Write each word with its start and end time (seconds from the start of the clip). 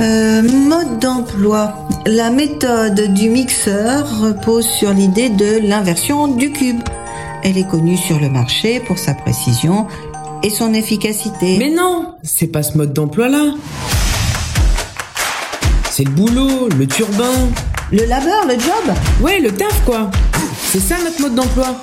Euh, 0.00 0.42
mode 0.42 1.00
d'emploi. 1.00 1.74
La 2.06 2.30
méthode 2.30 3.12
du 3.14 3.28
mixeur 3.30 4.20
repose 4.20 4.64
sur 4.64 4.92
l'idée 4.92 5.28
de 5.28 5.58
l'inversion 5.66 6.28
du 6.28 6.52
cube. 6.52 6.80
Elle 7.42 7.58
est 7.58 7.66
connue 7.66 7.96
sur 7.96 8.20
le 8.20 8.30
marché 8.30 8.78
pour 8.78 8.96
sa 8.96 9.14
précision 9.14 9.88
et 10.44 10.50
son 10.50 10.72
efficacité. 10.72 11.56
Mais 11.58 11.70
non, 11.70 12.14
c'est 12.22 12.46
pas 12.46 12.62
ce 12.62 12.78
mode 12.78 12.92
d'emploi-là. 12.92 13.54
C'est 15.90 16.04
le 16.04 16.10
boulot, 16.10 16.68
le 16.78 16.86
turbin. 16.86 17.24
Le 17.90 18.04
labeur, 18.04 18.46
le 18.46 18.54
job? 18.54 18.94
Ouais, 19.20 19.40
le 19.40 19.50
taf 19.50 19.84
quoi. 19.84 20.12
C'est 20.70 20.80
ça 20.80 20.94
notre 21.02 21.20
mode 21.22 21.34
d'emploi. 21.34 21.74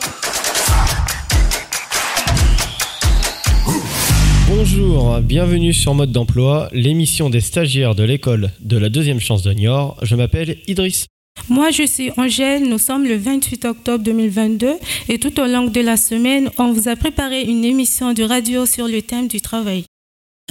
Bonjour, 4.57 5.19
bienvenue 5.19 5.73
sur 5.73 5.93
Mode 5.93 6.13
d'emploi, 6.13 6.69
l'émission 6.71 7.29
des 7.29 7.41
stagiaires 7.41 7.93
de 7.93 8.03
l'école 8.03 8.51
de 8.61 8.77
la 8.77 8.87
deuxième 8.87 9.19
chance 9.19 9.43
de 9.43 9.51
Niort. 9.51 9.97
Je 10.01 10.15
m'appelle 10.15 10.59
Idriss. 10.65 11.07
Moi, 11.49 11.71
je 11.71 11.83
suis 11.83 12.09
Angèle. 12.15 12.63
Nous 12.63 12.77
sommes 12.77 13.03
le 13.03 13.17
28 13.17 13.65
octobre 13.65 14.01
2022 14.05 14.75
et 15.09 15.19
tout 15.19 15.41
au 15.41 15.45
long 15.45 15.67
de 15.67 15.81
la 15.81 15.97
semaine, 15.97 16.49
on 16.57 16.71
vous 16.71 16.87
a 16.87 16.95
préparé 16.95 17.41
une 17.41 17.65
émission 17.65 18.13
de 18.13 18.23
radio 18.23 18.65
sur 18.65 18.87
le 18.87 19.01
thème 19.01 19.27
du 19.27 19.41
travail. 19.41 19.83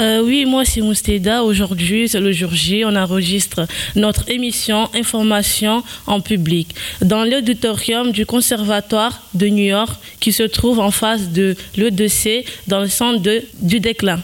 Euh, 0.00 0.24
oui, 0.24 0.44
moi 0.44 0.64
c'est 0.64 0.80
Mousteda. 0.80 1.44
Aujourd'hui, 1.44 2.08
c'est 2.08 2.18
le 2.18 2.32
jour 2.32 2.52
J. 2.52 2.84
On 2.84 2.96
enregistre 2.96 3.68
notre 3.94 4.28
émission 4.28 4.90
Information 4.92 5.84
en 6.08 6.20
public 6.20 6.74
dans 7.00 7.24
l'auditorium 7.24 8.10
du 8.10 8.26
Conservatoire 8.26 9.22
de 9.34 9.46
New 9.46 9.66
York 9.66 9.96
qui 10.18 10.32
se 10.32 10.42
trouve 10.42 10.80
en 10.80 10.90
face 10.90 11.30
de 11.30 11.54
l'EDC 11.76 12.44
dans 12.66 12.80
le 12.80 12.88
centre 12.88 13.22
du 13.62 13.78
déclin. 13.78 14.20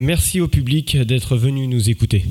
Merci 0.00 0.40
au 0.40 0.48
public 0.48 0.96
d'être 0.96 1.36
venu 1.36 1.68
nous 1.68 1.88
écouter. 1.88 2.24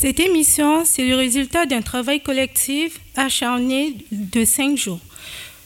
Cette 0.00 0.18
émission, 0.18 0.86
c'est 0.86 1.06
le 1.06 1.14
résultat 1.14 1.66
d'un 1.66 1.82
travail 1.82 2.22
collectif 2.22 3.00
acharné 3.16 3.96
de 4.10 4.46
cinq 4.46 4.78
jours. 4.78 4.98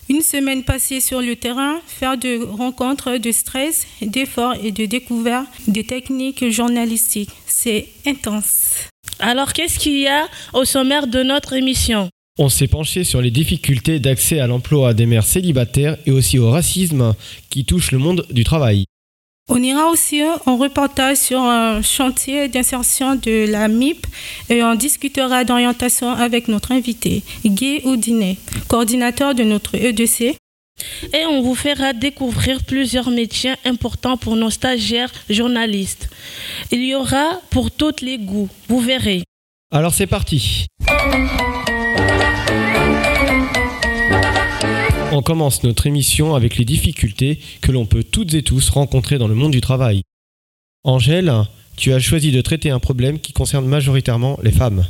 Une 0.08 0.22
semaine 0.22 0.64
passée 0.64 0.98
sur 0.98 1.22
le 1.22 1.36
terrain, 1.36 1.76
faire 1.86 2.18
de 2.18 2.42
rencontres 2.44 3.18
de 3.18 3.30
stress, 3.30 3.86
d'efforts 4.02 4.56
et 4.60 4.72
de 4.72 4.86
découvertes 4.86 5.46
de 5.68 5.82
techniques 5.82 6.50
journalistiques. 6.50 7.30
C'est 7.46 7.86
intense. 8.06 8.88
Alors, 9.20 9.52
qu'est-ce 9.52 9.78
qu'il 9.78 10.00
y 10.00 10.08
a 10.08 10.26
au 10.52 10.64
sommaire 10.64 11.06
de 11.06 11.22
notre 11.22 11.52
émission? 11.52 12.08
On 12.36 12.48
s'est 12.48 12.66
penché 12.66 13.04
sur 13.04 13.22
les 13.22 13.30
difficultés 13.30 14.00
d'accès 14.00 14.40
à 14.40 14.48
l'emploi 14.48 14.94
des 14.94 15.06
mères 15.06 15.22
célibataires 15.22 15.96
et 16.06 16.10
aussi 16.10 16.40
au 16.40 16.50
racisme 16.50 17.14
qui 17.50 17.64
touche 17.64 17.92
le 17.92 17.98
monde 17.98 18.26
du 18.32 18.42
travail. 18.42 18.84
On 19.50 19.62
ira 19.62 19.88
aussi 19.88 20.22
en 20.46 20.56
reportage 20.56 21.18
sur 21.18 21.40
un 21.40 21.82
chantier 21.82 22.48
d'insertion 22.48 23.14
de 23.14 23.46
la 23.50 23.68
MIP 23.68 24.06
et 24.48 24.62
on 24.62 24.74
discutera 24.74 25.44
d'orientation 25.44 26.10
avec 26.10 26.48
notre 26.48 26.72
invité, 26.72 27.22
Guy 27.44 27.82
Oudinet, 27.84 28.38
coordinateur 28.68 29.34
de 29.34 29.44
notre 29.44 29.74
EDC. 29.74 30.36
Et 31.12 31.26
on 31.26 31.42
vous 31.42 31.54
fera 31.54 31.92
découvrir 31.92 32.64
plusieurs 32.64 33.10
métiers 33.10 33.54
importants 33.66 34.16
pour 34.16 34.34
nos 34.34 34.50
stagiaires 34.50 35.12
journalistes. 35.28 36.08
Il 36.72 36.82
y 36.82 36.94
aura 36.94 37.40
pour 37.50 37.70
tous 37.70 38.00
les 38.00 38.18
goûts, 38.18 38.48
vous 38.68 38.80
verrez. 38.80 39.24
Alors 39.70 39.92
c'est 39.92 40.06
parti. 40.06 40.66
On 45.16 45.22
commence 45.22 45.62
notre 45.62 45.86
émission 45.86 46.34
avec 46.34 46.56
les 46.56 46.64
difficultés 46.64 47.38
que 47.60 47.70
l'on 47.70 47.86
peut 47.86 48.02
toutes 48.02 48.34
et 48.34 48.42
tous 48.42 48.68
rencontrer 48.70 49.16
dans 49.16 49.28
le 49.28 49.36
monde 49.36 49.52
du 49.52 49.60
travail. 49.60 50.02
Angèle, 50.82 51.32
tu 51.76 51.92
as 51.92 52.00
choisi 52.00 52.32
de 52.32 52.40
traiter 52.40 52.70
un 52.70 52.80
problème 52.80 53.20
qui 53.20 53.32
concerne 53.32 53.64
majoritairement 53.64 54.40
les 54.42 54.50
femmes. 54.50 54.84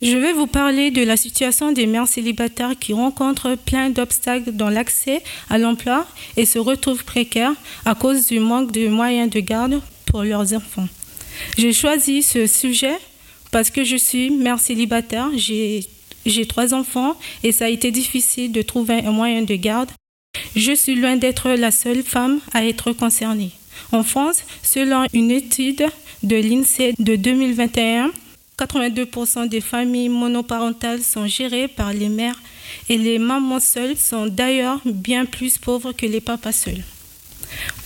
Je 0.00 0.16
vais 0.16 0.32
vous 0.32 0.46
parler 0.46 0.90
de 0.90 1.02
la 1.02 1.18
situation 1.18 1.70
des 1.70 1.84
mères 1.84 2.08
célibataires 2.08 2.78
qui 2.80 2.94
rencontrent 2.94 3.56
plein 3.56 3.90
d'obstacles 3.90 4.52
dans 4.52 4.70
l'accès 4.70 5.22
à 5.50 5.58
l'emploi 5.58 6.06
et 6.38 6.46
se 6.46 6.58
retrouvent 6.58 7.04
précaires 7.04 7.52
à 7.84 7.94
cause 7.94 8.26
du 8.26 8.40
manque 8.40 8.72
de 8.72 8.88
moyens 8.88 9.28
de 9.28 9.40
garde 9.40 9.82
pour 10.06 10.22
leurs 10.22 10.54
enfants. 10.54 10.88
J'ai 11.58 11.74
choisi 11.74 12.22
ce 12.22 12.46
sujet 12.46 12.96
parce 13.50 13.68
que 13.68 13.84
je 13.84 13.96
suis 13.96 14.30
mère 14.30 14.60
célibataire, 14.60 15.28
j'ai 16.28 16.46
trois 16.46 16.74
enfants 16.74 17.16
et 17.42 17.52
ça 17.52 17.66
a 17.66 17.68
été 17.68 17.90
difficile 17.90 18.52
de 18.52 18.62
trouver 18.62 19.04
un 19.04 19.12
moyen 19.12 19.42
de 19.42 19.54
garde. 19.54 19.90
Je 20.54 20.72
suis 20.72 20.94
loin 20.94 21.16
d'être 21.16 21.50
la 21.50 21.70
seule 21.70 22.02
femme 22.02 22.40
à 22.52 22.64
être 22.64 22.92
concernée. 22.92 23.50
En 23.92 24.02
France, 24.02 24.42
selon 24.62 25.06
une 25.12 25.30
étude 25.30 25.86
de 26.22 26.36
l'INSEE 26.36 26.94
de 26.98 27.16
2021, 27.16 28.12
82% 28.58 29.48
des 29.48 29.60
familles 29.60 30.08
monoparentales 30.08 31.02
sont 31.02 31.26
gérées 31.26 31.68
par 31.68 31.92
les 31.92 32.08
mères 32.08 32.40
et 32.88 32.98
les 32.98 33.18
mamans 33.18 33.60
seules 33.60 33.96
sont 33.96 34.26
d'ailleurs 34.26 34.80
bien 34.84 35.24
plus 35.24 35.58
pauvres 35.58 35.92
que 35.92 36.06
les 36.06 36.20
papas 36.20 36.52
seuls. 36.52 36.82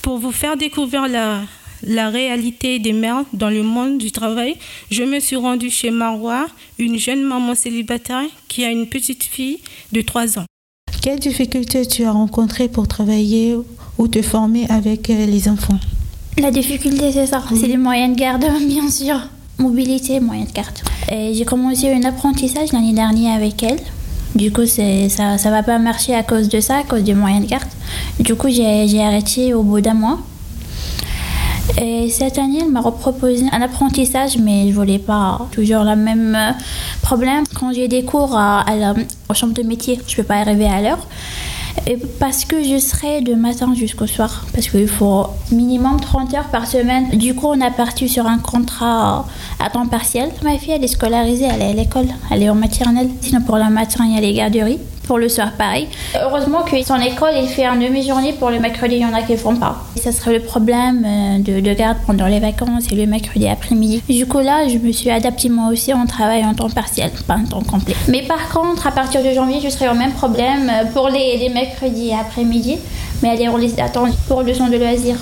Pour 0.01 0.19
vous 0.19 0.33
faire 0.33 0.57
découvrir 0.57 1.07
la, 1.09 1.43
la 1.83 2.11
réalité 2.11 2.79
des 2.79 2.93
mères 2.93 3.25
dans 3.33 3.51
le 3.51 3.63
monde 3.63 3.99
du 3.99 4.13
travail, 4.13 4.57
je 4.91 5.03
me 5.03 5.21
suis 5.21 5.37
rendue 5.37 5.71
chez 5.71 5.91
Marois, 5.91 6.47
une 6.79 6.99
jeune 6.99 7.23
maman 7.23 7.55
célibataire 7.55 8.25
qui 8.49 8.65
a 8.65 8.71
une 8.71 8.87
petite 8.87 9.25
fille 9.25 9.59
de 9.93 10.01
3 10.01 10.39
ans. 10.39 10.45
Quelles 11.03 11.19
difficultés 11.19 11.85
tu 11.87 12.05
as 12.05 12.13
rencontrées 12.13 12.69
pour 12.69 12.87
travailler 12.87 13.57
ou 13.99 14.09
te 14.09 14.23
former 14.23 14.67
avec 14.69 15.11
euh, 15.11 15.27
les 15.27 15.49
enfants? 15.49 15.79
La 16.39 16.51
difficulté, 16.51 17.13
c'est 17.13 17.27
ça, 17.27 17.43
c'est 17.55 17.67
les 17.67 17.77
moyens 17.77 18.15
de 18.15 18.21
garde, 18.21 18.45
bien 18.67 18.89
sûr. 18.89 19.17
Mobilité, 19.59 20.21
moyens 20.21 20.49
de 20.49 20.55
garde. 20.55 20.79
J'ai 21.11 21.45
commencé 21.45 21.93
un 21.93 22.03
apprentissage 22.05 22.73
l'année 22.73 22.95
dernière 22.95 23.37
avec 23.37 23.63
elle. 23.63 23.81
Du 24.35 24.51
coup, 24.51 24.65
ça 24.65 24.83
ne 24.83 25.51
va 25.51 25.63
pas 25.63 25.79
marcher 25.79 26.15
à 26.15 26.23
cause 26.23 26.49
de 26.49 26.61
ça, 26.61 26.79
à 26.79 26.83
cause 26.85 27.03
des 27.03 27.13
moyens 27.15 27.45
de 27.45 27.51
garde. 27.51 27.69
Du 28.19 28.35
coup, 28.35 28.49
j'ai 28.49 29.01
arrêté 29.01 29.53
au 29.53 29.63
bout 29.63 29.81
d'un 29.81 29.95
mois. 29.95 30.19
Et 31.81 32.11
cette 32.11 32.39
année, 32.39 32.61
elle 32.63 32.71
m'a 32.71 32.81
reproposé 32.81 33.47
un 33.53 33.63
apprentissage, 33.63 34.37
mais 34.39 34.69
je 34.69 34.75
voulais 34.75 34.99
pas. 34.99 35.47
Toujours 35.53 35.85
le 35.85 35.97
même 35.97 36.35
euh, 36.35 36.53
problème. 37.03 37.45
Quand 37.55 37.73
j'ai 37.73 37.89
des 37.89 38.05
cours 38.05 38.37
à, 38.37 38.65
la 38.77 38.95
chambre 39.35 39.55
de 39.55 39.63
métier, 39.63 39.99
je 40.07 40.17
peux 40.17 40.23
pas 40.23 40.37
arriver 40.37 40.67
à 40.67 40.83
l'heure. 40.83 41.07
Et 41.87 41.97
parce 42.21 42.45
que 42.45 42.63
je 42.63 42.79
serai 42.79 43.23
de 43.23 43.35
matin 43.35 43.75
jusqu'au 43.75 44.07
soir. 44.07 44.45
Parce 44.53 44.69
qu'il 44.69 44.89
faut 44.89 45.27
minimum 45.51 46.01
30 46.01 46.35
heures 46.35 46.49
par 46.49 46.67
semaine. 46.67 47.11
Du 47.11 47.35
coup, 47.35 47.47
on 47.47 47.61
a 47.61 47.71
parti 47.71 48.09
sur 48.09 48.27
un 48.27 48.39
contrat 48.39 49.27
à 49.59 49.71
temps 49.71 49.87
partiel. 49.87 50.31
Ma 50.45 50.59
fille, 50.59 50.73
est 50.73 50.87
scolarisée, 50.87 51.49
elle 51.51 51.63
est 51.63 51.71
à 51.71 51.73
l'école, 51.73 52.09
elle 52.31 52.43
est 52.43 52.51
en 52.51 52.55
maternelle. 52.55 53.09
Sinon, 53.21 53.41
pour 53.41 53.57
le 53.57 53.71
matin, 53.71 54.05
il 54.07 54.15
y 54.15 54.19
a 54.19 54.21
les 54.21 54.35
garderies 54.35 54.79
pour 55.07 55.19
le 55.19 55.29
soir 55.29 55.53
pareil. 55.57 55.89
Heureusement 56.21 56.63
que 56.63 56.83
son 56.83 56.97
école, 56.97 57.33
il 57.41 57.49
fait 57.49 57.65
un 57.65 57.77
demi-journée 57.77 58.33
pour 58.35 58.51
le 58.51 58.61
mercredi, 58.61 58.97
il 58.97 59.03
y 59.03 59.05
en 59.05 59.13
a 59.13 59.23
qui 59.23 59.33
ne 59.33 59.37
font 59.37 59.57
pas. 59.57 59.85
ça 59.97 60.13
serait 60.13 60.35
le 60.35 60.41
problème 60.41 61.05
euh, 61.05 61.39
de, 61.39 61.75
garde 61.75 61.99
pendant 62.07 62.27
les 62.27 62.41
vacances 62.41 62.85
et 62.91 62.95
le 62.95 63.07
mercredi 63.07 63.49
après-midi. 63.49 64.03
Du 64.09 64.27
coup 64.27 64.41
là, 64.41 64.69
je 64.69 64.79
me 64.79 64.93
suis 64.93 65.11
adaptée 65.11 65.49
moi 65.49 65.71
aussi 65.71 65.93
en 65.93 66.07
travail 66.07 66.45
en 66.45 66.55
temps 66.55 66.71
partiel, 66.71 67.11
pas 67.27 67.37
en 67.37 67.45
temps 67.45 67.63
complet. 67.63 67.95
Mais 68.09 68.23
par 68.23 68.49
contre, 68.51 68.87
à 68.87 68.93
partir 68.93 69.23
de 69.23 69.33
janvier, 69.33 69.61
je 69.63 69.69
serai 69.69 69.89
au 69.89 69.95
même 69.95 70.13
problème 70.13 70.71
euh, 70.71 70.85
pour 70.93 71.09
les, 71.09 71.39
les 71.39 71.49
mercredis 71.49 72.13
après-midi. 72.13 72.79
Mais 73.23 73.31
allez, 73.31 73.49
on 73.49 73.57
les 73.57 73.79
attend 73.79 74.07
pour 74.27 74.43
le 74.43 74.53
son 74.53 74.69
de 74.69 74.77
loisirs. 74.77 75.19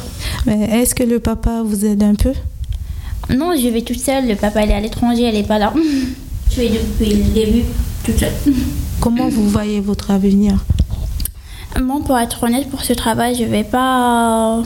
Mais 0.47 0.81
est-ce 0.81 0.95
que 0.95 1.03
le 1.03 1.21
papa 1.21 1.63
vous 1.65 1.85
aide 1.85 2.03
un 2.03 2.15
peu? 2.15 2.33
Non, 3.29 3.55
je 3.57 3.69
vais 3.69 3.83
toute 3.83 4.01
seule. 4.01 4.27
Le 4.27 4.37
papa, 4.37 4.65
il 4.65 4.71
est 4.71 4.75
à 4.75 4.81
l'étranger, 4.81 5.25
elle 5.25 5.35
n'est 5.35 5.43
pas 5.43 5.59
là. 5.59 5.73
je 6.51 6.57
vais 6.57 6.69
depuis 6.69 7.15
le 7.15 7.25
début 7.35 7.65
seule. 8.19 8.33
Comment 9.01 9.29
vous 9.29 9.49
voyez 9.49 9.81
votre 9.81 10.11
avenir? 10.11 10.65
Bon, 11.81 12.03
pour 12.03 12.19
être 12.19 12.43
honnête, 12.45 12.69
pour 12.69 12.83
ce 12.83 12.93
travail, 12.93 13.35
je 13.35 13.45
vais 13.45 13.65
pas. 13.65 14.63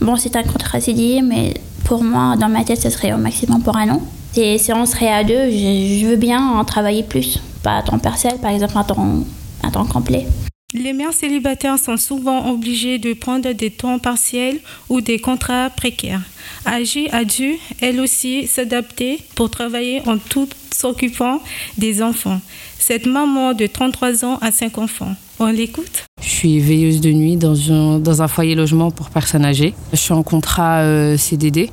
Bon, 0.00 0.16
c'est 0.16 0.36
un 0.36 0.42
contrat 0.42 0.80
CDI, 0.80 1.22
mais 1.22 1.54
pour 1.84 2.02
moi, 2.02 2.36
dans 2.36 2.48
ma 2.48 2.64
tête, 2.64 2.80
ce 2.80 2.90
serait 2.90 3.12
au 3.12 3.16
maximum 3.16 3.62
pour 3.62 3.76
un 3.76 3.88
an. 3.90 4.02
Et 4.36 4.58
si 4.58 4.72
on 4.72 4.84
serait 4.84 5.12
à 5.12 5.22
deux, 5.22 5.50
je, 5.50 6.06
veux 6.06 6.16
bien 6.16 6.46
en 6.58 6.64
travailler 6.64 7.04
plus. 7.04 7.38
Pas 7.62 7.78
à 7.78 7.82
temps 7.82 7.98
partiel, 7.98 8.38
par 8.38 8.50
exemple, 8.50 8.76
à 8.76 8.84
temps, 8.84 9.20
à 9.62 9.70
temps 9.70 9.86
complet. 9.86 10.26
Les 10.74 10.92
mères 10.92 11.12
célibataires 11.12 11.78
sont 11.78 11.96
souvent 11.96 12.50
obligées 12.50 12.98
de 12.98 13.14
prendre 13.14 13.52
des 13.52 13.70
temps 13.70 14.00
partiels 14.00 14.58
ou 14.88 15.00
des 15.00 15.20
contrats 15.20 15.70
précaires. 15.70 16.22
Agi 16.64 17.08
a 17.12 17.24
dû, 17.24 17.58
elle 17.80 18.00
aussi, 18.00 18.48
s'adapter 18.48 19.20
pour 19.36 19.50
travailler 19.50 20.02
en 20.08 20.18
tout 20.18 20.48
s'occupant 20.74 21.40
des 21.78 22.02
enfants. 22.02 22.40
Cette 22.78 23.06
maman 23.06 23.54
de 23.54 23.66
33 23.66 24.24
ans 24.24 24.38
a 24.40 24.50
5 24.50 24.78
enfants. 24.78 25.14
On 25.38 25.46
l'écoute 25.46 26.04
Je 26.20 26.28
suis 26.28 26.58
veilleuse 26.60 27.00
de 27.00 27.10
nuit 27.10 27.36
dans 27.36 27.72
un, 27.72 27.98
dans 27.98 28.22
un 28.22 28.28
foyer 28.28 28.54
logement 28.54 28.90
pour 28.90 29.10
personnes 29.10 29.44
âgées. 29.44 29.74
Je 29.92 29.96
suis 29.96 30.12
en 30.12 30.22
contrat 30.22 30.80
euh, 30.80 31.16
CDD 31.16 31.70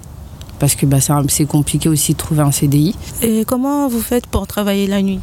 parce 0.61 0.75
que 0.75 0.85
bah, 0.85 0.97
c'est 1.27 1.45
compliqué 1.45 1.89
aussi 1.89 2.13
de 2.13 2.17
trouver 2.17 2.41
un 2.43 2.51
CDI. 2.51 2.95
Et 3.23 3.45
comment 3.45 3.87
vous 3.87 3.99
faites 3.99 4.27
pour 4.27 4.45
travailler 4.45 4.85
la 4.85 5.01
nuit? 5.01 5.19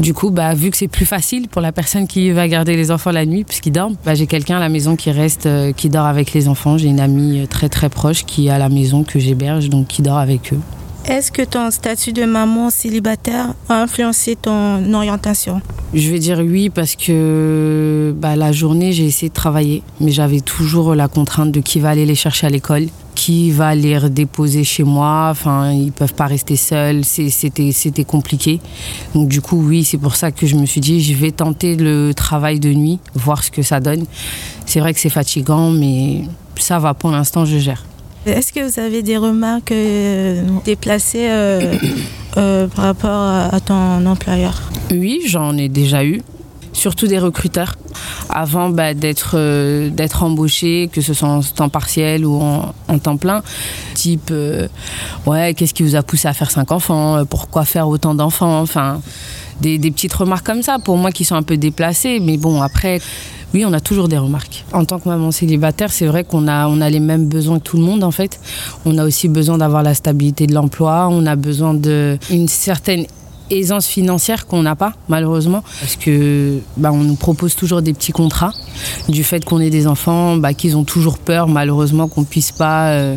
Du 0.00 0.12
coup, 0.12 0.30
bah, 0.30 0.54
vu 0.54 0.72
que 0.72 0.76
c'est 0.76 0.88
plus 0.88 1.06
facile 1.06 1.46
pour 1.48 1.62
la 1.62 1.70
personne 1.70 2.08
qui 2.08 2.32
va 2.32 2.48
garder 2.48 2.74
les 2.74 2.90
enfants 2.90 3.12
la 3.12 3.24
nuit 3.24 3.44
puisqu'ils 3.44 3.70
dorment, 3.70 3.94
bah, 4.04 4.16
j'ai 4.16 4.26
quelqu'un 4.26 4.56
à 4.56 4.60
la 4.60 4.68
maison 4.68 4.96
qui 4.96 5.12
reste, 5.12 5.46
euh, 5.46 5.72
qui 5.72 5.88
dort 5.88 6.06
avec 6.06 6.32
les 6.32 6.48
enfants. 6.48 6.78
J'ai 6.78 6.88
une 6.88 6.98
amie 6.98 7.42
euh, 7.42 7.46
très 7.46 7.68
très 7.68 7.88
proche 7.90 8.24
qui 8.24 8.48
est 8.48 8.50
à 8.50 8.58
la 8.58 8.68
maison 8.68 9.04
que 9.04 9.20
j'héberge, 9.20 9.68
donc 9.68 9.86
qui 9.86 10.02
dort 10.02 10.18
avec 10.18 10.52
eux. 10.52 10.60
Est-ce 11.04 11.32
que 11.32 11.42
ton 11.42 11.68
statut 11.72 12.12
de 12.12 12.24
maman 12.24 12.70
célibataire 12.70 13.54
a 13.68 13.82
influencé 13.82 14.36
ton 14.36 14.94
orientation? 14.94 15.60
Je 15.94 16.08
vais 16.10 16.20
dire 16.20 16.38
oui 16.38 16.70
parce 16.70 16.94
que 16.94 18.14
bah, 18.16 18.36
la 18.36 18.52
journée 18.52 18.92
j'ai 18.92 19.06
essayé 19.06 19.28
de 19.28 19.34
travailler, 19.34 19.82
mais 20.00 20.12
j'avais 20.12 20.40
toujours 20.40 20.94
la 20.94 21.08
contrainte 21.08 21.50
de 21.50 21.60
qui 21.60 21.80
va 21.80 21.90
aller 21.90 22.06
les 22.06 22.14
chercher 22.14 22.46
à 22.46 22.50
l'école, 22.50 22.86
qui 23.16 23.50
va 23.50 23.74
les 23.74 23.98
redéposer 23.98 24.62
chez 24.62 24.84
moi. 24.84 25.28
Enfin, 25.32 25.72
ils 25.72 25.90
peuvent 25.90 26.14
pas 26.14 26.26
rester 26.26 26.54
seuls. 26.54 27.04
C'était 27.04 28.04
compliqué. 28.04 28.60
Donc 29.14 29.28
du 29.28 29.40
coup 29.40 29.60
oui, 29.60 29.82
c'est 29.82 29.98
pour 29.98 30.14
ça 30.14 30.30
que 30.30 30.46
je 30.46 30.54
me 30.54 30.66
suis 30.66 30.80
dit 30.80 31.02
je 31.02 31.14
vais 31.14 31.32
tenter 31.32 31.74
le 31.74 32.12
travail 32.14 32.60
de 32.60 32.72
nuit, 32.72 33.00
voir 33.16 33.42
ce 33.42 33.50
que 33.50 33.62
ça 33.62 33.80
donne. 33.80 34.04
C'est 34.66 34.78
vrai 34.78 34.94
que 34.94 35.00
c'est 35.00 35.10
fatigant, 35.10 35.72
mais 35.72 36.22
ça 36.56 36.78
va 36.78 36.94
pour 36.94 37.10
l'instant, 37.10 37.44
je 37.44 37.58
gère. 37.58 37.84
Est-ce 38.24 38.52
que 38.52 38.60
vous 38.60 38.78
avez 38.78 39.02
des 39.02 39.16
remarques 39.16 39.72
euh, 39.72 40.44
déplacées 40.64 41.26
euh, 41.28 41.74
euh, 42.36 42.68
par 42.68 42.84
rapport 42.84 43.54
à 43.54 43.60
ton 43.60 44.06
employeur? 44.06 44.62
Oui, 44.92 45.22
j'en 45.26 45.56
ai 45.56 45.68
déjà 45.68 46.04
eu. 46.04 46.22
Surtout 46.72 47.06
des 47.06 47.18
recruteurs. 47.18 47.74
Avant 48.30 48.70
bah, 48.70 48.94
d'être 48.94 49.36
d'être 49.88 50.22
embauché, 50.22 50.88
que 50.90 51.02
ce 51.02 51.12
soit 51.12 51.28
en 51.28 51.42
temps 51.42 51.68
partiel 51.68 52.24
ou 52.24 52.40
en, 52.40 52.98
temps 52.98 53.18
plein, 53.18 53.42
type 53.94 54.32
ouais, 55.26 55.52
qu'est-ce 55.52 55.74
qui 55.74 55.82
vous 55.82 55.96
a 55.96 56.02
poussé 56.02 56.28
à 56.28 56.32
faire 56.32 56.50
cinq 56.50 56.72
enfants? 56.72 57.26
Pourquoi 57.26 57.66
faire 57.66 57.88
autant 57.88 58.14
d'enfants? 58.14 58.60
Enfin, 58.60 59.02
des, 59.62 59.90
petites 59.90 60.12
remarques 60.12 60.44
comme 60.44 60.62
ça 60.62 60.78
pour 60.78 60.96
moi 60.96 61.12
qui 61.12 61.24
sont 61.24 61.36
un 61.36 61.42
peu 61.42 61.56
déplacées. 61.56 62.20
Mais 62.20 62.36
bon, 62.36 62.60
après, 62.60 63.00
oui, 63.54 63.64
on 63.64 63.72
a 63.72 63.80
toujours 63.80 64.08
des 64.08 64.18
remarques. 64.18 64.64
En 64.72 64.84
tant 64.84 64.98
que 64.98 65.08
maman 65.08 65.30
célibataire, 65.30 65.92
c'est 65.92 66.06
vrai 66.06 66.24
qu'on 66.24 66.48
a, 66.48 66.66
on 66.68 66.80
a 66.80 66.90
les 66.90 67.00
mêmes 67.00 67.26
besoins 67.28 67.58
que 67.58 67.64
tout 67.64 67.76
le 67.76 67.84
monde 67.84 68.04
en 68.04 68.10
fait. 68.10 68.40
On 68.84 68.98
a 68.98 69.04
aussi 69.04 69.28
besoin 69.28 69.58
d'avoir 69.58 69.82
la 69.82 69.94
stabilité 69.94 70.46
de 70.46 70.54
l'emploi, 70.54 71.08
on 71.10 71.26
a 71.26 71.36
besoin 71.36 71.74
d'une 71.74 72.48
certaine 72.48 73.06
aisance 73.50 73.86
financière 73.86 74.46
qu'on 74.46 74.62
n'a 74.62 74.76
pas 74.76 74.94
malheureusement 75.08 75.62
parce 75.80 75.96
que 75.96 76.60
bah, 76.78 76.90
on 76.92 77.02
nous 77.02 77.16
propose 77.16 77.54
toujours 77.54 77.82
des 77.82 77.92
petits 77.92 78.12
contrats 78.12 78.52
du 79.08 79.24
fait 79.24 79.44
qu'on 79.44 79.60
ait 79.60 79.68
des 79.68 79.86
enfants 79.86 80.36
bah, 80.36 80.54
qu'ils 80.54 80.76
ont 80.76 80.84
toujours 80.84 81.18
peur 81.18 81.48
malheureusement 81.48 82.08
qu'on 82.08 82.24
puisse 82.24 82.52
pas 82.52 82.92
euh, 82.92 83.16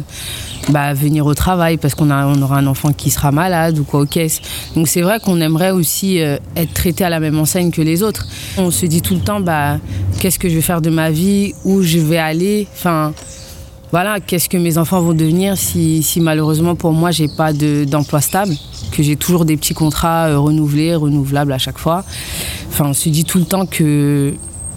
bah, 0.70 0.94
venir 0.94 1.26
au 1.26 1.34
travail 1.34 1.78
parce 1.78 1.96
qu'on 1.96 2.12
on 2.12 2.42
aura 2.42 2.58
un 2.58 2.68
enfant 2.68 2.92
qui 2.92 3.12
sera 3.12 3.32
malade 3.32 3.78
ou 3.80 3.84
quoi 3.84 4.02
au 4.02 4.06
caisse 4.06 4.42
donc 4.76 4.88
c'est 4.88 5.02
vrai 5.02 5.20
qu'on 5.20 5.40
aimerait 5.42 5.72
aussi 5.72 6.22
euh, 6.22 6.38
être 6.56 6.74
traité 6.74 7.04
à 7.04 7.10
la 7.10 7.20
même 7.20 7.38
enseigne 7.40 7.72
que 7.72 7.82
les 7.82 8.04
autres. 8.04 8.28
On 8.58 8.72
se 8.72 8.86
dit 8.86 9.02
tout 9.02 9.16
le 9.16 9.22
temps 9.22 9.40
bah 9.40 9.78
qu'est-ce 10.20 10.40
que 10.40 10.50
je 10.50 10.56
vais 10.56 10.62
faire 10.62 10.82
de 10.82 10.90
ma 10.90 11.12
vie? 11.12 11.54
Où 11.64 11.82
je 11.82 12.00
vais 12.00 12.18
aller? 12.18 12.68
Enfin 12.74 13.14
voilà, 13.92 14.20
qu'est-ce 14.20 14.50
que 14.50 14.58
mes 14.58 14.78
enfants 14.78 15.00
vont 15.00 15.14
devenir 15.14 15.58
si, 15.58 16.04
malheureusement 16.18 16.76
pour 16.76 16.92
moi 16.92 17.12
j'ai 17.12 17.28
pas 17.30 17.54
d'emploi 17.54 18.20
stable, 18.20 18.54
que 18.92 19.04
j'ai 19.04 19.16
toujours 19.16 19.46
des 19.46 19.56
petits 19.56 19.74
contrats 19.74 20.28
euh, 20.28 20.40
renouvelés, 20.40 20.96
renouvelables 20.96 21.54
à 21.54 21.58
chaque 21.58 21.78
fois. 21.78 22.04
Enfin, 22.70 22.90
on 22.90 22.94
se 22.94 23.08
dit 23.08 23.24
tout 23.24 23.38
le 23.38 23.46
temps 23.46 23.66
que, 23.66 24.34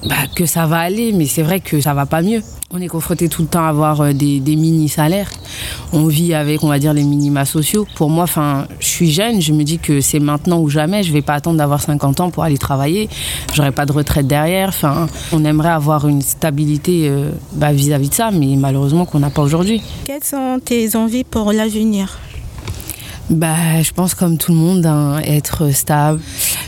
bah, 0.09 0.15
que 0.37 0.47
ça 0.47 0.67
va 0.67 0.79
aller, 0.79 1.13
mais 1.13 1.27
c'est 1.27 1.43
vrai 1.43 1.59
que 1.59 1.81
ça 1.81 1.95
va 1.95 2.07
pas 2.07 2.23
mieux. 2.23 2.43
On 2.71 2.83
est 2.83 2.89
confronté 2.89 3.31
tout 3.31 3.41
le 3.41 3.49
temps 3.49 3.65
à 3.65 3.69
avoir 3.69 4.03
euh, 4.03 4.13
des, 4.13 4.41
mini-salaires. 4.41 5.31
On 5.95 6.05
vit 6.05 6.35
avec, 6.35 6.63
on 6.63 6.69
va 6.69 6.79
dire, 6.79 6.93
les 6.93 7.03
minima 7.03 7.47
sociaux. 7.47 7.87
Pour 7.95 8.11
moi, 8.11 8.25
enfin, 8.25 8.67
je 8.79 8.87
suis 8.87 9.11
jeune, 9.11 9.41
je 9.41 9.55
me 9.55 9.65
dis 9.65 9.79
que 9.79 10.03
c'est 10.03 10.21
maintenant 10.21 10.61
ou 10.61 10.69
jamais. 10.69 11.03
Je 11.03 11.11
vais 11.11 11.23
pas 11.23 11.33
attendre 11.33 11.57
d'avoir 11.57 11.81
50 11.81 12.21
ans 12.21 12.31
pour 12.31 12.45
aller 12.45 12.59
travailler. 12.59 13.09
J'aurai 13.55 13.73
pas 13.73 13.87
de 13.87 13.93
retraite 13.93 14.27
derrière. 14.27 14.69
Enfin, 14.69 15.07
on 15.33 15.47
aimerait 15.47 15.71
avoir 15.71 16.09
une 16.09 16.21
stabilité 16.21 17.09
euh, 17.09 17.31
bah, 17.55 17.73
vis-à-vis 17.73 18.11
de 18.11 18.15
ça, 18.15 18.31
mais 18.31 18.55
malheureusement 18.57 19.07
qu'on 19.07 19.21
n'a 19.21 19.31
pas 19.31 19.41
aujourd'hui. 19.41 19.81
Quelles 20.05 20.25
sont 20.25 20.61
tes 20.63 20.95
envies 20.95 21.25
pour 21.25 21.53
l'avenir? 21.53 22.19
Bah, 23.31 23.81
je 23.81 23.93
pense 23.93 24.15
comme 24.15 24.37
tout 24.37 24.53
le 24.53 24.59
monde, 24.59 24.85
hein, 24.85 25.21
être 25.25 25.71
stable, 25.73 26.21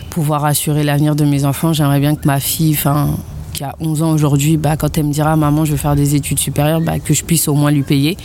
pouvoir 0.08 0.46
assurer 0.46 0.82
l'avenir 0.82 1.14
de 1.14 1.26
mes 1.26 1.44
enfants. 1.44 1.74
J'aimerais 1.74 2.00
bien 2.00 2.14
que 2.14 2.26
ma 2.26 2.40
fille, 2.40 2.72
enfin, 2.72 3.16
qui 3.60 3.64
a 3.64 3.76
11 3.78 4.02
ans 4.02 4.12
aujourd'hui, 4.14 4.56
bah, 4.56 4.78
quand 4.78 4.96
elle 4.96 5.04
me 5.04 5.12
dira 5.12 5.36
maman 5.36 5.66
je 5.66 5.72
veux 5.72 5.76
faire 5.76 5.94
des 5.94 6.14
études 6.14 6.38
supérieures, 6.38 6.80
bah, 6.80 6.98
que 6.98 7.12
je 7.12 7.22
puisse 7.22 7.46
au 7.46 7.52
moins 7.52 7.70
lui 7.70 7.82
payer, 7.82 8.16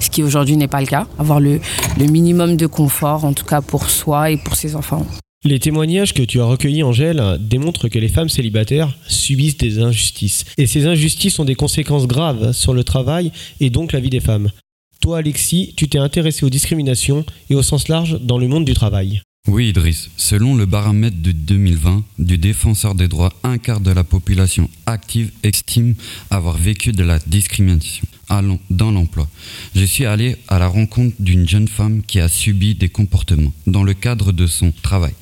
ce 0.00 0.08
qui 0.08 0.22
aujourd'hui 0.22 0.56
n'est 0.56 0.66
pas 0.66 0.80
le 0.80 0.86
cas. 0.86 1.06
Avoir 1.18 1.40
le, 1.40 1.60
le 1.98 2.06
minimum 2.06 2.56
de 2.56 2.66
confort, 2.66 3.26
en 3.26 3.34
tout 3.34 3.44
cas 3.44 3.60
pour 3.60 3.90
soi 3.90 4.30
et 4.30 4.38
pour 4.38 4.56
ses 4.56 4.76
enfants. 4.76 5.06
Les 5.44 5.58
témoignages 5.58 6.14
que 6.14 6.22
tu 6.22 6.40
as 6.40 6.46
recueillis, 6.46 6.82
Angèle, 6.82 7.22
démontrent 7.38 7.88
que 7.88 7.98
les 7.98 8.08
femmes 8.08 8.30
célibataires 8.30 8.96
subissent 9.06 9.58
des 9.58 9.78
injustices. 9.78 10.46
Et 10.56 10.66
ces 10.66 10.86
injustices 10.86 11.38
ont 11.38 11.44
des 11.44 11.54
conséquences 11.54 12.06
graves 12.06 12.52
sur 12.52 12.72
le 12.72 12.82
travail 12.82 13.30
et 13.60 13.68
donc 13.68 13.92
la 13.92 14.00
vie 14.00 14.08
des 14.08 14.20
femmes. 14.20 14.48
Toi, 15.02 15.18
Alexis, 15.18 15.74
tu 15.76 15.90
t'es 15.90 15.98
intéressé 15.98 16.46
aux 16.46 16.50
discriminations 16.50 17.26
et 17.50 17.54
au 17.54 17.62
sens 17.62 17.88
large 17.88 18.18
dans 18.22 18.38
le 18.38 18.48
monde 18.48 18.64
du 18.64 18.72
travail. 18.72 19.20
Oui, 19.50 19.70
Idriss. 19.70 20.10
Selon 20.18 20.56
le 20.56 20.66
baromètre 20.66 21.16
de 21.22 21.32
2020 21.32 22.04
du 22.18 22.36
défenseur 22.36 22.94
des 22.94 23.08
droits, 23.08 23.32
un 23.42 23.56
quart 23.56 23.80
de 23.80 23.90
la 23.90 24.04
population 24.04 24.68
active 24.84 25.30
estime 25.42 25.94
avoir 26.28 26.58
vécu 26.58 26.92
de 26.92 27.02
la 27.02 27.18
discrimination 27.18 28.06
dans 28.68 28.90
l'emploi. 28.90 29.26
Je 29.74 29.86
suis 29.86 30.04
allé 30.04 30.36
à 30.48 30.58
la 30.58 30.68
rencontre 30.68 31.16
d'une 31.18 31.48
jeune 31.48 31.66
femme 31.66 32.02
qui 32.02 32.20
a 32.20 32.28
subi 32.28 32.74
des 32.74 32.90
comportements 32.90 33.54
dans 33.66 33.84
le 33.84 33.94
cadre 33.94 34.32
de 34.32 34.46
son 34.46 34.70
travail 34.82 35.14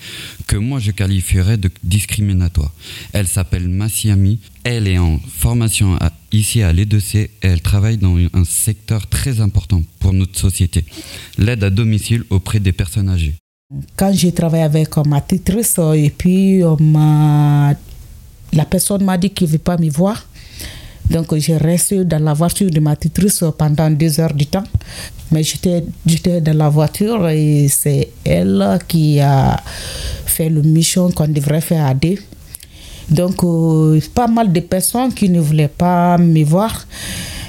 que 0.49 0.57
moi 0.57 0.81
je 0.81 0.91
qualifierais 0.91 1.57
de 1.57 1.71
discriminatoire. 1.85 2.73
Elle 3.13 3.29
s'appelle 3.29 3.69
Massiami. 3.69 4.41
Elle 4.65 4.89
est 4.89 4.99
en 4.99 5.21
formation 5.21 5.97
ici 6.33 6.63
à 6.63 6.73
l'EDC 6.73 7.15
et 7.15 7.31
elle 7.43 7.61
travaille 7.61 7.99
dans 7.99 8.17
un 8.17 8.45
secteur 8.45 9.07
très 9.07 9.41
important 9.41 9.85
pour 10.01 10.13
notre 10.13 10.37
société, 10.37 10.85
l'aide 11.39 11.63
à 11.63 11.71
domicile 11.71 12.25
auprès 12.31 12.59
des 12.59 12.73
personnes 12.73 13.09
âgées. 13.09 13.37
Quand 13.97 14.13
j'ai 14.13 14.31
travaillé 14.31 14.63
avec 14.63 14.97
ma 14.99 15.21
titrice 15.21 15.81
et 15.97 16.15
puis 16.17 16.61
la 16.61 17.75
personne 18.71 19.03
m'a 19.03 19.19
dit 19.19 19.31
qu'il 19.31 19.49
ne 19.49 19.53
veut 19.55 19.59
pas 19.59 19.77
me 19.77 19.91
voir. 19.91 20.25
Donc 21.11 21.37
j'ai 21.37 21.57
resté 21.57 22.05
dans 22.05 22.23
la 22.23 22.33
voiture 22.33 22.71
de 22.71 22.79
ma 22.79 22.95
titrice 22.95 23.43
pendant 23.59 23.91
deux 23.91 24.21
heures 24.21 24.35
du 24.35 24.47
temps. 24.47 24.63
Mais 25.33 25.43
j'étais, 25.43 25.83
dans 26.41 26.57
la 26.57 26.69
voiture 26.69 27.29
et 27.29 27.67
c'est 27.67 28.11
elle 28.25 28.79
qui 28.87 29.19
a 29.19 29.61
fait 30.27 30.49
le 30.49 30.63
mission 30.63 31.11
qu'on 31.11 31.27
devrait 31.27 31.61
faire 31.61 31.87
à 31.87 31.95
deux. 31.95 32.19
Donc 33.11 33.43
euh, 33.43 34.01
pas 34.15 34.29
mal 34.29 34.53
de 34.53 34.61
personnes 34.61 35.13
qui 35.13 35.29
ne 35.29 35.41
voulaient 35.41 35.67
pas 35.67 36.17
me 36.19 36.45
voir. 36.45 36.87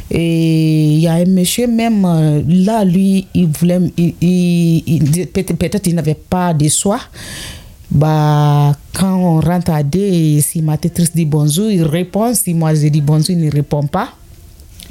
Et 0.09 0.93
il 0.93 0.99
y 0.99 1.07
a 1.07 1.13
un 1.13 1.25
monsieur 1.25 1.67
même, 1.67 2.05
euh, 2.05 2.41
là, 2.47 2.85
lui, 2.85 3.27
il 3.33 3.47
voulait, 3.47 3.79
il, 3.97 5.27
peut-être 5.33 5.87
il 5.87 5.95
n'avait 5.95 6.15
pas 6.15 6.53
de 6.53 6.67
soie. 6.69 7.01
Bah, 7.89 8.75
quand 8.93 9.15
on 9.15 9.39
rentre 9.39 9.71
à 9.71 9.83
deux, 9.83 10.39
si 10.41 10.61
ma 10.61 10.77
têtrice 10.77 11.13
dit 11.13 11.25
bonjour, 11.25 11.69
il 11.69 11.83
répond. 11.83 12.33
Si 12.33 12.53
moi 12.53 12.73
je 12.73 12.87
dis 12.87 13.01
bonjour, 13.01 13.31
il 13.31 13.39
ne 13.39 13.51
répond 13.51 13.85
pas. 13.87 14.09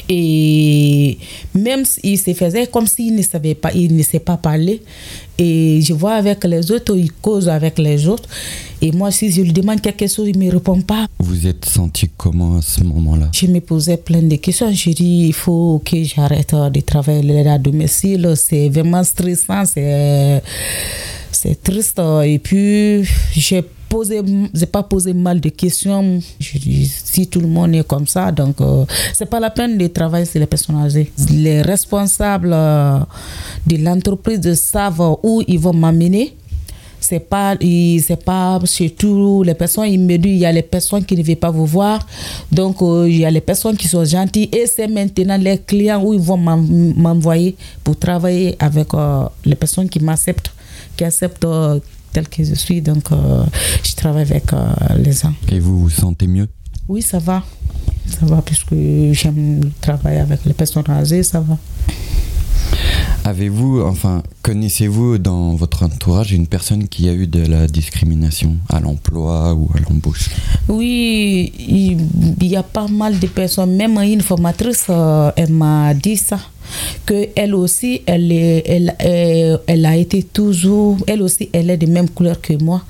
Et 0.08 1.18
même 1.54 1.84
s'il 1.84 2.18
se 2.18 2.32
faisait 2.34 2.66
comme 2.66 2.86
s'il 2.86 3.14
ne 3.14 3.22
savait 3.22 3.54
pas, 3.54 3.72
il 3.74 3.96
ne 3.96 4.02
sait 4.02 4.20
pas 4.20 4.36
parler. 4.36 4.82
Et 5.38 5.80
je 5.82 5.92
vois 5.92 6.14
avec 6.14 6.44
les 6.44 6.70
autres, 6.70 6.96
il 6.96 7.12
cause 7.12 7.48
avec 7.48 7.78
les 7.78 8.06
autres. 8.08 8.28
Et 8.80 8.92
moi, 8.92 9.10
si 9.10 9.30
je 9.30 9.42
lui 9.42 9.52
demande 9.52 9.80
quelque 9.80 10.06
chose, 10.06 10.28
il 10.28 10.38
ne 10.38 10.46
me 10.46 10.50
répond 10.52 10.80
pas. 10.80 11.06
Vous 11.18 11.46
êtes 11.46 11.64
senti 11.64 12.08
comment 12.16 12.58
à 12.58 12.62
ce 12.62 12.82
moment-là? 12.84 13.30
Je 13.32 13.46
me 13.46 13.60
posais 13.60 13.96
plein 13.96 14.22
de 14.22 14.36
questions. 14.36 14.72
Je 14.72 14.90
dis, 14.90 15.26
il 15.26 15.32
faut 15.34 15.82
que 15.84 16.02
j'arrête 16.04 16.54
de 16.54 16.80
travailler 16.80 17.46
à 17.48 17.58
domicile. 17.58 18.32
C'est 18.36 18.68
vraiment 18.68 19.04
stressant, 19.04 19.64
c'est, 19.64 20.42
c'est 21.32 21.62
triste. 21.62 22.00
Et 22.24 22.38
puis, 22.38 23.04
j'ai 23.32 23.62
posé, 23.88 24.20
j'ai 24.54 24.66
pas 24.66 24.82
posé 24.82 25.12
mal 25.12 25.40
de 25.40 25.48
questions. 25.48 26.20
Si 26.40 27.26
tout 27.28 27.40
le 27.40 27.48
monde 27.48 27.74
est 27.74 27.86
comme 27.86 28.06
ça, 28.06 28.30
donc 28.32 28.60
euh, 28.60 28.84
c'est 29.12 29.26
pas 29.26 29.40
la 29.40 29.50
peine 29.50 29.78
de 29.78 29.86
travailler 29.86 30.26
sur 30.26 30.40
les 30.40 30.46
personnes 30.46 30.76
âgées. 30.76 31.10
Les 31.30 31.62
responsables 31.62 32.50
euh, 32.52 32.98
de 33.66 33.76
l'entreprise 33.78 34.54
savent 34.54 35.16
où 35.22 35.42
ils 35.46 35.58
vont 35.58 35.72
m'amener 35.72 36.34
c'est 36.98 37.20
pas 37.20 37.54
c'est 37.60 38.24
pas 38.24 38.58
surtout 38.64 39.42
les 39.44 39.54
personnes 39.54 39.86
ils 39.86 40.00
me 40.00 40.16
disent 40.16 40.32
il 40.32 40.38
y 40.38 40.46
a 40.46 40.50
les 40.50 40.62
personnes 40.62 41.04
qui 41.04 41.14
ne 41.14 41.22
veulent 41.22 41.36
pas 41.36 41.50
vous 41.50 41.66
voir 41.66 42.04
donc 42.50 42.80
euh, 42.82 43.06
il 43.08 43.18
y 43.18 43.24
a 43.24 43.30
les 43.30 43.42
personnes 43.42 43.76
qui 43.76 43.86
sont 43.86 44.04
gentilles 44.04 44.48
et 44.50 44.66
c'est 44.66 44.88
maintenant 44.88 45.36
les 45.36 45.58
clients 45.58 46.02
où 46.02 46.14
ils 46.14 46.20
vont 46.20 46.38
m'envoyer 46.38 47.54
pour 47.84 47.96
travailler 47.96 48.56
avec 48.58 48.88
les 49.44 49.54
personnes 49.54 49.88
qui 49.88 50.00
m'acceptent 50.00 50.50
qui 50.96 51.04
acceptent 51.04 51.46
tel 52.16 52.28
que 52.28 52.42
je 52.42 52.54
suis. 52.54 52.80
Donc, 52.80 53.12
euh, 53.12 53.44
je 53.84 53.94
travaille 53.94 54.22
avec 54.22 54.50
euh, 54.52 54.56
les 55.04 55.12
gens. 55.12 55.34
Et 55.54 55.58
vous 55.58 55.80
vous 55.82 55.90
sentez 55.90 56.26
mieux? 56.26 56.48
Oui, 56.88 57.02
ça 57.02 57.18
va. 57.18 57.42
Ça 58.06 58.24
va, 58.24 58.40
puisque 58.40 58.74
j'aime 59.12 59.60
travailler 59.82 60.20
avec 60.20 60.40
les 60.46 60.54
personnes 60.54 60.88
âgées, 60.88 61.22
ça 61.22 61.40
va. 61.40 61.58
Avez-vous, 63.24 63.82
enfin, 63.82 64.22
connaissez-vous 64.42 65.18
dans 65.18 65.56
votre 65.56 65.82
entourage 65.82 66.32
une 66.32 66.46
personne 66.46 66.88
qui 66.88 67.08
a 67.08 67.12
eu 67.12 67.26
de 67.26 67.44
la 67.54 67.66
discrimination 67.66 68.56
à 68.70 68.78
l'emploi 68.80 69.52
ou 69.52 69.68
à 69.74 69.78
l'embauche? 69.80 70.30
Oui, 70.68 71.52
il 71.58 72.46
y 72.46 72.56
a 72.56 72.62
pas 72.62 72.88
mal 72.88 73.18
de 73.18 73.26
personnes. 73.26 73.76
Même 73.76 73.98
une 73.98 74.22
formatrice, 74.22 74.86
euh, 74.88 75.30
elle 75.36 75.52
m'a 75.52 75.92
dit 75.92 76.16
ça 76.16 76.38
que 77.04 77.28
elle 77.36 77.54
aussi 77.54 78.02
elle 78.06 78.32
est 78.32 78.62
elle, 78.66 78.94
elle, 78.98 79.60
elle 79.66 79.86
a 79.86 79.96
été 79.96 80.22
toujours 80.22 80.96
elle 81.06 81.22
aussi 81.22 81.48
elle 81.52 81.70
est 81.70 81.76
de 81.76 81.86
même 81.86 82.08
couleur 82.08 82.40
que 82.40 82.54
moi. 82.62 82.82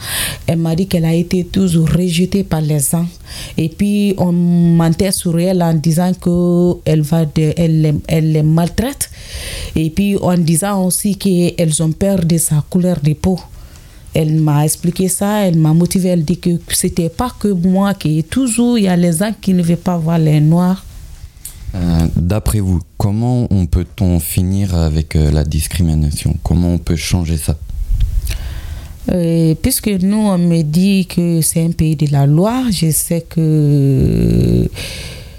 Elle 0.47 0.59
m'a 0.59 0.75
dit 0.75 0.87
qu'elle 0.87 1.05
a 1.05 1.15
été 1.15 1.45
toujours 1.45 1.89
rejetée 1.89 2.45
par 2.45 2.61
les 2.61 2.79
gens. 2.81 3.07
Et 3.57 3.69
puis 3.69 4.15
on 4.19 4.33
mentait 4.33 5.13
sur 5.13 5.39
elle 5.39 5.63
en 5.63 5.75
disant 5.75 6.13
que 6.15 6.75
elle 6.85 7.03
va 7.03 7.25
de, 7.25 7.53
elle, 7.57 7.97
elle 8.07 8.33
les 8.33 8.43
maltraite. 8.43 9.11
Et 9.75 9.91
puis 9.91 10.17
en 10.19 10.39
disant 10.39 10.85
aussi 10.85 11.17
qu'elles 11.17 11.83
ont 11.83 11.93
peur 11.93 12.25
de 12.25 12.39
sa 12.39 12.65
couleur 12.69 12.99
de 13.03 13.13
peau. 13.13 13.39
Elle 14.15 14.41
m'a 14.41 14.65
expliqué 14.65 15.09
ça, 15.09 15.47
elle 15.47 15.59
m'a 15.59 15.75
motivé, 15.75 16.09
elle 16.09 16.25
dit 16.25 16.39
que 16.39 16.51
c'était 16.71 17.11
pas 17.11 17.31
que 17.39 17.49
moi 17.49 17.93
qui 17.93 18.25
toujours 18.25 18.79
il 18.79 18.85
y 18.85 18.89
a 18.89 18.97
les 18.97 19.13
gens 19.13 19.35
qui 19.39 19.53
ne 19.53 19.63
veulent 19.63 19.77
pas 19.77 19.99
voir 19.99 20.19
les 20.19 20.41
noirs 20.41 20.86
euh, 21.77 22.07
D'après 22.17 22.61
vous, 22.61 22.81
comment 22.97 23.47
on 23.51 23.67
peut-on 23.67 24.19
finir 24.21 24.75
avec 24.75 25.17
euh, 25.17 25.31
la 25.31 25.45
discrimination? 25.45 26.37
Comment 26.43 26.75
on 26.75 26.79
peut 26.79 26.97
changer 26.97 27.37
ça? 27.37 27.57
Euh, 29.13 29.55
puisque 29.61 29.89
nous, 29.89 30.17
on 30.17 30.39
me 30.39 30.63
dit 30.63 31.07
que 31.07 31.41
c'est 31.41 31.65
un 31.65 31.71
pays 31.71 31.95
de 31.95 32.11
la 32.11 32.27
loi, 32.27 32.65
je 32.71 32.91
sais 32.91 33.25
que 33.29 34.69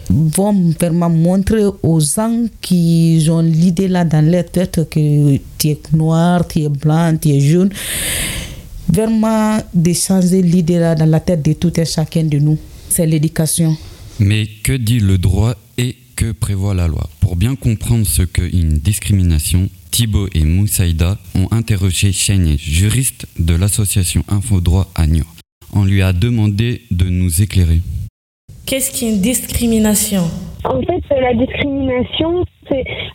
vont 0.09 0.73
vraiment 0.79 1.09
montrer 1.09 1.65
aux 1.83 1.99
gens 1.99 2.45
qui 2.61 3.27
ont 3.29 3.41
l'idée 3.41 3.89
là 3.89 4.05
dans 4.05 4.25
leur 4.25 4.45
tête 4.45 4.87
que 4.89 5.37
tu 5.57 5.67
es 5.67 5.79
noir, 5.91 6.47
tu 6.47 6.61
es 6.61 6.69
blanc, 6.69 7.17
tu 7.21 7.29
es 7.29 7.41
jaune, 7.41 7.69
vraiment 8.87 9.57
de 9.73 9.93
changer 9.93 10.41
l'idée 10.41 10.79
là 10.79 10.95
dans 10.95 11.09
la 11.09 11.19
tête 11.19 11.43
de 11.43 11.53
tout 11.53 11.77
et 11.79 11.85
chacun 11.85 12.23
de 12.23 12.39
nous. 12.39 12.57
C'est 12.89 13.05
l'éducation. 13.05 13.75
Mais 14.19 14.47
que 14.63 14.73
dit 14.73 14.99
le 14.99 15.17
droit 15.17 15.55
et 15.77 15.95
que 16.17 16.31
prévoit 16.31 16.73
la 16.73 16.87
loi 16.87 17.07
Pour 17.21 17.35
bien 17.35 17.55
comprendre 17.55 18.05
ce 18.05 18.23
qu'est 18.23 18.49
une 18.49 18.79
discrimination, 18.79 19.69
Thibaut 19.91 20.27
et 20.33 20.43
Moussaïda 20.43 21.17
ont 21.35 21.47
interrogé 21.51 22.11
Chénier, 22.11 22.57
juriste 22.57 23.27
de 23.37 23.55
l'association 23.55 24.23
Infodroit 24.27 24.87
à 24.95 25.05
Niort. 25.05 25.33
On 25.73 25.85
lui 25.85 26.01
a 26.01 26.13
demandé 26.13 26.81
de 26.89 27.05
nous 27.05 27.41
éclairer. 27.41 27.81
Qu'est-ce 28.65 28.99
qu'une 28.99 29.21
discrimination? 29.21 30.23
En 30.63 30.81
fait, 30.81 31.03
la 31.21 31.33
discrimination, 31.35 32.43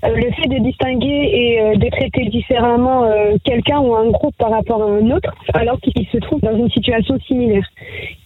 le 0.08 0.30
fait 0.32 0.48
de 0.48 0.58
distinguer 0.58 1.30
et 1.32 1.60
euh, 1.60 1.76
de 1.76 1.88
traiter 1.90 2.24
différemment 2.26 3.04
euh, 3.04 3.36
quelqu'un 3.44 3.78
ou 3.80 3.94
un 3.94 4.10
groupe 4.10 4.34
par 4.36 4.50
rapport 4.50 4.82
à 4.82 4.86
un 4.86 5.10
autre, 5.10 5.32
alors 5.54 5.78
qu'il 5.80 6.06
se 6.06 6.18
trouve 6.18 6.40
dans 6.40 6.56
une 6.56 6.70
situation 6.70 7.18
similaire. 7.20 7.66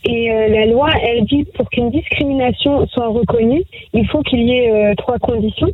Et 0.05 0.29
la 0.29 0.67
loi, 0.67 0.89
elle 1.03 1.25
dit 1.25 1.45
pour 1.55 1.69
qu'une 1.69 1.91
discrimination 1.91 2.87
soit 2.87 3.09
reconnue, 3.09 3.65
il 3.93 4.07
faut 4.07 4.23
qu'il 4.23 4.43
y 4.43 4.53
ait 4.53 4.95
trois 4.95 5.19
conditions. 5.19 5.71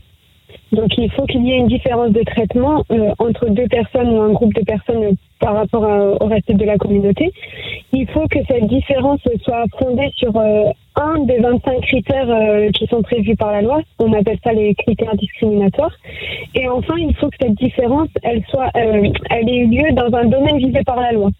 Donc 0.72 0.96
il 0.96 1.10
faut 1.12 1.26
qu'il 1.26 1.44
y 1.46 1.52
ait 1.52 1.58
une 1.58 1.68
différence 1.68 2.12
de 2.12 2.22
traitement 2.22 2.82
entre 3.18 3.50
deux 3.50 3.68
personnes 3.68 4.08
ou 4.08 4.22
un 4.22 4.32
groupe 4.32 4.54
de 4.54 4.62
personnes 4.62 5.16
par 5.42 5.54
rapport 5.54 5.82
au 6.20 6.26
reste 6.26 6.52
de 6.52 6.64
la 6.64 6.78
communauté. 6.78 7.30
Il 7.92 8.08
faut 8.08 8.26
que 8.28 8.38
cette 8.48 8.66
différence 8.68 9.20
soit 9.44 9.64
fondée 9.78 10.10
sur 10.16 10.32
un 10.96 11.24
des 11.24 11.38
25 11.38 11.80
critères 11.82 12.30
euh, 12.30 12.70
qui 12.70 12.86
sont 12.86 13.02
prévus 13.02 13.36
par 13.36 13.52
la 13.52 13.62
loi. 13.62 13.80
On 13.98 14.12
appelle 14.12 14.38
ça 14.44 14.52
les 14.52 14.74
critères 14.74 15.14
discriminatoires. 15.16 15.94
Et 16.54 16.68
enfin, 16.68 16.94
il 16.98 17.14
faut 17.16 17.28
que 17.28 17.36
cette 17.40 17.54
différence, 17.54 18.08
elle 18.22 18.42
soit, 18.48 18.70
euh, 18.76 19.08
elle 19.30 19.48
ait 19.48 19.56
eu 19.56 19.66
lieu 19.68 19.92
dans 19.92 20.14
un 20.16 20.24
domaine 20.26 20.58
visé 20.58 20.82
par 20.84 21.00
la 21.00 21.12
loi. 21.12 21.30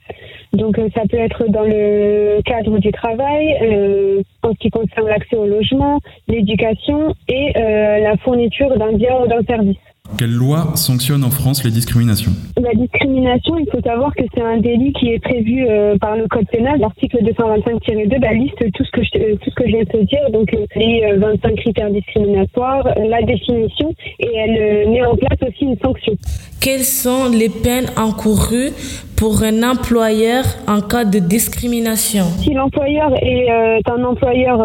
Donc, 0.53 0.79
euh, 0.79 0.89
ça 0.95 1.03
peut 1.09 1.19
être 1.19 1.47
dans 1.49 1.63
le 1.63 2.41
cadre 2.45 2.79
du 2.79 2.93
travail, 2.93 4.23
en 4.43 4.53
ce 4.53 4.59
qui 4.59 4.71
concerne 4.71 5.09
l'accès 5.09 5.37
au 5.37 5.47
logement, 5.47 5.99
l'éducation 6.29 7.15
et 7.29 7.53
la 7.55 8.17
fourniture 8.19 8.77
d'un 8.77 8.93
bien 8.93 9.23
ou 9.23 9.27
d'un 9.27 9.43
service. 9.43 9.79
Quelle 10.19 10.33
loi 10.33 10.73
sanctionne 10.75 11.25
en 11.25 11.31
France 11.31 11.65
les 11.65 11.71
discriminations 11.71 12.33
La 12.61 12.75
discrimination, 12.75 13.57
il 13.57 13.67
faut 13.71 13.81
savoir 13.81 14.15
que 14.15 14.23
c'est 14.35 14.43
un 14.43 14.59
délit 14.59 14.93
qui 14.93 15.09
est 15.09 15.19
prévu 15.19 15.67
euh, 15.67 15.97
par 15.99 16.17
le 16.17 16.29
Code 16.29 16.47
pénal. 16.51 16.79
L'article 16.81 17.19
225-2 17.25 18.21
bah, 18.21 18.33
liste 18.33 18.73
tout 18.75 18.85
ce, 18.85 18.91
que 18.91 19.03
je, 19.03 19.19
euh, 19.19 19.37
tout 19.37 19.51
ce 19.51 19.55
que 19.55 19.65
je 19.65 19.71
viens 19.71 19.85
de 19.85 19.89
te 19.89 20.05
dire, 20.05 20.31
donc 20.31 20.53
euh, 20.55 20.67
les 20.77 21.17
25 21.17 21.57
critères 21.57 21.91
discriminatoires, 21.91 22.85
la 23.09 23.23
définition, 23.23 23.95
et 24.21 24.29
elle 24.37 24.91
met 24.91 25.05
en 25.05 25.17
place 25.17 25.39
aussi 25.49 25.65
une 25.65 25.79
sanction. 25.79 26.13
Quelles 26.61 26.85
sont 26.85 27.29
les 27.29 27.49
peines 27.49 27.91
encourues 27.97 28.71
pour 29.17 29.43
un 29.43 29.63
employeur 29.63 30.45
en 30.69 30.81
cas 30.81 31.05
de 31.05 31.19
discrimination? 31.19 32.25
Si 32.39 32.53
l'employeur 32.53 33.11
est 33.21 33.49
un 33.91 34.05
employeur 34.05 34.59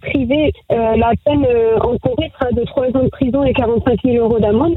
privé, 0.00 0.52
la 0.70 1.12
peine 1.24 1.46
encourue 1.80 2.28
sera 2.40 2.50
de 2.50 2.64
3 2.64 2.86
ans 2.96 3.04
de 3.04 3.08
prison 3.08 3.44
et 3.44 3.52
45 3.52 4.00
000 4.04 4.16
euros 4.16 4.40
d'amende. 4.40 4.74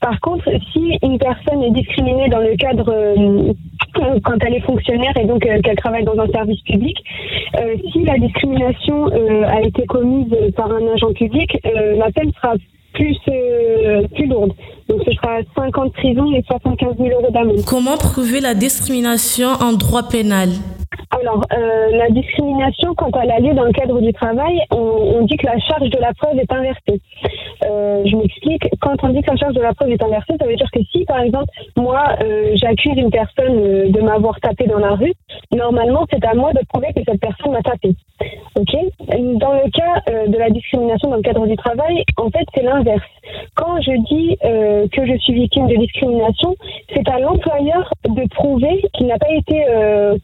Par 0.00 0.18
contre, 0.20 0.48
si 0.72 0.98
une 1.02 1.18
personne 1.18 1.62
est 1.62 1.72
discriminée 1.72 2.28
dans 2.30 2.38
le 2.38 2.56
cadre 2.56 2.90
euh, 2.90 3.52
quand 4.24 4.36
elle 4.40 4.54
est 4.54 4.64
fonctionnaire 4.64 5.14
et 5.16 5.26
donc 5.26 5.44
euh, 5.44 5.60
qu'elle 5.62 5.76
travaille 5.76 6.04
dans 6.04 6.18
un 6.18 6.28
service 6.28 6.60
public, 6.62 6.96
euh, 7.58 7.76
si 7.92 8.04
la 8.04 8.18
discrimination 8.18 9.08
a 9.46 9.60
été 9.60 9.84
commise 9.86 10.34
par 10.56 10.70
un 10.72 10.86
agent 10.94 11.12
public, 11.12 11.58
la 11.64 12.10
peine 12.12 12.32
sera 12.32 12.54
plus, 12.94 13.18
plus 14.14 14.26
lourde. 14.26 14.52
Donc 14.88 15.02
ce 15.04 15.12
sera 15.12 15.38
50 15.54 15.92
prisons 15.92 16.32
et 16.34 16.42
75 16.46 16.96
000 16.96 17.08
euros 17.10 17.30
d'amende. 17.30 17.62
Comment 17.66 17.96
prouver 17.96 18.40
la 18.40 18.54
discrimination 18.54 19.48
en 19.60 19.74
droit 19.74 20.04
pénal? 20.08 20.48
Alors, 21.10 21.44
euh, 21.52 21.90
la 21.92 22.08
discrimination, 22.10 22.94
quand 22.94 23.10
elle 23.20 23.30
a 23.30 23.38
lieu 23.38 23.54
dans 23.54 23.64
le 23.64 23.72
cadre 23.72 24.00
du 24.00 24.12
travail, 24.12 24.60
on, 24.70 25.22
dit 25.24 25.36
que 25.36 25.46
la 25.46 25.58
charge 25.58 25.88
de 25.88 25.98
la 25.98 26.12
preuve 26.14 26.38
est 26.38 26.52
inversée. 26.52 27.00
Euh, 27.64 28.02
je 28.06 28.16
m'explique. 28.16 28.68
Quand 28.80 28.96
on 29.02 29.10
dit 29.10 29.22
que 29.22 29.30
la 29.30 29.36
charge 29.36 29.54
de 29.54 29.60
la 29.60 29.74
preuve 29.74 29.90
est 29.90 30.02
inversée, 30.02 30.34
ça 30.40 30.46
veut 30.46 30.56
dire 30.56 30.70
que 30.72 30.80
si, 30.90 31.04
par 31.04 31.20
exemple, 31.20 31.50
moi, 31.76 32.16
euh, 32.22 32.52
j'accuse 32.54 32.96
une 32.96 33.10
personne 33.10 33.90
de 33.90 34.00
m'avoir 34.00 34.40
tapé 34.40 34.66
dans 34.66 34.78
la 34.78 34.94
rue, 34.94 35.12
normalement, 35.52 36.06
c'est 36.10 36.24
à 36.24 36.34
moi 36.34 36.52
de 36.52 36.60
prouver 36.68 36.88
que 36.94 37.02
cette 37.06 37.20
personne 37.20 37.52
m'a 37.52 37.62
tapé. 37.62 37.94
Ok? 38.56 38.74
Dans 39.38 39.52
le 39.52 39.70
cas 39.70 40.26
de 40.26 40.36
la 40.36 40.50
discrimination 40.50 41.10
dans 41.10 41.16
le 41.16 41.22
cadre 41.22 41.46
du 41.46 41.56
travail, 41.56 42.04
en 42.16 42.30
fait, 42.30 42.46
c'est 42.54 42.62
l'inverse. 42.62 43.02
Quand 43.54 43.80
je 43.80 43.92
dis 44.08 44.36
que 44.90 45.06
je 45.06 45.18
suis 45.18 45.34
victime 45.34 45.66
de 45.68 45.76
discrimination, 45.76 46.56
c'est 46.94 47.08
à 47.08 47.18
l'employeur 47.18 47.92
de 48.04 48.28
prouver 48.34 48.82
qu'il 48.94 49.06
n'a 49.06 49.18
pas 49.18 49.32
été 49.32 49.64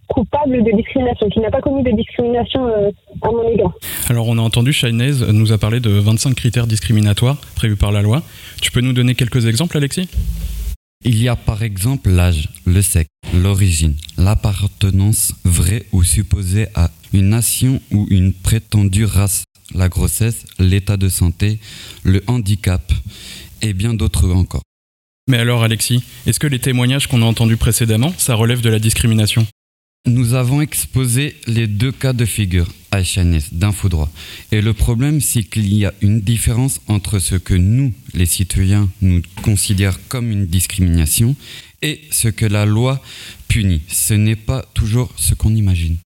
coupable 0.08 0.55
de 0.62 0.76
discrimination, 0.76 1.28
qu'il 1.28 1.42
n'a 1.42 1.50
pas 1.50 1.60
commis 1.60 1.82
de 1.82 1.90
discrimination 1.90 2.66
euh, 2.66 2.90
à 3.22 3.30
mon 3.30 3.48
égard. 3.48 3.72
Alors 4.08 4.28
on 4.28 4.38
a 4.38 4.40
entendu, 4.40 4.72
Chaynez 4.72 5.12
nous 5.32 5.52
a 5.52 5.58
parlé 5.58 5.80
de 5.80 5.90
25 5.90 6.34
critères 6.34 6.66
discriminatoires 6.66 7.36
prévus 7.54 7.76
par 7.76 7.92
la 7.92 8.02
loi. 8.02 8.22
Tu 8.60 8.70
peux 8.70 8.80
nous 8.80 8.92
donner 8.92 9.14
quelques 9.14 9.46
exemples, 9.46 9.76
Alexis? 9.76 10.08
Il 11.04 11.22
y 11.22 11.28
a 11.28 11.36
par 11.36 11.62
exemple 11.62 12.10
l'âge, 12.10 12.48
le 12.64 12.82
sexe, 12.82 13.10
l'origine, 13.34 13.94
l'appartenance 14.18 15.34
vraie 15.44 15.84
ou 15.92 16.02
supposée 16.02 16.66
à 16.74 16.90
une 17.12 17.28
nation 17.28 17.80
ou 17.92 18.06
une 18.10 18.32
prétendue 18.32 19.04
race, 19.04 19.44
la 19.74 19.88
grossesse, 19.88 20.44
l'état 20.58 20.96
de 20.96 21.08
santé, 21.08 21.58
le 22.02 22.22
handicap 22.26 22.92
et 23.62 23.72
bien 23.72 23.94
d'autres 23.94 24.32
encore. 24.32 24.62
Mais 25.28 25.38
alors 25.38 25.64
Alexis, 25.64 26.04
est-ce 26.26 26.38
que 26.38 26.46
les 26.46 26.60
témoignages 26.60 27.08
qu'on 27.08 27.22
a 27.22 27.24
entendus 27.24 27.56
précédemment, 27.56 28.12
ça 28.16 28.34
relève 28.34 28.60
de 28.60 28.70
la 28.70 28.78
discrimination? 28.78 29.46
Nous 30.06 30.34
avons 30.34 30.60
exposé 30.60 31.36
les 31.46 31.66
deux 31.66 31.92
cas 31.92 32.12
de 32.12 32.24
figure 32.24 32.66
Chanès 33.04 33.52
d'Infodroit. 33.52 34.10
Et 34.52 34.60
le 34.60 34.72
problème, 34.72 35.20
c'est 35.20 35.42
qu'il 35.42 35.72
y 35.74 35.84
a 35.84 35.92
une 36.00 36.20
différence 36.20 36.80
entre 36.88 37.18
ce 37.18 37.34
que 37.34 37.54
nous, 37.54 37.92
les 38.14 38.26
citoyens, 38.26 38.88
nous 39.02 39.22
considérons 39.42 39.96
comme 40.08 40.30
une 40.30 40.46
discrimination 40.46 41.36
et 41.82 42.00
ce 42.10 42.28
que 42.28 42.46
la 42.46 42.66
loi 42.66 43.02
punit. 43.48 43.82
Ce 43.88 44.14
n'est 44.14 44.36
pas 44.36 44.64
toujours 44.74 45.12
ce 45.16 45.34
qu'on 45.34 45.54
imagine. 45.54 45.96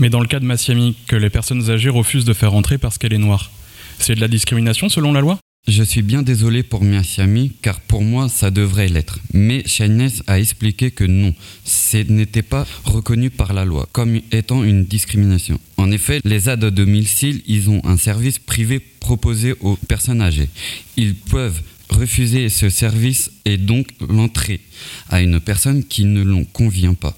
Mais 0.00 0.10
dans 0.10 0.20
le 0.20 0.26
cas 0.26 0.40
de 0.40 0.46
Massiami, 0.46 0.96
que 1.06 1.16
les 1.16 1.30
personnes 1.30 1.70
âgées 1.70 1.90
refusent 1.90 2.24
de 2.24 2.32
faire 2.32 2.54
entrer 2.54 2.78
parce 2.78 2.98
qu'elle 2.98 3.12
est 3.12 3.18
noire, 3.18 3.50
c'est 3.98 4.14
de 4.14 4.20
la 4.20 4.28
discrimination 4.28 4.88
selon 4.88 5.12
la 5.12 5.20
loi? 5.20 5.38
Je 5.68 5.84
suis 5.84 6.02
bien 6.02 6.22
désolé 6.22 6.64
pour 6.64 6.82
Miasiami, 6.82 7.52
car 7.62 7.80
pour 7.80 8.02
moi 8.02 8.28
ça 8.28 8.50
devrait 8.50 8.88
l'être. 8.88 9.20
Mais 9.32 9.62
Chaynès 9.64 10.22
a 10.26 10.40
expliqué 10.40 10.90
que 10.90 11.04
non, 11.04 11.34
ce 11.64 11.98
n'était 11.98 12.42
pas 12.42 12.66
reconnu 12.84 13.30
par 13.30 13.52
la 13.52 13.64
loi 13.64 13.88
comme 13.92 14.20
étant 14.32 14.64
une 14.64 14.84
discrimination. 14.84 15.60
En 15.76 15.92
effet, 15.92 16.20
les 16.24 16.48
aides 16.48 16.60
de 16.60 16.70
domicile, 16.70 17.42
ils 17.46 17.70
ont 17.70 17.80
un 17.84 17.96
service 17.96 18.40
privé 18.40 18.80
proposé 18.80 19.54
aux 19.60 19.76
personnes 19.76 20.20
âgées. 20.20 20.48
Ils 20.96 21.14
peuvent 21.14 21.62
refuser 21.92 22.48
ce 22.48 22.68
service 22.68 23.30
et 23.44 23.56
donc 23.56 23.88
l'entrée 24.08 24.60
à 25.08 25.22
une 25.22 25.40
personne 25.40 25.84
qui 25.84 26.04
ne 26.04 26.22
l'en 26.22 26.44
convient 26.44 26.94
pas. 26.94 27.16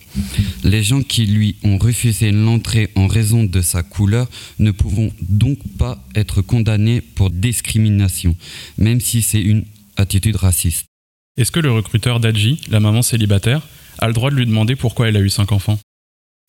Les 0.63 0.83
gens 0.83 1.03
qui 1.03 1.27
lui 1.27 1.57
ont 1.63 1.79
refusé 1.79 2.33
l'entrée 2.33 2.91
en 2.95 3.07
raison 3.07 3.45
de 3.45 3.61
sa 3.61 3.83
couleur 3.83 4.29
ne 4.59 4.71
pourront 4.71 5.13
donc 5.21 5.59
pas 5.79 6.05
être 6.15 6.43
condamnés 6.43 7.01
pour 7.01 7.31
discrimination, 7.31 8.37
même 8.79 9.01
si 9.01 9.23
c'est 9.23 9.41
une 9.41 9.65
attitude 9.97 10.37
raciste. 10.37 10.87
Est-ce 11.37 11.51
que 11.51 11.61
le 11.61 11.73
recruteur 11.73 12.21
d'Adji, 12.21 12.61
la 12.69 12.81
maman 12.81 13.03
célibataire, 13.03 13.63
a 13.99 14.07
le 14.07 14.13
droit 14.13 14.31
de 14.31 14.37
lui 14.37 14.47
demander 14.47 14.77
pourquoi 14.77 15.09
elle 15.09 15.17
a 15.17 15.21
eu 15.21 15.31
cinq 15.31 15.53
enfants? 15.53 15.79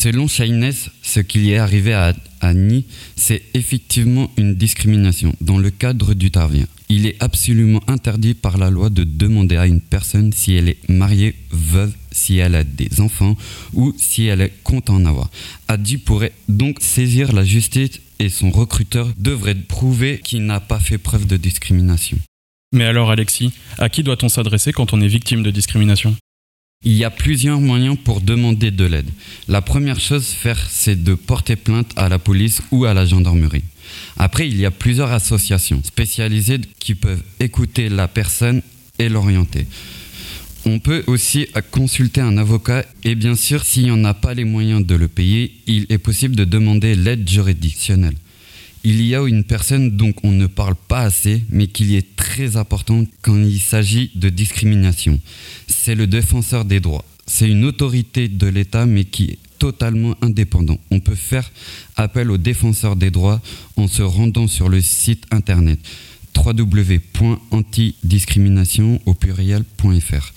Selon 0.02 0.28
Shaines, 0.28 0.74
ce 1.02 1.20
qui 1.20 1.52
est 1.52 1.58
arrivé 1.58 1.94
à 1.94 2.14
Annie, 2.42 2.86
c'est 3.16 3.42
effectivement 3.54 4.30
une 4.38 4.54
discrimination 4.54 5.36
dans 5.42 5.58
le 5.58 5.72
cadre 5.72 6.14
du 6.14 6.30
travail. 6.30 6.68
Il 6.90 7.08
est 7.08 7.22
absolument 7.22 7.82
interdit 7.88 8.36
par 8.36 8.58
la 8.58 8.70
loi 8.70 8.90
de 8.90 9.04
demander 9.04 9.58
à 9.58 9.66
une 9.66 9.82
personne 9.82 10.32
si 10.34 10.54
elle 10.54 10.70
est 10.70 10.90
mariée, 10.90 11.36
veuve, 11.50 11.94
si 12.12 12.38
elle 12.38 12.56
a 12.56 12.64
des 12.64 13.02
enfants 13.02 13.36
ou 13.74 13.94
si 13.98 14.26
elle 14.26 14.52
compte 14.64 14.90
en 14.90 15.06
avoir. 15.06 15.30
Adji 15.68 15.98
pourrait 15.98 16.34
donc 16.48 16.78
saisir 16.82 17.34
la 17.34 17.44
justice 17.44 18.02
et 18.20 18.30
son 18.30 18.52
recruteur 18.52 19.10
devrait 19.18 19.56
prouver 19.56 20.20
qu'il 20.24 20.46
n'a 20.46 20.60
pas 20.60 20.80
fait 20.80 20.98
preuve 20.98 21.26
de 21.26 21.38
discrimination. 21.38 22.18
Mais 22.72 22.86
alors 22.86 23.10
Alexis, 23.10 23.52
à 23.78 23.90
qui 23.90 24.04
doit-on 24.04 24.30
s'adresser 24.30 24.72
quand 24.72 24.94
on 24.94 25.02
est 25.02 25.08
victime 25.08 25.44
de 25.44 25.52
discrimination? 25.52 26.16
Il 26.84 26.94
y 26.94 27.04
a 27.04 27.10
plusieurs 27.10 27.60
moyens 27.60 27.98
pour 28.04 28.22
demander 28.22 28.70
de 28.70 28.86
l'aide. 28.86 29.10
La 29.48 29.62
première 29.62 30.00
chose 30.00 30.30
à 30.30 30.36
faire, 30.36 30.68
c'est 30.70 31.04
de 31.04 31.16
porter 31.16 31.56
plainte 31.56 31.92
à 31.96 32.10
la 32.10 32.20
police 32.20 32.62
ou 32.72 32.86
à 32.86 32.94
la 32.94 33.06
gendarmerie. 33.06 33.64
Après, 34.18 34.48
il 34.48 34.58
y 34.58 34.66
a 34.66 34.72
plusieurs 34.72 35.12
associations 35.12 35.82
spécialisées 35.84 36.62
qui 36.80 36.96
peuvent 36.96 37.24
écouter 37.40 37.90
la 37.90 38.08
personne 38.08 38.62
et 39.00 39.10
l'orienter. 39.10 39.68
On 40.66 40.80
peut 40.80 41.04
aussi 41.08 41.48
consulter 41.70 42.22
un 42.22 42.38
avocat 42.38 42.86
et 43.04 43.16
bien 43.16 43.36
sûr, 43.36 43.64
s'il 43.64 43.84
n'y 43.84 43.92
en 43.92 44.04
a 44.04 44.14
pas 44.14 44.34
les 44.34 44.46
moyens 44.46 44.86
de 44.86 44.96
le 44.96 45.08
payer, 45.08 45.54
il 45.68 45.86
est 45.90 46.00
possible 46.00 46.36
de 46.36 46.46
demander 46.46 46.96
l'aide 46.96 47.30
juridictionnelle 47.30 48.16
il 48.86 49.02
y 49.02 49.16
a 49.16 49.24
une 49.24 49.44
personne 49.44 49.98
dont 49.98 50.14
on 50.22 50.32
ne 50.32 50.46
parle 50.46 50.76
pas 50.76 51.02
assez, 51.02 51.44
mais 51.50 51.66
qui 51.66 51.96
est 51.96 52.16
très 52.16 52.56
important 52.56 53.04
quand 53.24 53.36
il 53.36 53.60
s'agit 53.60 54.12
de 54.14 54.30
discrimination. 54.30 55.20
C'est 55.68 55.96
le 55.96 56.06
défenseur 56.06 56.66
des 56.66 56.80
droits. 56.80 57.04
C'est 57.26 57.50
une 57.50 57.66
autorité 57.66 58.28
de 58.28 58.46
l'État, 58.46 58.86
mais 58.86 59.04
qui 59.04 59.40
totalement 59.66 60.16
indépendant. 60.22 60.78
On 60.92 61.00
peut 61.00 61.16
faire 61.16 61.52
appel 61.96 62.30
au 62.30 62.38
défenseur 62.38 62.96
des 62.96 63.10
droits 63.10 63.42
en 63.78 63.88
se 63.88 64.04
rendant 64.04 64.48
sur 64.48 64.70
le 64.70 64.80
site 64.80 65.24
internet 65.32 65.80
www.antidiscrimination 66.38 69.02
au 69.08 69.16
pluriel.fr. 69.16 70.34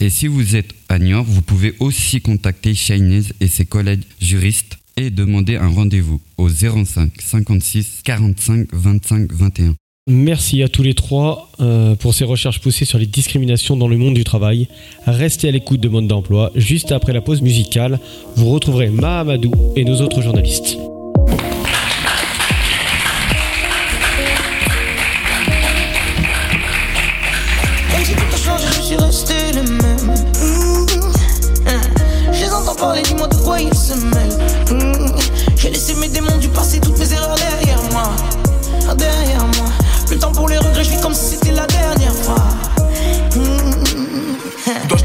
Et 0.00 0.10
si 0.10 0.26
vous 0.26 0.56
êtes 0.56 0.74
à 0.88 0.98
Niort, 0.98 1.22
vous 1.22 1.42
pouvez 1.42 1.76
aussi 1.78 2.20
contacter 2.20 2.74
Shainez 2.74 3.22
et 3.40 3.46
ses 3.46 3.66
collègues 3.66 4.02
juristes 4.20 4.78
et 4.96 5.10
demander 5.10 5.54
un 5.54 5.68
rendez-vous 5.68 6.20
au 6.36 6.48
05 6.48 7.12
56 7.20 8.00
45 8.02 8.66
25 8.72 9.32
21. 9.32 9.76
Merci 10.08 10.64
à 10.64 10.68
tous 10.68 10.82
les 10.82 10.94
trois 10.94 11.48
euh, 11.60 11.94
pour 11.94 12.12
ces 12.12 12.24
recherches 12.24 12.60
poussées 12.60 12.84
sur 12.84 12.98
les 12.98 13.06
discriminations 13.06 13.76
dans 13.76 13.86
le 13.86 13.96
monde 13.96 14.14
du 14.14 14.24
travail. 14.24 14.66
Restez 15.06 15.46
à 15.46 15.52
l'écoute 15.52 15.78
de 15.78 15.88
Monde 15.88 16.08
d'Emploi. 16.08 16.50
Juste 16.56 16.90
après 16.90 17.12
la 17.12 17.20
pause 17.20 17.40
musicale, 17.40 18.00
vous 18.34 18.50
retrouverez 18.50 18.88
Mahamadou 18.90 19.52
et 19.76 19.84
nos 19.84 20.00
autres 20.00 20.20
journalistes. 20.20 20.76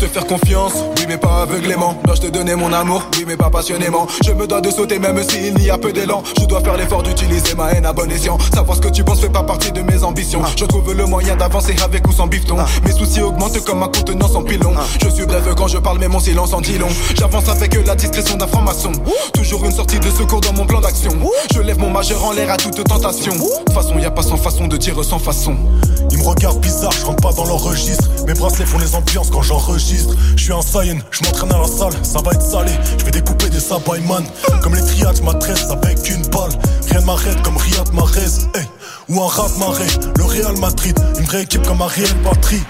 Te 0.08 0.14
faire 0.14 0.26
confiance. 0.26 0.74
Oui 0.98 1.06
mais 1.08 1.18
pas 1.18 1.42
aveuglément. 1.42 1.98
Dois-je 2.06 2.22
te 2.22 2.28
donner 2.28 2.56
mon 2.56 2.72
amour. 2.74 3.04
Oui 3.14 3.26
mais 3.28 3.38
pas 3.38 3.50
passionnément. 3.50 4.08
Je 4.26 4.32
me 4.32 4.48
dois 4.48 4.62
de 4.62 4.70
sauter 4.70 5.00
même 5.00 5.22
s'il 5.24 5.54
n'y 5.56 5.70
a 5.70 5.78
peu 5.78 5.92
d'élan. 5.92 6.24
Je 6.40 6.46
dois 6.46 6.62
faire 6.62 6.78
l'effort 6.78 7.04
d'utiliser 7.04 7.56
ma 7.56 7.72
haine 7.72 7.86
à 7.86 7.94
bon 7.94 8.10
escient. 8.12 8.38
Savoir 8.54 8.78
ce 8.78 8.82
que 8.82 8.90
tu 8.90 9.04
penses 9.04 9.22
fait 9.22 9.30
pas 9.30 9.44
partie 9.44 9.72
de 9.72 9.82
mes 9.82 10.04
ambitions. 10.04 10.42
Je 10.56 10.66
trouve 10.66 10.94
le 10.94 11.06
moyen 11.06 11.36
d'avancer 11.36 11.76
avec 11.84 12.08
ou 12.08 12.12
sans 12.12 12.28
bifton. 12.28 12.58
Mes 12.86 12.92
soucis 12.92 13.22
augmentent 13.22 13.64
comme 13.64 13.80
ma 13.80 13.88
contenance 13.88 14.36
en 14.36 14.44
pilon 14.44 14.74
Je 15.04 15.10
suis 15.10 15.26
bref 15.26 15.44
quand 15.56 15.68
je 15.68 15.78
parle 15.78 16.00
mais 16.00 16.08
mon 16.08 16.20
silence 16.20 16.54
en 16.54 16.62
dit 16.62 16.78
long. 16.78 16.90
J'avance 17.16 17.50
avec 17.50 17.76
la 17.86 17.96
discrétion 17.96 18.38
d'un 18.38 18.48
franc-maçon. 18.48 18.92
Toujours 19.34 19.66
une 19.66 19.72
sortie 19.72 20.00
de 20.00 20.10
secours 20.10 20.42
dans 20.42 20.54
mon 20.54 20.66
plan 20.66 20.82
d'action. 20.82 21.12
Je 21.54 21.62
lève 21.62 21.80
mon 21.80 21.90
majeur 21.90 22.24
en 22.24 22.32
l'air 22.32 22.52
à 22.52 22.58
toute 22.58 22.84
tentation. 22.84 23.34
De 23.34 23.40
toute 23.40 23.74
façon 23.74 23.98
y 23.98 24.06
a 24.06 24.12
pas 24.12 24.24
sans 24.24 24.38
façon 24.38 24.68
de 24.68 24.78
dire 24.78 25.04
sans 25.04 25.20
façon. 25.20 25.56
Ils 26.12 26.18
me 26.18 26.24
regardent 26.24 26.62
bizarre, 26.62 26.92
je 26.92 27.06
rentre 27.06 27.22
pas 27.22 27.34
dans 27.34 27.46
leur 27.46 27.62
registre. 27.62 28.10
Mes 28.26 28.34
bracelets 28.34 28.66
font 28.66 28.78
les 28.78 28.96
ambiances 28.96 29.30
quand 29.30 29.42
j'enregistre 29.42 29.97
je 30.36 30.44
suis 30.44 30.54
un 30.54 30.62
Saiyan, 30.62 30.98
je 31.12 31.24
m'entraîne 31.24 31.52
à 31.54 31.60
la 31.60 31.68
salle, 31.68 31.94
ça 32.04 32.20
va 32.24 32.32
être 32.32 32.42
salé. 32.42 32.72
Je 32.98 33.06
vais 33.06 33.12
découper 33.12 33.50
des 33.50 33.60
man 34.08 34.24
Comme 34.62 34.76
les 34.76 34.82
triades, 34.82 35.22
ma 35.24 35.34
tresse 35.34 35.66
avec 35.70 36.10
une 36.10 36.26
balle. 36.28 36.52
Rien 36.90 37.02
ne 37.02 37.06
m'arrête 37.06 37.42
comme 37.42 37.58
Riyad 37.58 37.94
Mahrez. 37.94 38.48
Ou 39.10 39.22
un 39.22 39.28
rat 39.28 39.50
maré, 39.58 39.86
le 40.18 40.24
Real 40.24 40.58
Madrid. 40.58 40.98
Une 41.18 41.26
vraie 41.26 41.44
équipe 41.44 41.66
comme 41.66 41.82
un 41.82 41.88
réel 41.88 42.14
patrie. 42.24 42.62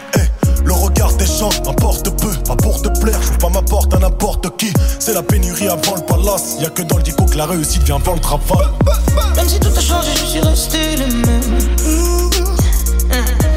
Le 0.66 0.74
regard 0.74 1.14
des 1.14 1.26
gens 1.26 1.50
m'apporte 1.66 2.10
peu, 2.22 2.34
pas 2.46 2.58
pour 2.58 2.82
te 2.82 2.90
plaire, 3.00 3.18
j'ouvre 3.22 3.38
pas 3.38 3.50
ma 3.50 3.62
porte 3.62 3.94
à 3.94 4.00
n'importe 4.00 4.58
qui. 4.58 4.74
C'est 5.00 5.14
la 5.14 5.24
pénurie 5.24 5.70
avant 5.70 5.96
le 5.96 6.02
palace, 6.02 6.58
y 6.60 6.66
a 6.66 6.70
que 6.70 6.82
dans 6.82 6.98
le 6.98 7.04
dico 7.04 7.24
que 7.24 7.38
la 7.38 7.46
réussite 7.46 7.84
vient 7.84 7.96
avant 7.96 8.16
le 8.16 8.20
travail. 8.20 8.68
Même 9.38 9.48
si 9.48 9.60
tout 9.62 9.70
a 9.76 9.80
changé, 9.80 10.10
je 10.14 10.26
suis 10.26 10.42
resté 10.42 10.98
le 10.98 11.06
même. 11.26 11.42
Je 13.10 13.57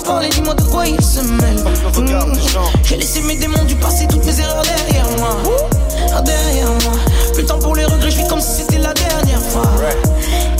entends 0.00 0.12
parler, 0.12 0.28
dis-moi 0.30 0.54
de 0.54 0.62
quoi 0.62 0.86
ils 0.86 1.02
se 1.02 1.20
mêlent. 1.20 1.64
Mmh. 1.96 2.32
J'ai 2.84 2.96
laissé 2.96 3.20
mes 3.22 3.36
démons 3.36 3.64
du 3.64 3.74
passé, 3.76 4.06
toutes 4.08 4.24
mes 4.24 4.40
erreurs 4.40 4.62
derrière 4.62 5.06
moi. 5.18 5.36
Ah, 6.14 6.22
derrière 6.22 6.68
moi. 6.68 6.92
Plus 7.32 7.42
le 7.42 7.48
temps 7.48 7.58
pour 7.58 7.74
les 7.74 7.84
regrets, 7.84 8.10
je 8.10 8.16
vis 8.16 8.28
comme 8.28 8.40
si 8.40 8.62
c'était 8.62 8.78
la 8.78 8.92
dernière 8.94 9.42
fois. 9.42 9.70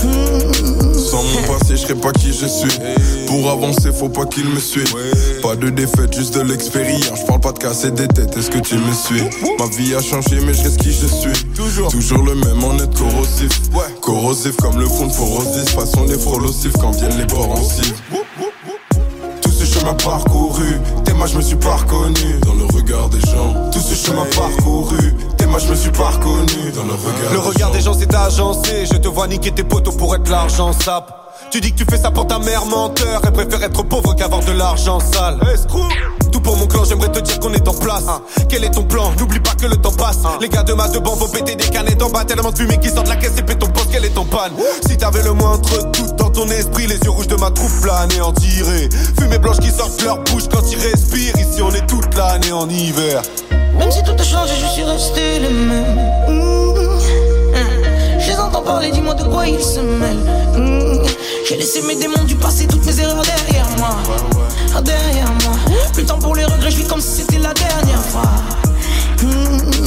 Mmh. 0.03 0.93
Sans 0.93 1.23
mon 1.23 1.41
passé, 1.41 1.71
je 1.71 1.75
serais 1.77 1.95
pas 1.95 2.11
qui 2.11 2.33
je 2.33 2.45
suis. 2.45 2.79
Pour 3.27 3.49
avancer, 3.49 3.91
faut 3.91 4.09
pas 4.09 4.25
qu'il 4.25 4.45
me 4.45 4.59
suive. 4.59 4.93
Pas 5.41 5.55
de 5.55 5.69
défaite, 5.69 6.15
juste 6.15 6.35
de 6.35 6.41
l'expérience. 6.41 7.19
Je 7.21 7.25
parle 7.25 7.41
pas 7.41 7.51
de 7.51 7.59
casser 7.59 7.91
des 7.91 8.07
têtes, 8.07 8.35
est-ce 8.37 8.49
que 8.49 8.59
tu 8.59 8.75
me 8.75 8.93
suis? 8.93 9.21
Ma 9.59 9.65
vie 9.75 9.95
a 9.95 10.01
changé, 10.01 10.39
mais 10.45 10.53
je 10.53 10.63
reste 10.63 10.77
qui 10.77 10.91
je 10.91 11.07
suis. 11.07 11.45
Toujours, 11.55 11.89
toujours 11.89 12.23
le 12.23 12.35
même, 12.35 12.63
en 12.63 12.77
être 12.77 12.97
corrosif. 12.97 13.61
Corrosif 14.01 14.55
comme 14.57 14.79
le 14.79 14.85
fond 14.87 15.07
de 15.07 15.13
Forosis. 15.13 15.69
Façon 15.69 16.05
les 16.05 16.17
frolosifs 16.17 16.73
quand 16.73 16.91
viennent 16.91 17.17
les 17.17 17.25
bords 17.25 17.55
chemin 19.81 19.93
parcouru, 19.95 20.79
tes 21.03 21.11
je 21.27 21.37
me 21.37 21.41
suis 21.41 21.55
pas 21.55 21.75
reconnu 21.75 22.39
dans 22.45 22.53
le 22.53 22.65
regard 22.65 23.09
des 23.09 23.19
gens. 23.21 23.69
Tout 23.71 23.79
ce 23.79 23.95
chemin 23.95 24.25
parcouru, 24.25 25.15
tes 25.37 25.45
je 25.45 25.69
me 25.69 25.75
suis 25.75 25.91
pas 25.91 26.09
reconnu 26.09 26.71
dans 26.75 26.83
le 26.83 26.93
regard. 26.93 27.33
Le 27.33 27.39
regard 27.39 27.71
des 27.71 27.81
gens 27.81 27.93
c'est 27.93 28.13
agencé, 28.13 28.85
je 28.85 28.97
te 28.97 29.07
vois 29.07 29.27
niquer 29.27 29.51
tes 29.51 29.63
potos 29.63 29.95
pour 29.95 30.15
être 30.15 30.29
l'argent 30.29 30.71
sap. 30.73 31.17
Tu 31.49 31.59
dis 31.61 31.73
que 31.73 31.83
tu 31.83 31.85
fais 31.89 31.97
ça 31.97 32.11
pour 32.11 32.27
ta 32.27 32.39
mère 32.39 32.65
menteur, 32.65 33.21
elle 33.23 33.31
préfère 33.31 33.63
être 33.63 33.83
pauvre 33.83 34.13
qu'avoir 34.13 34.41
de 34.41 34.51
l'argent 34.51 34.99
sale. 34.99 35.39
Tout 36.41 36.49
pour 36.49 36.57
mon 36.57 36.65
clan, 36.65 36.83
j'aimerais 36.85 37.11
te 37.11 37.19
dire 37.19 37.39
qu'on 37.39 37.53
est 37.53 37.67
en 37.67 37.73
place. 37.73 38.05
Quel 38.49 38.63
est 38.63 38.71
ton 38.71 38.83
plan? 38.83 39.11
N'oublie 39.19 39.39
pas 39.39 39.53
que 39.53 39.65
le 39.65 39.75
temps 39.77 39.91
passe. 39.91 40.19
Les 40.39 40.49
gars 40.49 40.63
de 40.63 40.73
ma 40.73 40.87
deux 40.87 40.99
vont 40.99 41.27
péter 41.27 41.55
des 41.55 41.65
canettes 41.65 42.01
en 42.01 42.09
bas, 42.09 42.25
tellement 42.25 42.51
de 42.51 42.57
fumée 42.57 42.77
qui 42.79 42.89
sort 42.89 43.03
de 43.03 43.09
la 43.09 43.15
caisse 43.15 43.33
et 43.37 43.41
pète 43.41 43.59
ton 43.59 43.67
poste, 43.67 43.89
quel 43.91 44.05
est 44.05 44.09
ton 44.09 44.25
panne 44.25 44.53
Si 44.87 44.97
t'avais 44.97 45.23
le 45.23 45.33
moindre 45.33 45.91
doute 45.91 46.15
dans 46.15 46.29
ton 46.29 46.47
esprit, 46.49 46.87
les 46.87 46.97
yeux 46.97 47.09
rouges 47.09 47.27
de 47.27 47.35
ma 47.35 47.51
troupe 47.51 47.85
là 47.85 47.97
anéantirés. 47.99 48.89
Fumée 49.19 49.39
blanche 49.39 49.59
qui 49.59 49.69
sort 49.69 49.89
de 49.97 50.03
leur 50.03 50.17
bouche 50.23 50.43
quand 50.51 50.63
ils 50.71 50.79
respirent. 50.79 51.35
Ici 51.37 51.61
on 51.61 51.71
est 51.71 51.85
toute 51.87 52.15
l'année 52.15 52.51
en 52.51 52.69
hiver. 52.69 53.21
Même 53.77 53.91
si 53.91 54.03
tout 54.03 54.15
a 54.17 54.23
changé, 54.23 54.53
je 54.59 54.67
suis 54.67 54.83
resté 54.83 55.39
le 55.39 55.49
même. 55.49 55.95
Mmh. 56.27 56.71
Je 58.19 58.27
les 58.27 58.39
entends 58.39 58.61
parler, 58.61 58.91
dis-moi 58.91 59.13
de 59.15 59.23
quoi 59.23 59.47
ils 59.47 59.63
se 59.63 59.79
mêlent. 59.79 60.17
Mmh. 60.57 61.07
J'ai 61.47 61.57
laissé 61.57 61.81
mes 61.81 61.95
démons 61.95 62.23
du 62.23 62.35
passé, 62.35 62.67
toutes 62.67 62.85
mes 62.85 62.99
erreurs 62.99 63.23
derrière 63.23 63.67
moi. 63.77 63.89
Ah, 64.75 64.81
derrière 64.81 65.25
moi. 65.25 65.40
Plus 65.93 66.01
le 66.03 66.07
temps 66.07 66.19
pour 66.19 66.35
les 66.35 66.45
regrets, 66.45 66.71
je 66.71 66.77
vis 66.77 66.87
comme 66.87 67.01
si 67.01 67.21
c'était 67.21 67.39
la 67.39 67.53
dernière 67.53 68.05
fois. 68.05 68.31
Mmh. 69.23 69.81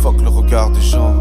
Fuck 0.00 0.22
le 0.22 0.28
regard 0.28 0.70
des 0.70 0.80
gens. 0.80 1.14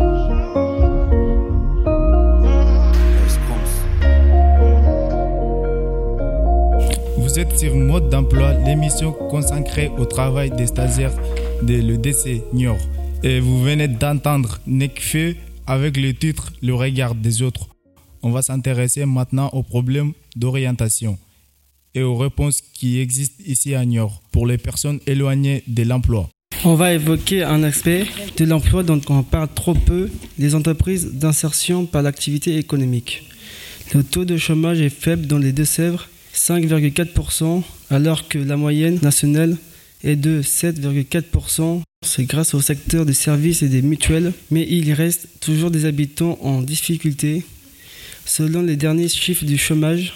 Vous 7.18 7.40
êtes 7.40 7.60
sur 7.60 7.76
Mode 7.76 8.10
d'emploi, 8.10 8.54
l'émission 8.54 9.12
consacrée 9.12 9.92
au 9.98 10.06
travail 10.06 10.50
des 10.50 10.66
stagiaires 10.66 11.14
de 11.62 11.76
l'EDC 11.76 12.42
Niort. 12.54 12.78
Et 13.22 13.40
vous 13.40 13.62
venez 13.62 13.88
d'entendre 13.88 14.60
Nekfeu 14.66 15.36
avec 15.68 15.98
le 15.98 16.14
titre 16.14 16.54
Le 16.64 16.74
regard 16.74 17.14
des 17.14 17.42
autres. 17.42 17.68
On 18.24 18.32
va 18.32 18.42
s'intéresser 18.42 19.06
maintenant 19.06 19.50
aux 19.54 19.62
problèmes 19.62 20.14
d'orientation 20.38 21.18
et 21.96 22.04
aux 22.04 22.16
réponses 22.16 22.62
qui 22.62 23.00
existent 23.00 23.44
ici 23.46 23.74
à 23.74 23.86
Niort 23.86 24.22
pour 24.32 24.46
les 24.46 24.58
personnes 24.58 25.00
éloignées 25.08 25.64
de 25.68 25.84
l'emploi. 25.84 26.30
On 26.64 26.76
va 26.76 26.94
évoquer 26.94 27.44
un 27.44 27.64
aspect 27.64 28.06
de 28.38 28.46
l'emploi 28.46 28.84
dont 28.84 29.02
on 29.10 29.24
parle 29.24 29.50
trop 29.54 29.74
peu, 29.74 30.10
les 30.38 30.56
entreprises 30.56 31.14
d'insertion 31.14 31.86
par 31.86 32.02
l'activité 32.02 32.58
économique. 32.58 33.24
Le 33.94 34.04
taux 34.04 34.26
de 34.26 34.38
chômage 34.38 34.82
est 34.82 34.90
faible 34.90 35.28
dans 35.28 35.38
les 35.38 35.52
Deux-Sèvres, 35.52 36.08
5,4%, 36.36 37.64
alors 37.90 38.28
que 38.28 38.38
la 38.38 38.58
moyenne 38.58 39.00
nationale 39.02 39.58
est 40.04 40.16
de 40.16 40.42
7,4%. 40.42 41.82
C'est 42.06 42.26
grâce 42.26 42.54
au 42.54 42.62
secteur 42.62 43.06
des 43.06 43.14
services 43.14 43.64
et 43.64 43.70
des 43.70 43.82
mutuelles, 43.82 44.34
mais 44.52 44.68
il 44.70 44.92
reste 44.94 45.28
toujours 45.40 45.72
des 45.72 45.86
habitants 45.86 46.38
en 46.42 46.62
difficulté. 46.62 47.44
Selon 48.26 48.62
les 48.62 48.76
derniers 48.76 49.10
chiffres 49.10 49.46
du 49.46 49.58
chômage, 49.58 50.14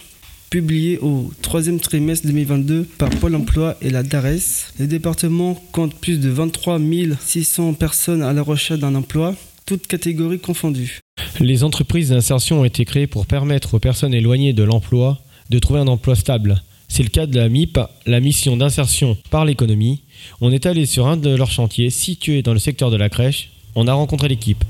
publiés 0.52 1.00
au 1.00 1.32
troisième 1.42 1.80
trimestre 1.80 2.28
2022 2.28 2.84
par 2.98 3.10
Pôle 3.10 3.36
emploi 3.36 3.78
et 3.82 3.90
la 3.90 4.04
DARES, 4.04 4.74
le 4.80 4.86
département 4.86 5.56
compte 5.72 5.96
plus 5.96 6.20
de 6.20 6.30
23 6.30 6.78
600 7.22 7.74
personnes 7.74 8.22
à 8.22 8.34
la 8.34 8.42
recherche 8.42 8.82
d'un 8.82 8.94
emploi, 8.96 9.34
toutes 9.66 9.88
catégories 9.88 10.40
confondues. 10.40 11.00
Les 11.40 11.64
entreprises 11.64 12.10
d'insertion 12.10 12.60
ont 12.60 12.66
été 12.66 12.84
créées 12.84 13.08
pour 13.08 13.28
permettre 13.28 13.76
aux 13.76 13.80
personnes 13.80 14.14
éloignées 14.14 14.52
de 14.52 14.64
l'emploi 14.64 15.20
de 15.50 15.58
trouver 15.58 15.80
un 15.80 15.88
emploi 15.88 16.16
stable. 16.16 16.62
C'est 16.90 17.04
le 17.04 17.10
cas 17.10 17.28
de 17.28 17.40
la 17.40 17.48
MIP, 17.48 17.80
la 18.06 18.20
mission 18.20 18.58
d'insertion 18.58 19.18
par 19.30 19.46
l'économie. 19.46 20.02
On 20.42 20.52
est 20.52 20.66
allé 20.66 20.86
sur 20.86 21.08
un 21.08 21.16
de 21.16 21.34
leurs 21.34 21.52
chantiers 21.52 21.90
situé 21.90 22.42
dans 22.42 22.52
le 22.52 22.60
secteur 22.60 22.92
de 22.92 22.98
la 22.98 23.08
crèche. 23.08 23.52
On 23.74 23.88
a 23.88 23.94
rencontré 23.94 24.28
l'équipe. 24.28 24.66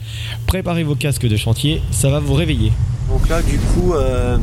Préparez 0.45 0.83
vos 0.83 0.93
casques 0.93 1.27
de 1.27 1.37
chantier, 1.37 1.81
ça 1.89 2.11
va 2.11 2.19
vous 2.19 2.35
réveiller. 2.35 2.71
Donc 3.09 3.27
là, 3.27 3.41
du 3.41 3.57
coup, 3.57 3.93
euh, 3.93 4.37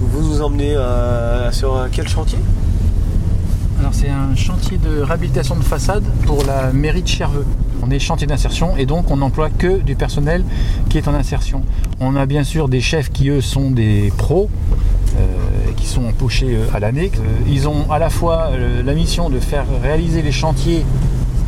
vous 0.00 0.28
nous 0.28 0.42
emmenez 0.42 0.74
euh, 0.74 1.50
sur 1.52 1.86
quel 1.92 2.08
chantier? 2.08 2.38
Alors 3.78 3.92
c'est 3.92 4.08
un 4.08 4.34
chantier 4.34 4.78
de 4.78 5.02
réhabilitation 5.02 5.54
de 5.54 5.62
façade 5.62 6.04
pour 6.26 6.44
la 6.44 6.72
mairie 6.72 7.02
de 7.02 7.08
Cherveux. 7.08 7.44
On 7.82 7.90
est 7.90 7.98
chantier 7.98 8.26
d'insertion 8.26 8.76
et 8.76 8.86
donc 8.86 9.10
on 9.10 9.18
n'emploie 9.18 9.50
que 9.50 9.80
du 9.80 9.96
personnel 9.96 10.44
qui 10.88 10.96
est 10.98 11.08
en 11.08 11.14
insertion. 11.14 11.62
On 12.00 12.16
a 12.16 12.26
bien 12.26 12.42
sûr 12.42 12.68
des 12.68 12.80
chefs 12.80 13.10
qui 13.10 13.28
eux 13.28 13.42
sont 13.42 13.70
des 13.70 14.12
pros, 14.16 14.48
euh, 15.18 15.22
qui 15.76 15.86
sont 15.86 16.04
embauchés 16.06 16.54
euh, 16.56 16.74
à 16.74 16.80
l'année. 16.80 17.12
Euh, 17.16 17.20
ils 17.48 17.68
ont 17.68 17.90
à 17.90 17.98
la 17.98 18.08
fois 18.08 18.48
euh, 18.52 18.82
la 18.82 18.94
mission 18.94 19.28
de 19.28 19.38
faire 19.40 19.66
réaliser 19.82 20.22
les 20.22 20.32
chantiers 20.32 20.84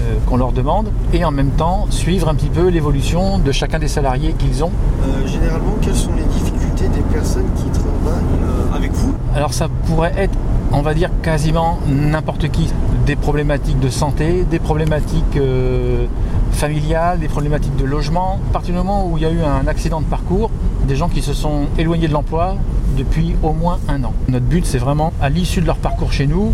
euh, 0.00 0.14
qu'on 0.26 0.36
leur 0.36 0.52
demande 0.52 0.90
et 1.14 1.24
en 1.24 1.30
même 1.30 1.50
temps 1.52 1.86
suivre 1.90 2.28
un 2.28 2.34
petit 2.34 2.50
peu 2.50 2.68
l'évolution 2.68 3.38
de 3.38 3.52
chacun 3.52 3.78
des 3.78 3.88
salariés 3.88 4.34
qu'ils 4.38 4.62
ont. 4.62 4.70
Euh, 5.02 5.26
Généralement, 5.26 5.76
quelles 5.80 5.96
sont 5.96 6.12
les 6.14 6.24
difficultés 6.24 6.57
des 6.94 7.00
personnes 7.12 7.48
qui 7.56 7.68
travaillent 7.70 8.42
euh, 8.42 8.76
avec 8.76 8.92
vous 8.92 9.14
Alors 9.34 9.52
ça 9.52 9.68
pourrait 9.86 10.14
être, 10.16 10.34
on 10.72 10.82
va 10.82 10.94
dire, 10.94 11.10
quasiment 11.22 11.78
n'importe 11.86 12.48
qui. 12.48 12.72
Des 13.06 13.16
problématiques 13.16 13.80
de 13.80 13.88
santé, 13.88 14.44
des 14.50 14.58
problématiques 14.58 15.36
euh, 15.36 16.06
familiales, 16.52 17.20
des 17.20 17.28
problématiques 17.28 17.76
de 17.76 17.84
logement. 17.84 18.40
À 18.50 18.52
partir 18.52 18.74
du 18.74 18.78
moment 18.78 19.08
où 19.08 19.16
il 19.16 19.22
y 19.22 19.26
a 19.26 19.30
eu 19.30 19.42
un 19.42 19.66
accident 19.66 20.00
de 20.00 20.06
parcours, 20.06 20.50
des 20.86 20.96
gens 20.96 21.08
qui 21.08 21.22
se 21.22 21.32
sont 21.32 21.66
éloignés 21.78 22.08
de 22.08 22.12
l'emploi 22.12 22.56
depuis 22.96 23.34
au 23.42 23.52
moins 23.52 23.78
un 23.88 24.04
an. 24.04 24.12
Notre 24.28 24.46
but, 24.46 24.66
c'est 24.66 24.78
vraiment, 24.78 25.12
à 25.20 25.28
l'issue 25.28 25.60
de 25.60 25.66
leur 25.66 25.76
parcours 25.76 26.12
chez 26.12 26.26
nous, 26.26 26.52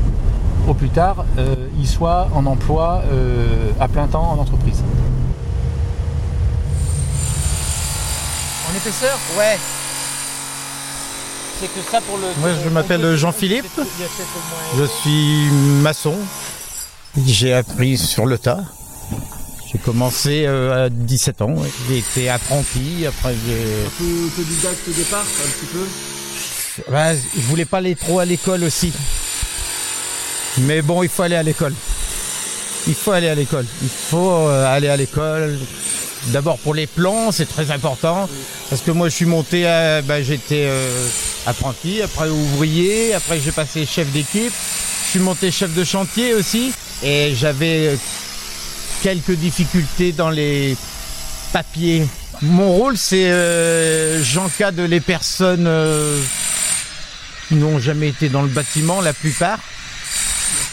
au 0.69 0.75
plus 0.75 0.89
tard, 0.89 1.25
euh, 1.39 1.55
ils 1.79 1.87
soient 1.87 2.29
en 2.35 2.47
emploi 2.47 3.03
euh, 3.13 3.71
à 3.81 3.89
plein 3.89 4.07
temps 4.07 4.31
en 4.33 4.41
entreprise. 4.41 4.83
En 8.71 8.77
épaisseur? 8.77 9.19
Ouais. 9.39 9.59
C'est 11.65 11.81
que 11.81 11.91
ça 11.91 12.01
pour 12.03 12.19
le. 12.19 12.25
Moi, 12.41 12.51
je 12.63 12.69
m'appelle 12.69 13.17
Jean-Philippe. 13.17 13.65
Je 14.77 14.85
suis 14.85 15.51
maçon. 15.81 16.15
J'ai 17.27 17.55
appris 17.55 17.97
sur 17.97 18.27
le 18.27 18.37
tas. 18.37 18.65
J'ai 19.73 19.79
commencé 19.79 20.45
euh, 20.47 20.87
à 20.87 20.91
17 20.91 21.41
ans. 21.41 21.55
J'ai 21.89 21.99
été 21.99 22.29
apprenti. 22.29 23.07
Après, 23.07 23.35
j'ai. 23.47 23.87
Un 23.87 23.91
peu 23.97 24.27
autodidacte 24.27 24.89
au 24.89 24.93
départ, 24.93 25.25
un 25.25 25.49
petit 25.49 25.67
peu 25.73 26.93
Bah, 26.93 27.15
je 27.15 27.41
voulais 27.41 27.65
pas 27.65 27.79
aller 27.79 27.97
trop 27.97 28.19
à 28.19 28.27
l'école 28.27 28.63
aussi. 28.65 28.93
Mais 30.59 30.83
bon, 30.83 31.03
il 31.03 31.09
faut 31.09 31.23
aller 31.23 31.37
à 31.37 31.43
l'école. 31.43 31.73
Il 32.87 32.95
faut 32.95 33.13
aller 33.13 33.29
à 33.29 33.35
l'école. 33.35 33.65
Il 33.81 33.89
faut 33.89 34.49
euh, 34.49 34.67
aller 34.67 34.89
à 34.89 34.99
l'école. 34.99 35.59
D'abord 36.27 36.59
pour 36.59 36.75
les 36.75 36.87
plans, 36.87 37.33
c'est 37.33 37.49
très 37.49 37.71
important. 37.71 38.29
Parce 38.69 38.83
que 38.83 38.91
moi, 38.91 39.09
je 39.09 39.15
suis 39.15 39.27
monté, 39.27 39.67
à, 39.67 40.03
bah, 40.03 40.23
j'étais 40.23 40.67
euh, 40.67 41.09
apprenti, 41.47 42.03
après 42.03 42.29
ouvrier, 42.29 43.15
après 43.15 43.41
j'ai 43.41 43.53
passé 43.53 43.87
chef 43.87 44.11
d'équipe. 44.11 44.53
Je 45.05 45.11
suis 45.11 45.21
monté 45.21 45.51
chef 45.51 45.75
de 45.75 45.85
chantier 45.85 46.35
aussi. 46.35 46.73
Et 47.03 47.35
j'avais 47.35 47.99
quelques 49.03 49.33
difficultés 49.33 50.13
dans 50.13 50.31
les 50.31 50.77
papiers. 51.53 52.07
Mon 52.43 52.73
rôle, 52.73 52.97
c'est 52.97 53.31
euh, 53.31 54.23
j'encadre 54.23 54.85
les 54.85 55.01
personnes 55.01 55.67
euh, 55.67 56.21
qui 57.49 57.55
n'ont 57.55 57.79
jamais 57.79 58.09
été 58.09 58.29
dans 58.29 58.43
le 58.43 58.49
bâtiment, 58.49 59.01
la 59.01 59.13
plupart. 59.13 59.59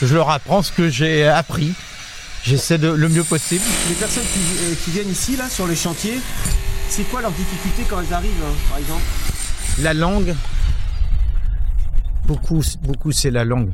Je 0.01 0.13
leur 0.15 0.29
apprends 0.29 0.63
ce 0.63 0.71
que 0.71 0.89
j'ai 0.89 1.27
appris. 1.27 1.73
J'essaie 2.43 2.79
de 2.79 2.88
le 2.88 3.10
mieux 3.10 3.23
possible. 3.23 3.63
Les 3.89 3.95
personnes 3.95 4.23
qui, 4.34 4.39
euh, 4.39 4.73
qui 4.84 4.91
viennent 4.91 5.12
ici, 5.12 5.36
là, 5.36 5.47
sur 5.47 5.67
les 5.67 5.75
chantiers, 5.75 6.19
c'est 6.89 7.03
quoi 7.03 7.21
leurs 7.21 7.31
difficultés 7.31 7.84
quand 7.88 7.99
elles 7.99 8.13
arrivent, 8.13 8.31
hein, 8.43 8.55
par 8.69 8.79
exemple? 8.79 9.03
La 9.79 9.93
langue, 9.93 10.36
beaucoup, 12.25 12.62
beaucoup 12.84 13.12
c'est 13.12 13.31
la 13.31 13.43
langue. 13.45 13.71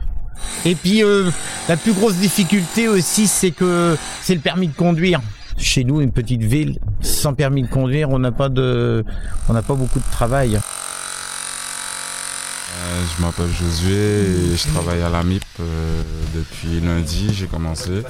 Et 0.66 0.76
puis 0.76 1.04
euh, 1.04 1.30
la 1.68 1.78
plus 1.78 1.94
grosse 1.94 2.16
difficulté 2.16 2.88
aussi, 2.88 3.28
c'est 3.28 3.52
que 3.52 3.98
c'est 4.22 4.36
le 4.36 4.42
permis 4.42 4.68
de 4.68 4.76
conduire. 4.76 5.22
Chez 5.58 5.84
nous, 5.84 6.02
une 6.02 6.12
petite 6.12 6.44
ville, 6.44 6.78
sans 7.02 7.34
permis 7.34 7.64
de 7.64 7.68
conduire, 7.68 8.12
on 8.12 8.20
n'a 8.20 8.32
pas 8.32 8.48
de, 8.48 9.04
on 9.50 9.54
n'a 9.54 9.64
pas 9.64 9.74
beaucoup 9.74 9.98
de 10.00 10.12
travail. 10.12 10.60
Euh, 12.78 13.02
je 13.18 13.22
m'appelle 13.24 13.50
Josué 13.52 14.52
et 14.54 14.56
je 14.56 14.68
travaille 14.68 15.02
à 15.02 15.10
la 15.10 15.24
MIP 15.24 15.44
euh, 15.60 16.02
depuis 16.36 16.80
lundi, 16.80 17.34
j'ai 17.34 17.48
commencé. 17.48 18.04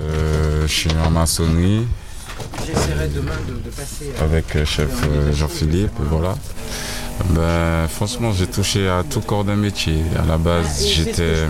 Euh, 0.00 0.62
je 0.66 0.72
suis 0.72 0.90
en 1.06 1.10
maçonnerie 1.10 1.86
J'essaierai 2.66 3.08
demain 3.08 3.32
de, 3.48 3.54
de 3.54 3.70
passer. 3.70 4.12
avec 4.20 4.64
chef 4.64 4.90
Jean-Philippe, 5.32 5.92
voilà. 6.10 6.34
Ben, 7.30 7.86
franchement, 7.88 8.32
j'ai 8.32 8.46
touché 8.46 8.88
à 8.88 9.02
tout 9.08 9.20
corps 9.20 9.44
de 9.44 9.52
métier. 9.52 10.02
À 10.18 10.26
la 10.26 10.38
base, 10.38 10.84
j'étais, 10.86 11.46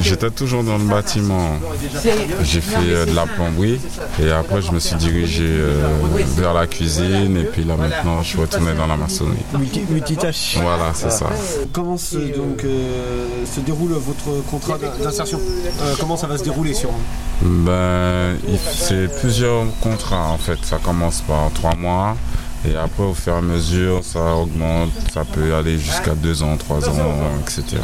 j'étais 0.00 0.30
toujours 0.30 0.64
dans 0.64 0.78
le 0.78 0.84
bâtiment. 0.84 1.50
J'ai 2.42 2.60
fait 2.60 2.76
euh, 2.80 3.06
de 3.06 3.14
la 3.14 3.26
plomberie 3.26 3.78
et 4.20 4.30
après, 4.30 4.60
je 4.62 4.72
me 4.72 4.80
suis 4.80 4.96
dirigé 4.96 5.44
euh, 5.46 5.80
vers 6.36 6.54
la 6.54 6.66
cuisine 6.66 7.36
et 7.36 7.44
puis 7.44 7.64
là 7.64 7.76
maintenant, 7.76 8.22
je 8.22 8.28
suis 8.30 8.38
retourné 8.40 8.72
dans 8.74 8.86
la 8.86 8.96
maçonnerie. 8.96 9.36
multi- 9.58 9.84
multitâche. 9.88 10.58
Voilà, 10.60 10.92
c'est 10.94 11.12
ça. 11.12 11.26
Comment 11.72 11.96
se, 11.96 12.16
donc, 12.16 12.64
euh, 12.64 13.26
se 13.44 13.60
déroule 13.60 13.92
votre 13.92 14.42
contrat 14.50 14.76
d'in- 14.78 15.04
d'insertion? 15.04 15.38
Euh, 15.82 15.94
Comment 16.00 16.16
ça 16.16 16.26
va 16.26 16.36
se 16.36 16.44
dérouler 16.44 16.74
sur 16.74 16.90
Ben, 17.42 18.36
c'est 18.74 19.08
plusieurs 19.20 19.64
contrats 19.80 20.28
en 20.30 20.38
fait. 20.38 20.58
Ça 20.64 20.78
commence 20.82 21.20
par 21.22 21.50
trois 21.54 21.74
mois 21.76 22.16
et 22.68 22.76
après 22.76 23.02
au 23.02 23.14
fur 23.14 23.32
et 23.32 23.36
à 23.36 23.40
mesure 23.40 24.04
ça 24.04 24.34
augmente. 24.34 24.90
Ça 25.12 25.24
peut 25.24 25.54
aller 25.54 25.78
jusqu'à 25.78 26.14
deux 26.14 26.42
ans, 26.42 26.56
trois 26.56 26.88
ans, 26.88 27.14
etc. 27.40 27.78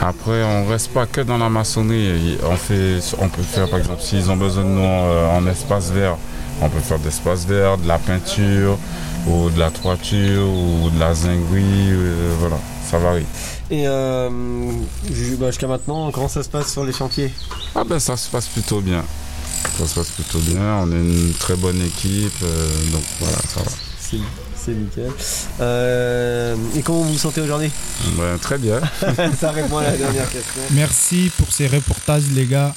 Après, 0.00 0.42
on 0.44 0.66
reste 0.66 0.90
pas 0.92 1.06
que 1.06 1.20
dans 1.22 1.38
la 1.38 1.48
maçonnerie. 1.48 2.38
On 2.44 2.56
fait, 2.56 2.98
on 3.18 3.28
peut 3.28 3.42
faire 3.42 3.68
par 3.68 3.78
exemple 3.78 4.02
s'ils 4.02 4.30
ont 4.30 4.36
besoin 4.36 4.64
de 4.64 4.68
nous 4.68 4.80
euh, 4.82 5.28
en 5.30 5.46
espace 5.46 5.90
vert, 5.90 6.16
on 6.60 6.68
peut 6.68 6.80
faire 6.80 6.98
d'espace 6.98 7.46
vert, 7.46 7.78
de 7.78 7.88
la 7.88 7.98
peinture 7.98 8.78
ou 9.26 9.50
de 9.50 9.58
la 9.58 9.70
toiture 9.70 10.46
ou 10.46 10.90
de 10.90 11.00
la 11.00 11.14
zinguerie. 11.14 11.90
euh, 11.90 12.34
voilà, 12.38 12.58
ça 12.88 12.98
varie. 12.98 13.26
Et 13.70 13.84
euh, 13.88 14.28
bah, 15.38 15.46
jusqu'à 15.50 15.66
maintenant, 15.66 16.10
comment 16.12 16.28
ça 16.28 16.42
se 16.42 16.48
passe 16.48 16.70
sur 16.72 16.84
les 16.84 16.92
chantiers? 16.92 17.32
Ah 17.74 17.82
ben 17.84 17.98
ça 17.98 18.16
se 18.16 18.28
passe 18.28 18.46
plutôt 18.46 18.80
bien. 18.80 19.02
Ça 19.78 19.86
se 19.86 19.94
passe 19.94 20.10
plutôt 20.10 20.38
bien. 20.38 20.80
On 20.82 20.92
est 20.92 20.94
une 20.94 21.32
très 21.34 21.56
bonne 21.56 21.80
équipe, 21.82 22.42
euh, 22.42 22.68
donc 22.92 23.02
voilà, 23.20 23.38
ça 23.48 23.60
va. 23.60 23.70
C'est 24.10 24.18
c'est 24.54 24.74
nickel. 24.74 25.10
Euh, 25.60 26.56
et 26.76 26.82
comment 26.82 27.02
vous 27.02 27.12
vous 27.12 27.18
sentez 27.18 27.40
aujourd'hui? 27.40 27.70
Ben, 28.16 28.36
très 28.38 28.58
bien. 28.58 28.80
Ça 29.38 29.52
répond 29.52 29.78
à 29.78 29.84
la 29.84 29.96
dernière 29.96 30.30
question. 30.30 30.62
Merci 30.72 31.30
pour 31.36 31.52
ces 31.52 31.66
reportages, 31.68 32.24
les 32.34 32.46
gars. 32.46 32.74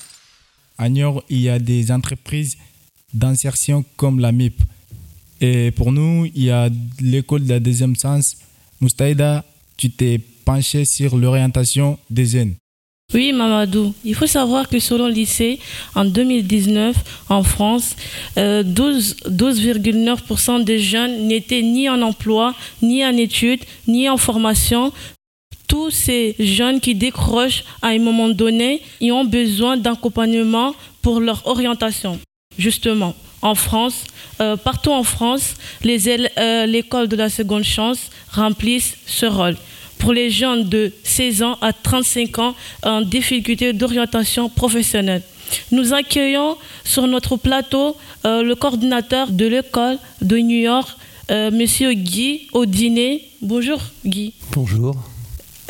À 0.78 0.88
Niort, 0.88 1.24
il 1.30 1.42
y 1.42 1.50
a 1.50 1.60
des 1.60 1.92
entreprises 1.92 2.58
d'insertion 3.14 3.84
comme 3.98 4.20
la 4.20 4.32
MIP. 4.32 4.62
Et 5.42 5.72
pour 5.72 5.92
nous, 5.92 6.26
il 6.36 6.44
y 6.44 6.52
a 6.52 6.70
l'école 7.00 7.44
de 7.44 7.50
la 7.50 7.60
deuxième 7.60 7.96
sens. 7.96 8.38
Moustaïda, 8.82 9.44
tu 9.78 9.90
t'es 9.90 10.20
penché 10.46 10.86
sur 10.86 11.18
l'orientation 11.18 11.98
des 12.10 12.26
jeunes. 12.26 12.56
Oui, 13.14 13.34
Mamadou. 13.34 13.94
Il 14.06 14.14
faut 14.14 14.28
savoir 14.28 14.70
que 14.70 14.78
selon 14.80 15.08
lycée, 15.08 15.60
en 15.96 16.06
2019, 16.06 16.96
en 17.30 17.42
France, 17.42 17.96
euh, 18.38 18.62
12 18.62 19.16
12,9% 19.28 20.64
des 20.64 20.78
jeunes 20.80 21.28
n'étaient 21.28 21.64
ni 21.64 21.90
en 21.90 22.02
emploi, 22.04 22.54
ni 22.84 23.04
en 23.04 23.18
études, 23.18 23.64
ni 23.88 24.08
en 24.08 24.18
formation. 24.18 24.94
Tous 25.68 25.90
ces 25.90 26.36
jeunes 26.40 26.80
qui 26.80 26.94
décrochent 26.94 27.64
à 27.82 27.88
un 27.90 28.00
moment 28.00 28.30
donné, 28.30 28.82
ils 29.02 29.12
ont 29.12 29.26
besoin 29.26 29.76
d'accompagnement 29.78 30.76
pour 31.02 31.20
leur 31.20 31.46
orientation. 31.48 32.20
justement. 32.58 33.16
En 33.42 33.56
France, 33.56 34.04
euh, 34.42 34.58
partout 34.58 34.92
en 34.92 35.04
France, 35.04 35.56
euh, 35.86 36.66
l'école 36.66 37.08
de 37.08 37.16
la 37.16 37.30
seconde 37.30 37.64
chance 37.64 38.10
remplissent 38.32 38.98
ce 39.06 39.26
rôle. 39.26 39.56
Pour 40.00 40.14
les 40.14 40.32
jeunes 40.32 40.68
de 40.68 40.92
16 41.04 41.44
ans 41.44 41.58
à 41.62 41.72
35 41.72 42.40
ans 42.40 42.56
en 42.84 43.02
difficulté 43.02 43.74
d'orientation 43.74 44.50
professionnelle. 44.50 45.22
Nous 45.72 45.94
accueillons 45.94 46.58
sur 46.84 47.08
notre 47.08 47.38
plateau 47.38 47.96
euh, 48.26 48.42
le 48.44 48.56
coordinateur 48.56 49.32
de 49.32 49.46
l'école 49.46 49.98
de 50.22 50.38
New 50.38 50.60
York, 50.60 50.90
euh, 51.32 51.52
Monsieur 51.52 51.94
Guy 51.94 52.48
Audinet. 52.54 53.22
Bonjour 53.42 53.80
Guy. 54.06 54.34
Bonjour. 54.54 54.96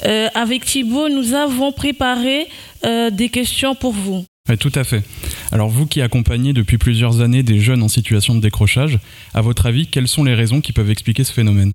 Euh, 0.06 0.28
avec 0.34 0.66
Thibault, 0.66 1.10
nous 1.10 1.34
avons 1.34 1.72
préparé 1.72 2.48
euh, 2.86 3.10
des 3.10 3.30
questions 3.30 3.76
pour 3.76 3.92
vous. 3.94 4.24
Tout 4.60 4.72
à 4.76 4.84
fait. 4.84 5.04
Alors 5.52 5.70
vous 5.70 5.86
qui 5.86 6.02
accompagnez 6.02 6.54
depuis 6.54 6.78
plusieurs 6.78 7.22
années 7.22 7.44
des 7.44 7.60
jeunes 7.60 7.84
en 7.84 7.88
situation 7.88 8.34
de 8.34 8.40
décrochage, 8.40 9.00
à 9.34 9.42
votre 9.42 9.68
avis, 9.68 9.88
quelles 9.88 10.08
sont 10.08 10.24
les 10.24 10.34
raisons 10.34 10.62
qui 10.62 10.74
peuvent 10.74 10.90
expliquer 10.90 11.24
ce 11.24 11.34
phénomène? 11.34 11.72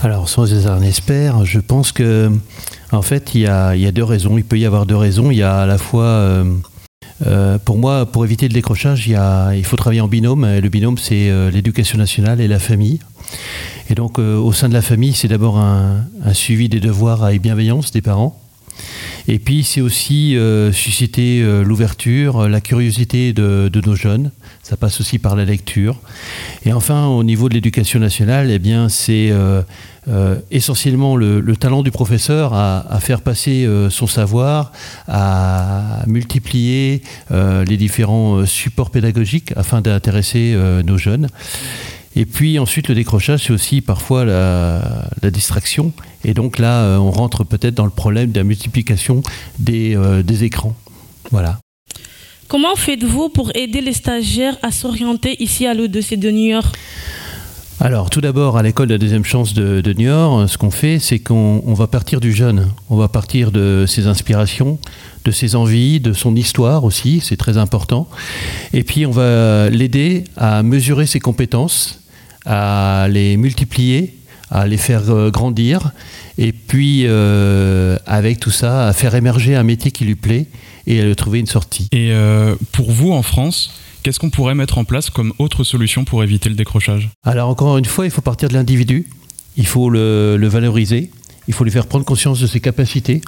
Alors, 0.00 0.28
sans 0.28 0.52
être 0.52 0.68
un 0.68 0.82
expert, 0.82 1.44
je 1.44 1.58
pense 1.58 1.90
que, 1.90 2.30
en 2.92 3.02
fait, 3.02 3.34
il 3.34 3.40
y 3.40 3.46
a, 3.46 3.92
deux 3.92 4.04
raisons. 4.04 4.38
Il 4.38 4.44
peut 4.44 4.58
y 4.58 4.64
avoir 4.64 4.86
deux 4.86 4.96
raisons. 4.96 5.32
Il 5.32 5.38
y 5.38 5.42
a 5.42 5.58
à 5.58 5.66
la 5.66 5.76
fois, 5.76 6.04
euh, 6.04 6.44
euh, 7.26 7.58
pour 7.58 7.78
moi, 7.78 8.06
pour 8.06 8.24
éviter 8.24 8.46
le 8.46 8.54
décrochage, 8.54 9.08
il, 9.08 9.64
faut 9.64 9.76
travailler 9.76 10.00
en 10.00 10.06
binôme. 10.06 10.44
Et 10.44 10.60
le 10.60 10.68
binôme, 10.68 10.98
c'est 10.98 11.30
euh, 11.30 11.50
l'éducation 11.50 11.98
nationale 11.98 12.40
et 12.40 12.46
la 12.46 12.60
famille. 12.60 13.00
Et 13.90 13.94
donc, 13.94 14.18
au 14.18 14.52
sein 14.52 14.68
de 14.68 14.74
la 14.74 14.82
famille, 14.82 15.14
c'est 15.14 15.28
d'abord 15.28 15.58
un, 15.58 16.04
suivi 16.32 16.68
des 16.68 16.80
devoirs 16.80 17.24
avec 17.24 17.42
bienveillance 17.42 17.90
des 17.90 18.02
parents. 18.02 18.40
Et 19.30 19.38
puis, 19.38 19.62
c'est 19.62 19.82
aussi 19.82 20.36
euh, 20.36 20.72
susciter 20.72 21.42
euh, 21.42 21.62
l'ouverture, 21.62 22.40
euh, 22.40 22.48
la 22.48 22.62
curiosité 22.62 23.34
de, 23.34 23.70
nos 23.84 23.94
jeunes. 23.94 24.30
Ça 24.62 24.78
passe 24.78 25.00
aussi 25.00 25.18
par 25.18 25.36
la 25.36 25.44
lecture. 25.44 26.00
Et 26.64 26.72
enfin, 26.72 27.06
au 27.06 27.22
niveau 27.22 27.50
de 27.50 27.54
l'éducation 27.54 28.00
nationale, 28.00 28.50
eh 28.50 28.58
bien, 28.58 28.88
c'est 28.88 29.32
essentiellement 30.50 31.16
le, 31.16 31.40
le 31.40 31.56
talent 31.56 31.82
du 31.82 31.90
professeur 31.90 32.54
à, 32.54 32.98
faire 33.00 33.20
passer 33.20 33.68
son 33.90 34.06
savoir, 34.06 34.72
à 35.06 36.02
multiplier 36.06 37.02
les 37.30 37.76
différents 37.76 38.44
supports 38.44 38.90
pédagogiques 38.90 39.52
afin 39.56 39.80
d'intéresser 39.80 40.56
nos 40.84 40.98
jeunes. 40.98 41.28
Et 42.18 42.26
puis 42.26 42.58
ensuite, 42.58 42.88
le 42.88 42.96
décrochage, 42.96 43.44
c'est 43.44 43.52
aussi 43.52 43.80
parfois 43.80 44.24
la, 44.24 45.08
la 45.22 45.30
distraction. 45.30 45.92
Et 46.24 46.34
donc 46.34 46.58
là, 46.58 46.82
euh, 46.82 46.96
on 46.96 47.12
rentre 47.12 47.44
peut-être 47.44 47.76
dans 47.76 47.84
le 47.84 47.92
problème 47.92 48.32
de 48.32 48.40
la 48.40 48.42
multiplication 48.42 49.22
des, 49.60 49.94
euh, 49.94 50.24
des 50.24 50.42
écrans. 50.42 50.74
Voilà. 51.30 51.60
Comment 52.48 52.74
faites-vous 52.74 53.28
pour 53.28 53.52
aider 53.54 53.80
les 53.80 53.92
stagiaires 53.92 54.56
à 54.62 54.72
s'orienter 54.72 55.40
ici 55.40 55.64
à 55.64 55.74
l'EDC 55.74 56.16
de 56.16 56.32
New 56.32 56.50
York? 56.50 56.74
Alors, 57.78 58.10
tout 58.10 58.20
d'abord, 58.20 58.56
à 58.58 58.64
l'école 58.64 58.88
de 58.88 58.94
la 58.94 58.98
deuxième 58.98 59.24
chance 59.24 59.54
de, 59.54 59.80
de 59.80 59.92
Niort, 59.92 60.50
ce 60.50 60.58
qu'on 60.58 60.72
fait, 60.72 60.98
c'est 60.98 61.20
qu'on 61.20 61.62
on 61.64 61.74
va 61.74 61.86
partir 61.86 62.18
du 62.18 62.32
jeune. 62.32 62.66
On 62.90 62.96
va 62.96 63.06
partir 63.06 63.52
de 63.52 63.84
ses 63.86 64.08
inspirations, 64.08 64.80
de 65.24 65.30
ses 65.30 65.54
envies, 65.54 66.00
de 66.00 66.12
son 66.12 66.34
histoire 66.34 66.82
aussi, 66.82 67.20
c'est 67.22 67.36
très 67.36 67.58
important. 67.58 68.08
Et 68.72 68.82
puis, 68.82 69.06
on 69.06 69.12
va 69.12 69.70
l'aider 69.70 70.24
à 70.36 70.64
mesurer 70.64 71.06
ses 71.06 71.20
compétences, 71.20 72.00
à 72.48 73.06
les 73.10 73.36
multiplier, 73.36 74.14
à 74.50 74.66
les 74.66 74.78
faire 74.78 75.10
euh, 75.10 75.30
grandir. 75.30 75.92
Et 76.38 76.52
puis, 76.52 77.02
euh, 77.04 77.96
avec 78.06 78.40
tout 78.40 78.50
ça, 78.50 78.88
à 78.88 78.92
faire 78.92 79.14
émerger 79.14 79.54
un 79.54 79.62
métier 79.62 79.90
qui 79.90 80.04
lui 80.04 80.14
plaît 80.14 80.46
et 80.86 81.00
à 81.00 81.04
lui 81.04 81.14
trouver 81.14 81.40
une 81.40 81.46
sortie. 81.46 81.88
Et 81.92 82.10
euh, 82.12 82.56
pour 82.72 82.90
vous, 82.90 83.12
en 83.12 83.22
France, 83.22 83.74
qu'est-ce 84.02 84.18
qu'on 84.18 84.30
pourrait 84.30 84.54
mettre 84.54 84.78
en 84.78 84.84
place 84.84 85.10
comme 85.10 85.34
autre 85.38 85.62
solution 85.62 86.04
pour 86.04 86.24
éviter 86.24 86.48
le 86.48 86.54
décrochage? 86.54 87.10
Alors 87.22 87.50
encore 87.50 87.76
une 87.76 87.84
fois, 87.84 88.06
il 88.06 88.10
faut 88.10 88.22
partir 88.22 88.48
de 88.48 88.54
l'individu, 88.54 89.06
il 89.58 89.66
faut 89.66 89.90
le, 89.90 90.36
le 90.38 90.48
valoriser, 90.48 91.10
il 91.48 91.54
faut 91.54 91.64
lui 91.64 91.70
faire 91.70 91.86
prendre 91.86 92.06
conscience 92.06 92.40
de 92.40 92.46
ses 92.46 92.60
capacités, 92.60 93.20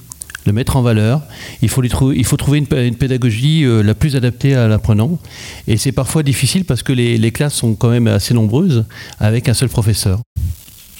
le 0.46 0.52
mettre 0.52 0.76
en 0.76 0.82
valeur, 0.82 1.22
il 1.62 1.68
faut, 1.68 1.82
lui 1.82 1.88
trou- 1.88 2.12
il 2.12 2.24
faut 2.24 2.36
trouver 2.36 2.58
une, 2.58 2.66
pédagogie 2.96 3.64
euh, 3.64 3.82
la 3.82 3.94
plus 3.94 4.16
adaptée 4.16 4.54
à 4.54 4.68
l'apprenant. 4.68 5.18
Et 5.66 5.76
c'est 5.76 5.92
parfois 5.92 6.22
difficile 6.22 6.64
parce 6.64 6.82
que 6.82 6.92
les, 6.92 7.18
les 7.18 7.30
classes 7.30 7.54
sont 7.54 7.74
quand 7.74 7.90
même 7.90 8.06
assez 8.06 8.34
nombreuses 8.34 8.84
avec 9.18 9.48
un 9.48 9.54
seul 9.54 9.68
professeur. 9.68 10.20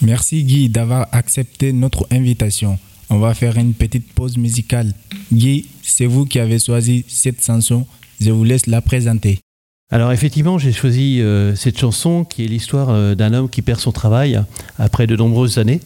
Merci 0.03 0.45
Guy 0.45 0.69
d'avoir 0.69 1.09
accepté 1.13 1.73
notre 1.73 2.07
invitation. 2.11 2.79
On 3.11 3.19
va 3.19 3.35
faire 3.35 3.57
une 3.59 3.75
petite 3.75 4.13
pause 4.13 4.37
musicale. 4.37 4.93
Guy, 5.33 5.67
c'est 5.83 6.07
vous 6.07 6.25
qui 6.27 6.39
avez 6.39 6.59
choisi 6.59 7.05
cette 7.09 7.45
chanson. 7.45 7.87
Je 8.21 8.31
vous 8.31 8.45
laisse 8.45 8.67
la 8.67 8.81
présenter. 8.81 9.41
Alors 9.93 10.13
effectivement, 10.13 10.57
j'ai 10.59 10.73
choisi 10.73 11.21
euh, 11.21 11.57
cette 11.57 11.79
chanson 11.79 12.25
qui 12.25 12.45
est 12.45 12.47
l'histoire 12.47 12.91
euh, 12.91 13.17
d'un 13.17 13.35
homme 13.35 13.49
qui 13.51 13.61
perd 13.61 13.81
son 13.81 13.91
travail 13.91 14.41
après 14.79 15.09
de 15.09 15.17
nombreuses 15.17 15.59
années 15.59 15.81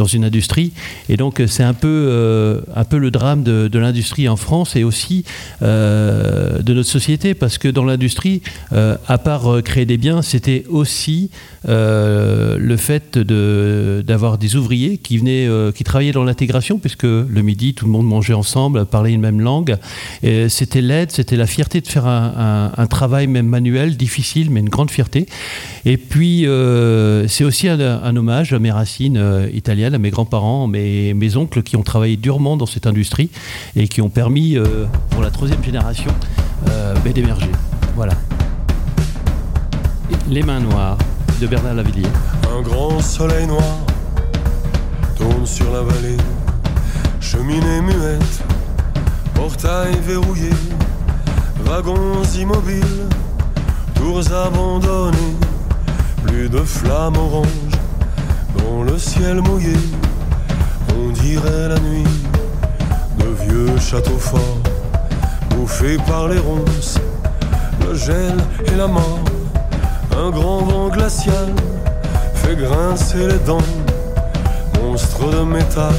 dans 0.00 0.06
une 0.06 0.24
industrie. 0.24 0.72
Et 1.10 1.18
donc 1.18 1.40
euh, 1.40 1.46
c'est 1.46 1.62
un 1.62 1.74
peu, 1.74 1.88
euh, 1.88 2.62
un 2.74 2.84
peu 2.84 2.96
le 2.96 3.10
drame 3.10 3.42
de, 3.42 3.78
l'industrie 3.78 4.28
en 4.28 4.36
France 4.36 4.74
et 4.74 4.82
aussi 4.82 5.24
euh, 5.62 6.62
de 6.62 6.72
notre 6.72 6.88
société, 6.88 7.34
parce 7.34 7.58
que 7.58 7.68
dans 7.68 7.84
l'industrie, 7.84 8.42
à 8.72 9.18
part 9.18 9.62
créer 9.62 9.86
des 9.86 9.96
biens, 9.96 10.22
c'était 10.22 10.64
aussi 10.68 11.30
euh, 11.68 12.56
le 12.58 12.76
fait 12.76 13.18
d'avoir 13.18 14.38
des 14.38 14.56
ouvriers 14.56 14.98
qui 14.98 15.18
venaient, 15.18 15.46
euh, 15.46 15.72
qui 15.72 15.84
travaillaient 15.84 16.12
dans 16.12 16.24
l'intégration, 16.24 16.78
puisque 16.78 17.04
le 17.04 17.42
midi, 17.42 17.74
tout 17.74 17.84
le 17.84 17.90
monde 17.90 18.06
mangeait 18.06 18.34
ensemble, 18.34 18.86
parlait 18.86 19.12
une 19.12 19.20
même 19.20 19.40
langue. 19.40 19.76
C'était 20.48 20.80
l'aide, 20.80 21.10
c'était 21.10 21.36
la 21.36 21.46
fierté 21.46 21.80
de 21.80 21.88
faire 21.88 22.06
un, 22.06 22.86
travail 22.88 23.26
même 23.26 23.46
manuel, 23.46 23.96
difficile, 23.96 24.50
mais 24.50 24.60
une 24.60 24.68
grande 24.68 24.90
fierté. 24.90 25.26
Et 25.84 25.96
puis, 25.96 26.46
euh, 26.46 27.28
c'est 27.28 27.44
aussi 27.44 27.68
un, 27.68 28.16
hommage 28.16 28.52
à 28.52 28.58
mes 28.58 28.70
racines 28.70 29.22
italiennes, 29.52 29.94
à 29.94 29.98
mes 29.98 30.10
grands-parents, 30.10 30.66
mes, 30.66 31.14
mes 31.14 31.36
oncles 31.36 31.62
qui 31.62 31.76
ont 31.76 31.82
travaillé 31.82 32.16
durement 32.16 32.56
dans 32.56 32.66
cette 32.66 32.86
industrie 32.86 33.30
et 33.76 33.86
qui 33.88 34.00
ont 34.00 34.10
permis, 34.10 34.56
pour 35.10 35.22
la 35.22 35.30
troisième 35.30 35.62
génération, 35.62 36.10
ben, 36.66 37.12
d'émerger. 37.12 37.50
Voilà. 37.94 38.14
Les 40.28 40.42
mains 40.42 40.60
noires 40.60 40.98
de 41.40 41.46
Bernard 41.46 41.74
Lavillier. 41.74 42.06
Un 42.54 42.60
grand 42.60 43.00
soleil 43.00 43.46
noir 43.46 43.62
tourne 45.16 45.46
sur 45.46 45.72
la 45.72 45.80
vallée, 45.80 46.18
cheminée 47.20 47.80
muette, 47.80 48.42
portail 49.34 49.96
verrouillé, 50.06 50.50
wagons 51.64 52.22
immobiles, 52.38 53.06
tours 53.94 54.30
abandonnées, 54.32 55.36
plus 56.26 56.50
de 56.50 56.58
flammes 56.58 57.16
oranges 57.16 57.78
dans 58.58 58.82
le 58.82 58.98
ciel 58.98 59.40
mouillé, 59.40 59.76
on 60.94 61.10
dirait 61.10 61.68
la 61.68 61.80
nuit 61.80 62.04
de 63.18 63.44
vieux 63.44 63.78
châteaux 63.78 64.18
forts, 64.18 64.60
bouffés 65.50 65.96
par 66.06 66.28
les 66.28 66.38
ronces, 66.38 66.98
le 67.86 67.94
gel 67.94 68.36
et 68.66 68.76
la 68.76 68.86
mort. 68.86 69.20
Un 70.16 70.30
grand 70.30 70.62
vent 70.62 70.88
glacial 70.88 71.54
fait 72.34 72.56
grincer 72.56 73.26
les 73.28 73.38
dents, 73.46 73.58
monstre 74.80 75.30
de 75.30 75.42
métal 75.44 75.94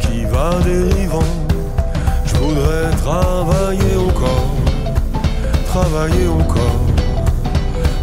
qui 0.00 0.24
va 0.24 0.54
dérivant. 0.64 1.32
Je 2.24 2.36
voudrais 2.36 2.90
travailler 3.02 3.96
encore, 3.96 4.54
travailler 5.66 6.28
encore, 6.28 6.80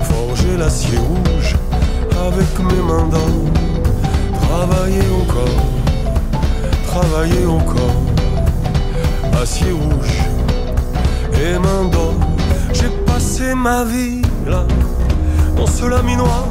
forger 0.02 0.58
l'acier 0.58 0.98
rouge 0.98 1.56
avec 2.28 2.60
mes 2.60 2.82
mains 2.82 3.08
d'or. 3.08 3.36
Travailler 4.50 5.08
encore, 5.22 5.64
travailler 6.88 7.46
encore, 7.46 9.42
acier 9.42 9.72
rouge 9.72 10.18
et 11.34 11.58
main 11.60 11.86
d'or. 11.92 12.14
J'ai 12.74 12.90
passé 13.06 13.54
ma 13.56 13.84
vie 13.84 14.22
là 14.48 14.64
dans 15.58 15.66
ce 15.66 15.86
laminoir. 15.86 16.46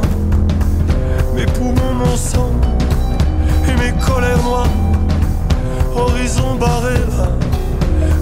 Mes 1.35 1.47
poumons, 1.47 1.95
mon 1.95 2.16
sang 2.16 2.51
et 3.69 3.75
mes 3.81 3.92
colères 4.05 4.42
noires. 4.42 4.66
Horizon 5.95 6.57
barré 6.57 6.95
là, 7.16 7.29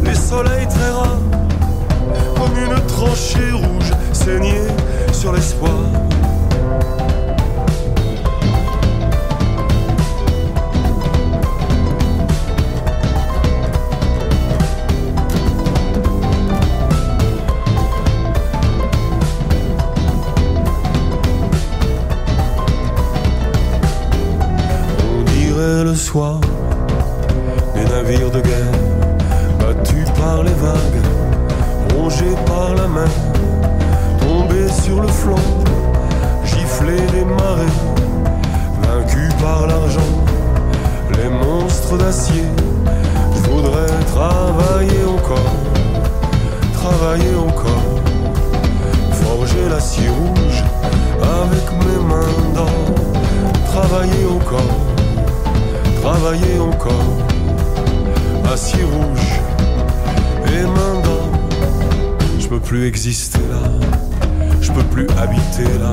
les 0.05 0.14
soleils 0.14 0.68
très 0.68 0.90
rares. 0.90 1.18
Comme 2.37 2.57
une 2.59 2.87
tranchée 2.87 3.53
rouge 3.53 3.90
saignée 4.12 4.66
sur 5.12 5.33
l'espoir. 5.33 5.73
Dirait 26.14 26.43
je 64.60 64.72
peux 64.72 64.82
plus 64.84 65.06
habiter 65.22 65.70
là, 65.78 65.92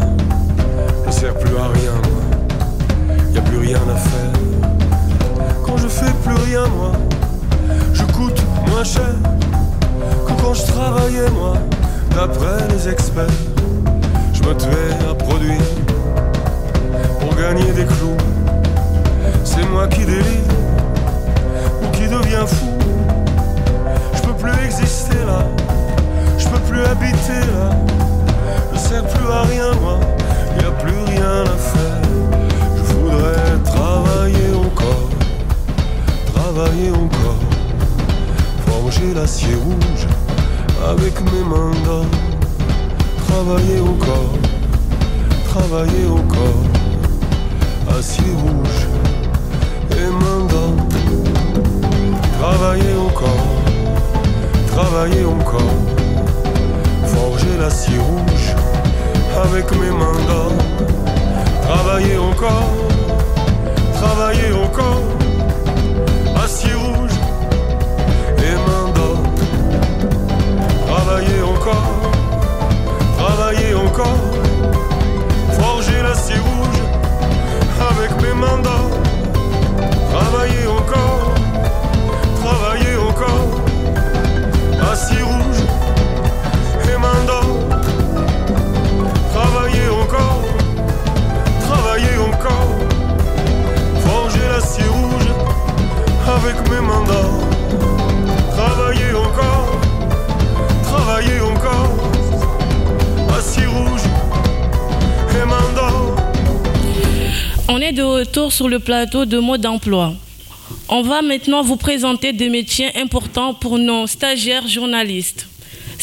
je 1.06 1.12
sers 1.12 1.34
plus 1.36 1.56
à 1.58 1.68
rien 1.68 1.94
moi, 2.10 3.16
y 3.34 3.38
a 3.38 3.42
plus 3.42 3.58
rien 3.58 3.80
à 3.94 3.98
faire. 3.98 4.32
Quand 5.66 5.78
je 5.78 5.88
fais 5.88 6.12
plus 6.24 6.36
rien 6.46 6.66
moi, 6.78 6.92
je 7.94 8.04
coûte 8.04 8.42
moins 8.68 8.84
cher 8.84 9.16
que 10.28 10.42
quand 10.42 10.54
je 10.54 10.64
travaillais 10.64 11.30
moi, 11.32 11.54
d'après 12.16 12.68
les 12.70 12.90
experts. 12.90 13.26
Je 14.34 14.44
me 14.44 14.54
tuais 14.56 15.10
à 15.10 15.14
produire 15.14 15.62
pour 17.20 17.36
gagner 17.36 17.72
des 17.72 17.86
clous. 17.86 18.18
C'est 19.44 19.68
moi 19.70 19.88
qui 19.88 20.06
délire 20.06 20.24
ou 21.82 21.92
qui 21.92 22.08
devient 22.08 22.46
fou. 22.48 22.72
Je 24.16 24.22
peux 24.22 24.34
plus 24.34 24.66
exister 24.66 25.18
là, 25.26 25.46
je 26.42 26.48
peux 26.50 26.60
plus 26.70 26.84
habiter 26.84 27.42
là. 27.54 27.70
Je 28.74 28.80
sers 28.80 29.06
plus 29.06 29.28
à 29.32 29.44
rien 29.44 29.72
moi, 29.82 30.00
y 30.60 30.66
a 30.66 30.72
plus 30.72 31.00
rien 31.14 31.44
à 31.44 31.58
faire. 31.72 32.02
Je 32.78 32.94
voudrais 32.94 33.58
travailler 33.64 34.52
encore, 34.56 35.10
travailler 36.34 36.92
encore, 36.92 37.44
forger 38.66 39.14
l'acier 39.14 39.56
rouge 39.56 40.08
avec 40.90 41.14
mes 41.32 41.44
mains 41.52 41.76
d'or. 41.86 42.06
Travailler 43.28 43.80
encore, 43.80 44.34
travailler 45.50 46.06
encore, 46.06 46.64
acier 47.98 48.34
rouge 48.44 48.82
et 49.92 50.10
main 50.24 50.46
d'or. 50.50 50.76
Travailler 52.40 52.96
encore, 53.08 53.48
travailler 54.68 55.26
encore, 55.26 56.01
forger 57.42 57.58
l'acier 57.58 57.98
rouge 57.98 58.56
avec 59.44 59.72
mes 59.72 59.92
mains 59.92 60.22
d'or. 60.28 60.52
Travailler 61.64 62.18
encore, 62.18 62.74
travailler 63.94 64.52
encore, 64.54 65.02
acier 66.44 66.74
rouge 66.74 67.18
et 68.38 68.56
main 68.68 68.92
d'or. 68.94 69.18
Travailler 70.88 71.42
encore 71.42 72.02
travailler 73.18 73.76
encore, 73.76 74.22
forger 75.60 76.02
l'acier 76.04 76.38
rouge 76.38 76.82
avec 77.92 78.12
mes 78.22 78.34
mains 78.34 78.62
d'or. 78.64 78.90
Travailler 80.12 80.68
encore, 80.68 81.34
travailler 82.44 82.98
encore, 83.10 83.62
acier 84.92 85.22
rouge 85.22 85.81
On 107.68 107.80
est 107.80 107.94
de 107.94 108.04
retour 108.04 108.52
sur 108.52 108.68
le 108.68 108.80
plateau 108.80 109.26
de 109.26 109.40
mode 109.40 109.62
d'emploi. 109.62 110.14
On 110.90 111.02
va 111.04 111.22
maintenant 111.22 111.62
vous 111.64 111.78
présenter 111.78 112.34
des 112.34 112.50
métiers 112.50 112.96
importants 113.00 113.54
pour 113.54 113.78
nos 113.80 114.08
stagiaires 114.08 114.68
journalistes. 114.68 115.51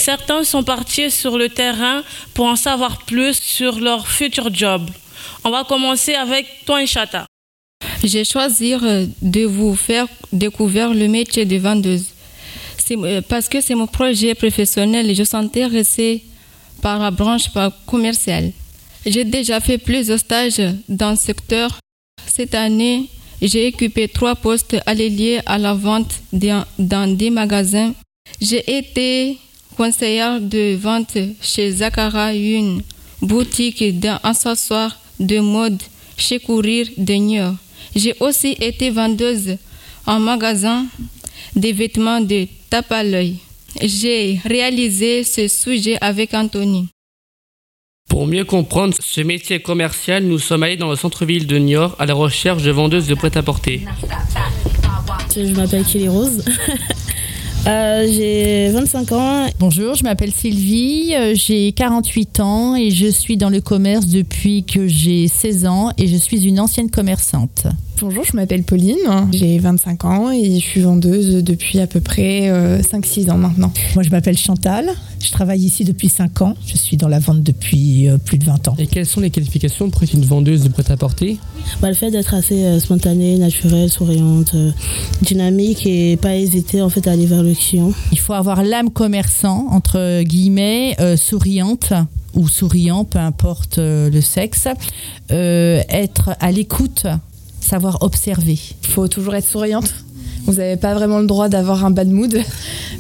Certains 0.09 0.43
sont 0.43 0.63
partis 0.63 1.11
sur 1.11 1.37
le 1.37 1.51
terrain 1.51 2.03
pour 2.33 2.47
en 2.47 2.57
savoir 2.57 3.05
plus 3.05 3.39
sur 3.43 3.79
leur 3.79 4.09
futur 4.09 4.49
job. 4.51 4.89
On 5.45 5.51
va 5.51 5.65
commencer 5.65 6.15
avec 6.15 6.47
toi, 6.65 6.87
Chata. 6.87 7.27
J'ai 8.03 8.25
choisi 8.25 8.73
euh, 8.73 9.05
de 9.21 9.45
vous 9.45 9.77
faire 9.77 10.07
découvrir 10.33 10.95
le 10.95 11.09
métier 11.09 11.45
de 11.45 11.59
vendeuse. 11.59 12.07
Euh, 12.91 13.21
Parce 13.29 13.51
que 13.51 13.61
c'est 13.61 13.75
mon 13.75 13.87
projet 13.87 14.35
professionnel 14.35 15.11
et 15.11 15.15
je 15.15 15.25
suis 15.25 15.37
intéressée 15.37 16.25
par 16.81 16.99
la 16.99 17.11
branche 17.11 17.51
commerciale. 17.85 18.53
J'ai 19.05 19.25
déjà 19.25 19.61
fait 19.61 19.77
plusieurs 19.77 20.21
stages 20.21 20.63
dans 20.89 21.17
ce 21.17 21.23
secteur. 21.23 21.81
Cette 22.27 22.55
année, 22.55 23.11
j'ai 23.43 23.69
occupé 23.69 24.09
trois 24.09 24.37
postes 24.37 24.79
alliés 24.87 25.41
à 25.45 25.59
la 25.59 25.75
vente 25.75 26.15
dans 26.33 27.15
des 27.15 27.29
magasins. 27.29 27.93
J'ai 28.41 28.79
été 28.79 29.39
conseillère 29.79 30.41
de 30.41 30.75
vente 30.75 31.17
chez 31.41 31.71
Zachara, 31.71 32.35
une 32.35 32.83
boutique 33.23 34.01
d'accessoires 34.01 34.99
de 35.21 35.39
mode 35.39 35.81
chez 36.17 36.41
Courir 36.41 36.89
de 36.99 37.15
New 37.15 37.57
J'ai 37.95 38.15
aussi 38.19 38.57
été 38.61 38.91
vendeuse 38.91 39.57
en 40.05 40.19
magasin 40.19 40.87
des 41.55 41.73
vêtements 41.73 42.21
de 42.21 42.49
tape 42.69 42.91
à 42.91 43.05
l'œil. 43.05 43.37
J'ai 43.81 44.41
réalisé 44.45 45.23
ce 45.23 45.47
sujet 45.47 45.97
avec 46.01 46.35
Anthony. 46.35 46.89
Pour 48.11 48.27
mieux 48.27 48.45
comprendre 48.45 48.95
ce 48.99 49.21
métier 49.21 49.61
commercial, 49.61 50.25
nous 50.25 50.41
sommes 50.41 50.65
allés 50.65 50.77
dans 50.77 50.91
le 50.91 50.97
centre-ville 50.97 51.47
de 51.47 51.57
Niort 51.57 51.95
à 52.01 52.07
la 52.07 52.15
recherche 52.15 52.65
de 52.65 52.73
vendeuses 52.73 53.07
de 53.07 53.15
prêt-à-porter. 53.15 53.83
Je 55.37 55.55
m'appelle 55.55 55.85
Kelly 55.85 56.09
Rose. 56.09 56.45
Euh, 57.69 58.07
j'ai 58.11 58.71
25 58.71 59.13
ans. 59.13 59.47
Bonjour, 59.59 59.95
je 59.95 60.03
m'appelle 60.03 60.33
Sylvie, 60.33 61.15
euh, 61.15 61.35
j'ai 61.35 61.73
48 61.73 62.41
ans 62.41 62.75
et 62.75 62.91
je 62.91 63.09
suis 63.09 63.37
dans 63.37 63.51
le 63.51 63.61
commerce 63.61 64.07
depuis 64.07 64.65
que 64.65 64.87
j'ai 64.87 65.29
16 65.29 65.67
ans 65.67 65.91
et 65.99 66.07
je 66.07 66.17
suis 66.17 66.47
une 66.47 66.61
ancienne 66.61 66.91
commerçante. 66.91 67.67
Bonjour, 68.01 68.23
je 68.23 68.37
m'appelle 68.37 68.63
Pauline, 68.63 68.97
j'ai 69.33 69.59
25 69.59 70.05
ans 70.05 70.31
et 70.31 70.61
je 70.61 70.65
suis 70.65 70.83
vendeuse 70.83 71.43
depuis 71.43 71.81
à 71.81 71.89
peu 71.89 72.01
près 72.01 72.49
euh, 72.49 72.81
5-6 72.81 73.29
ans 73.31 73.39
maintenant. 73.39 73.73
Moi 73.95 74.05
je 74.05 74.11
m'appelle 74.11 74.39
Chantal, 74.39 74.89
je 75.21 75.33
travaille 75.33 75.61
ici 75.61 75.85
depuis 75.85 76.09
5 76.09 76.43
ans, 76.43 76.55
je 76.65 76.77
suis 76.77 76.97
dans 76.97 77.09
la 77.09 77.19
vente 77.19 77.43
depuis 77.43 78.09
euh, 78.09 78.17
plus 78.17 78.39
de 78.39 78.45
20 78.45 78.69
ans. 78.69 78.77
Et 78.79 78.87
quelles 78.87 79.07
sont 79.07 79.21
les 79.21 79.31
qualifications 79.31 79.91
pour 79.91 80.05
être 80.05 80.13
une 80.13 80.25
vendeuse 80.25 80.63
de 80.63 80.69
prêt-à-porter? 80.69 81.39
Bah, 81.81 81.89
Le 81.89 81.95
fait 81.95 82.13
d'être 82.13 82.35
assez 82.35 82.65
euh, 82.65 82.79
spontanée, 82.79 83.37
naturelle, 83.37 83.91
souriante, 83.91 84.55
euh, 84.55 84.71
dynamique 85.23 85.85
et 85.85 86.17
pas 86.17 86.37
hésiter 86.37 86.83
en 86.83 86.91
fait 86.91 87.09
à 87.09 87.13
aller 87.13 87.27
vers 87.27 87.43
le 87.43 87.55
client. 87.55 87.93
Il 88.13 88.19
faut 88.21 88.35
avoir 88.35 88.63
l'âme 88.63 88.91
commerçant, 88.91 89.67
entre 89.71 90.23
guillemets, 90.23 90.95
euh, 91.01 91.17
souriante 91.17 91.93
ou 92.35 92.49
souriant, 92.49 93.05
peu 93.05 93.19
importe 93.19 93.79
euh, 93.79 94.11
le 94.11 94.21
sexe, 94.21 94.69
euh, 95.31 95.83
être 95.89 96.31
à 96.41 96.53
l'écoute, 96.53 97.07
savoir 97.69 97.99
observer. 98.01 98.59
Il 98.83 98.89
faut 98.89 99.09
toujours 99.09 99.35
être 99.35 99.47
souriante. 99.47 99.95
Vous 100.47 100.55
n'avez 100.55 100.77
pas 100.77 100.95
vraiment 100.95 101.19
le 101.19 101.27
droit 101.27 101.49
d'avoir 101.51 101.85
un 101.85 101.91
bad 101.91 102.09
mood, 102.09 102.35
euh, 102.35 102.41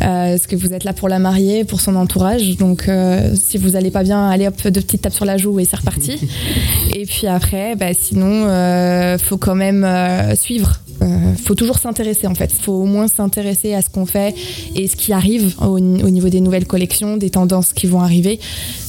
parce 0.00 0.46
que 0.46 0.54
vous 0.54 0.74
êtes 0.74 0.85
là 0.85 0.92
pour 0.92 1.09
la 1.09 1.18
marier, 1.18 1.64
pour 1.64 1.81
son 1.81 1.96
entourage. 1.96 2.59
Donc, 2.59 2.88
euh, 2.88 3.35
si 3.35 3.57
vous 3.57 3.74
allez 3.74 3.90
pas 3.90 4.02
bien, 4.02 4.28
allez 4.28 4.46
hop, 4.46 4.68
deux 4.68 4.83
petites 4.83 5.02
tapes 5.02 5.14
sur 5.14 5.24
la 5.24 5.38
joue 5.38 5.59
et 5.59 5.64
c'est 5.64 5.76
reparti. 5.76 6.18
et 6.94 7.07
puis 7.07 7.26
après, 7.26 7.74
bah, 7.74 7.94
sinon, 7.98 8.44
euh, 8.46 9.16
faut 9.16 9.38
quand 9.38 9.54
même 9.54 9.85
euh, 9.85 10.35
suivre. 10.35 10.80
Euh, 11.01 11.07
faut 11.42 11.55
toujours 11.55 11.78
s'intéresser 11.78 12.26
en 12.26 12.34
fait. 12.34 12.53
Faut 12.53 12.72
au 12.72 12.84
moins 12.84 13.09
s'intéresser 13.09 13.72
à 13.72 13.82
ce 13.82 13.88
qu'on 13.88 14.05
fait 14.05 14.34
et 14.74 14.88
ce 14.88 14.97
qui 14.97 15.12
arrive 15.12 15.55
au, 15.61 15.78
au 15.78 16.11
niveau 16.11 16.28
des 16.28 16.40
nouvelles 16.40 16.66
collections, 16.66 17.16
des 17.16 17.30
tendances 17.30 17.72
qui 17.72 17.86
vont 17.86 18.01
arriver. 18.01 18.40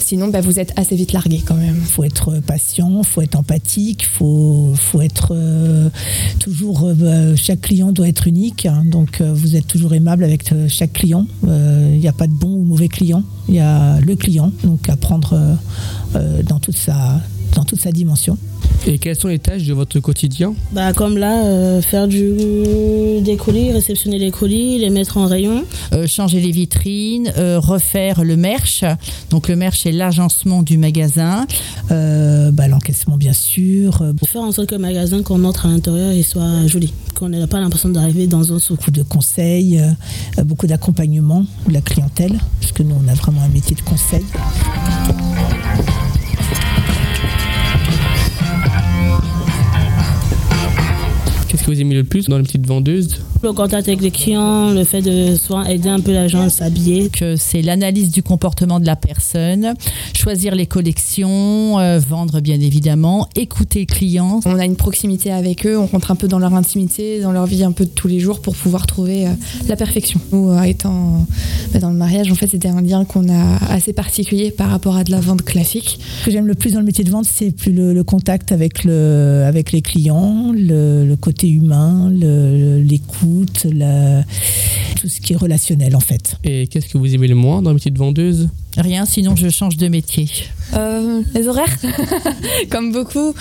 Sinon, 0.10 0.30
bah, 0.30 0.41
vous 0.41 0.60
êtes 0.60 0.74
assez 0.76 0.95
vite 0.95 1.14
largué 1.14 1.43
quand 1.45 1.53
même. 1.53 1.76
faut 1.76 2.03
être 2.03 2.39
patient, 2.39 3.03
faut 3.03 3.22
être 3.22 3.36
empathique, 3.36 4.07
faut, 4.12 4.74
faut 4.76 5.01
être 5.01 5.36
euh, 5.36 5.88
toujours. 6.39 6.89
euh, 6.99 7.36
chaque 7.36 7.62
client 7.62 7.91
doit 7.91 8.07
être 8.07 8.26
unique, 8.26 8.66
hein, 8.66 8.82
donc 8.88 9.22
euh, 9.22 9.32
vous 9.32 9.55
êtes 9.55 9.68
toujours 9.68 9.93
aimable 9.93 10.24
avec 10.24 10.51
euh, 10.51 10.68
chaque 10.68 10.93
client. 10.93 11.28
Euh, 11.47 11.91
Il 11.93 11.99
n'y 11.99 12.07
a 12.07 12.12
pas 12.12 12.26
de 12.26 12.34
bon 12.34 12.51
ou 12.51 12.64
mauvais 12.64 12.88
client, 12.88 13.22
il 13.49 13.53
y 13.53 13.60
a 13.60 13.99
le 14.01 14.16
client, 14.16 14.51
donc 14.64 14.89
à 14.89 14.95
prendre 14.95 15.34
euh, 15.34 15.53
euh, 16.16 16.41
dans, 16.41 16.57
toute 16.57 16.78
sa, 16.78 17.22
dans 17.56 17.64
toute 17.64 17.80
sa 17.80 17.91
dimension. 17.91 18.38
Et 18.88 18.97
quelles 18.97 19.18
sont 19.18 19.28
les 19.28 19.39
tâches 19.39 19.64
de 19.66 19.74
votre 19.74 20.00
quotidien 20.00 20.54
Bah, 20.72 20.93
comme 20.93 21.18
là, 21.18 21.43
euh, 21.43 21.82
faire 21.82 22.08
du, 22.08 22.32
des 23.22 23.36
colis, 23.38 23.74
réceptionner 23.74 24.18
les 24.18 24.32
colis, 24.32 24.80
les 24.80 24.89
mettre 24.89 25.18
en 25.18 25.26
rayon. 25.28 25.66
Euh, 25.91 26.08
changer 26.08 26.39
les 26.39 26.52
vitrines, 26.52 27.32
euh, 27.38 27.60
refaire 27.60 28.24
le 28.24 28.38
merch. 28.38 28.86
Donc 29.32 29.50
le 29.50 29.56
merch 29.58 29.82
c'est 29.84 29.91
l'agencement 29.91 30.64
du 30.64 30.78
magasin. 30.78 31.45
Euh, 31.91 32.52
bah, 32.52 32.68
L'encaissement 32.70 33.18
bien 33.18 33.34
sûr. 33.34 34.02
Euh, 34.02 34.14
Faire 34.26 34.41
en 34.43 34.52
sorte 34.54 34.70
que 34.70 34.76
le 34.76 34.82
magasin 34.82 35.24
qu'on 35.24 35.43
entre 35.43 35.66
à 35.66 35.70
l'intérieur 35.70 36.14
il 36.14 36.24
soit 36.24 36.66
joli, 36.68 36.93
qu'on 37.16 37.30
n'ait 37.30 37.47
pas 37.47 37.60
l'impression 37.60 37.89
d'arriver 37.89 38.28
dans 38.28 38.54
un 38.54 38.60
souk. 38.60 38.78
beaucoup 38.80 38.91
de 38.91 39.04
conseils, 39.04 39.80
euh, 39.80 40.43
beaucoup 40.45 40.68
d'accompagnement 40.68 41.45
de 41.68 41.74
la 41.74 41.82
clientèle, 41.82 42.39
parce 42.62 42.72
que 42.72 42.84
nous 42.84 42.95
on 43.04 43.08
a 43.10 43.14
vraiment 43.14 43.41
un 43.41 43.50
métier 43.50 43.76
de 43.76 43.82
conseil. 43.82 44.24
Vous 51.70 51.82
aimez 51.82 51.93
le 51.93 52.03
plus 52.03 52.28
dans 52.28 52.38
les 52.38 52.43
petites 52.43 52.65
vendeuses 52.65 53.22
Le 53.43 53.53
contact 53.53 53.88
avec 53.88 54.01
les 54.01 54.09
clients, 54.09 54.72
le 54.72 54.84
fait 54.84 55.03
de 55.03 55.36
soit 55.36 55.70
aider 55.72 55.88
un 55.88 55.99
peu 55.99 56.11
la 56.11 56.28
gens 56.28 56.41
à 56.41 56.49
s'habiller. 56.49 57.09
Que 57.09 57.36
c'est 57.36 57.61
l'analyse 57.61 58.09
du 58.09 58.24
comportement 58.24 58.80
de 58.80 58.88
la 58.88 58.95
personne, 58.95 59.76
choisir 60.15 60.55
les 60.55 60.65
collections, 60.65 61.78
euh, 61.78 61.99
vendre 61.99 62.39
bien 62.39 62.59
évidemment, 62.59 63.30
écouter 63.36 63.82
le 63.82 63.86
client. 63.86 64.39
On 64.45 64.57
a 64.57 64.65
une 64.65 64.78
proximité 64.78 65.32
avec 65.32 65.67
eux, 65.67 65.78
on 65.78 65.86
rentre 65.86 66.09
un 66.09 66.15
peu 66.15 66.28
dans 66.28 66.39
leur 66.39 66.55
intimité, 66.55 67.22
dans 67.22 67.32
leur 67.32 67.45
vie 67.45 67.63
un 67.63 67.72
peu 67.72 67.86
de 67.86 67.91
tous 67.91 68.07
les 68.07 68.20
jours 68.20 68.41
pour 68.41 68.55
pouvoir 68.55 68.88
trouver 68.88 69.28
euh, 69.28 69.32
la 69.67 69.76
perfection. 69.76 70.20
Nous, 70.32 70.49
euh, 70.49 70.63
étant 70.63 71.28
bah, 71.72 71.80
dans 71.80 71.91
le 71.91 71.97
mariage, 71.97 72.32
en 72.32 72.36
fait, 72.36 72.47
c'était 72.47 72.70
un 72.70 72.82
lien 72.82 73.05
qu'on 73.05 73.30
a 73.30 73.57
assez 73.72 73.93
particulier 73.93 74.49
par 74.49 74.72
rapport 74.72 74.95
à 74.95 75.03
de 75.03 75.11
la 75.11 75.20
vente 75.20 75.43
classique. 75.43 75.99
Ce 76.22 76.26
que 76.26 76.32
j'aime 76.32 76.47
le 76.47 76.55
plus 76.55 76.74
dans 76.74 76.80
le 76.80 76.86
métier 76.86 77.03
de 77.03 77.11
vente, 77.11 77.26
c'est 77.26 77.51
plus 77.51 77.74
le, 77.74 77.93
le 77.93 78.03
contact 78.03 78.51
avec, 78.51 78.84
le, 78.86 79.43
avec 79.45 79.72
les 79.72 79.84
clients, 79.84 80.51
le, 80.51 81.05
le 81.05 81.15
côté 81.15 81.59
humain, 81.64 82.10
le- 82.12 82.82
l'écoute, 82.82 83.66
tout 84.99 85.07
ce 85.07 85.22
qui 85.22 85.34
est 85.34 85.38
relationnel 85.38 85.95
en 85.95 85.99
fait. 85.99 86.36
Et 86.43 86.68
qu'est-ce 86.68 86.88
que 86.89 86.97
vous 86.97 87.14
aimez 87.14 87.28
le 87.28 87.36
moins 87.36 87.62
dans 87.62 87.72
les 87.72 87.78
petites 87.78 87.97
vendeuses 87.97 88.49
Rien, 88.80 89.03
sinon 89.05 89.36
je 89.36 89.49
change 89.49 89.75
de 89.75 89.89
métier. 89.89 90.30
Euh, 90.73 91.21
les 91.34 91.47
horaires, 91.49 91.75
comme 92.69 92.93
beaucoup. 92.93 93.34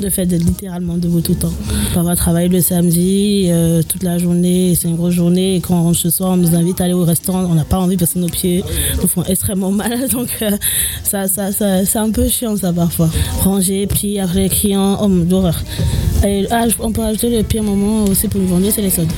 Le 0.00 0.08
fait 0.08 0.24
d'être 0.24 0.44
littéralement 0.44 0.96
debout 0.96 1.20
tout 1.20 1.32
le 1.32 1.38
temps. 1.38 1.52
On 1.96 2.02
va 2.02 2.14
travailler 2.14 2.48
le 2.48 2.60
samedi, 2.60 3.46
euh, 3.48 3.82
toute 3.82 4.04
la 4.04 4.18
journée, 4.18 4.74
c'est 4.76 4.88
une 4.88 4.94
grosse 4.96 5.14
journée. 5.14 5.56
Et 5.56 5.60
quand 5.60 5.74
on 5.74 5.82
rentre 5.82 5.98
ce 5.98 6.10
soir, 6.10 6.32
on 6.32 6.36
nous 6.36 6.54
invite 6.54 6.80
à 6.80 6.84
aller 6.84 6.92
au 6.92 7.04
restaurant. 7.04 7.44
On 7.44 7.54
n'a 7.54 7.64
pas 7.64 7.78
envie 7.78 7.96
parce 7.96 8.12
que 8.12 8.20
nos 8.20 8.28
pieds 8.28 8.62
nous 9.02 9.08
font 9.08 9.24
extrêmement 9.24 9.72
mal. 9.82 10.08
Donc, 10.08 10.28
euh, 10.42 10.56
ça, 11.02 11.26
ça, 11.26 11.50
ça, 11.50 11.84
c'est 11.84 11.98
un 11.98 12.10
peu 12.10 12.28
chiant, 12.28 12.56
ça, 12.56 12.72
parfois. 12.72 13.10
Ranger, 13.42 13.88
puis 13.88 14.20
après 14.20 14.42
les 14.42 14.48
clients, 14.48 14.98
oh, 15.02 15.08
d'horreur. 15.08 15.60
Ah, 16.50 16.66
on 16.78 16.92
peut 16.92 17.02
ajouter 17.02 17.36
le 17.36 17.42
pire 17.42 17.64
moment 17.64 18.04
aussi 18.04 18.28
pour 18.28 18.40
une 18.40 18.48
journée, 18.48 18.70
c'est 18.70 18.82
les 18.82 18.90
soldes. 18.90 19.12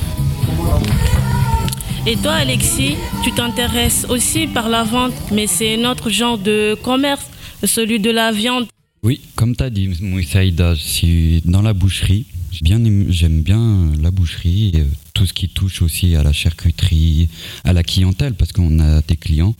Et 2.09 2.15
toi, 2.15 2.35
Alexis, 2.35 2.95
tu 3.21 3.33
t'intéresses 3.33 4.05
aussi 4.07 4.47
par 4.47 4.69
la 4.69 4.85
vente, 4.85 5.11
mais 5.29 5.45
c'est 5.45 5.75
notre 5.75 6.09
genre 6.09 6.37
de 6.37 6.73
commerce, 6.81 7.25
celui 7.65 7.99
de 7.99 8.09
la 8.09 8.31
viande. 8.31 8.65
Oui, 9.03 9.19
comme 9.35 9.57
tu 9.57 9.63
as 9.65 9.69
dit, 9.69 9.89
Moussaïda, 9.99 10.73
je 10.73 10.79
suis 10.79 11.41
dans 11.43 11.61
la 11.61 11.73
boucherie. 11.73 12.25
J'aime 12.53 13.41
bien 13.41 13.91
la 14.01 14.09
boucherie, 14.11 14.71
et, 14.73 14.79
euh, 14.79 14.83
tout 15.13 15.25
ce 15.25 15.33
qui 15.33 15.49
touche 15.49 15.81
aussi 15.81 16.15
à 16.15 16.23
la 16.23 16.31
charcuterie, 16.31 17.27
à 17.65 17.73
la 17.73 17.83
clientèle, 17.83 18.35
parce 18.35 18.53
qu'on 18.53 18.79
a 18.79 19.01
des 19.01 19.17
clients, 19.17 19.53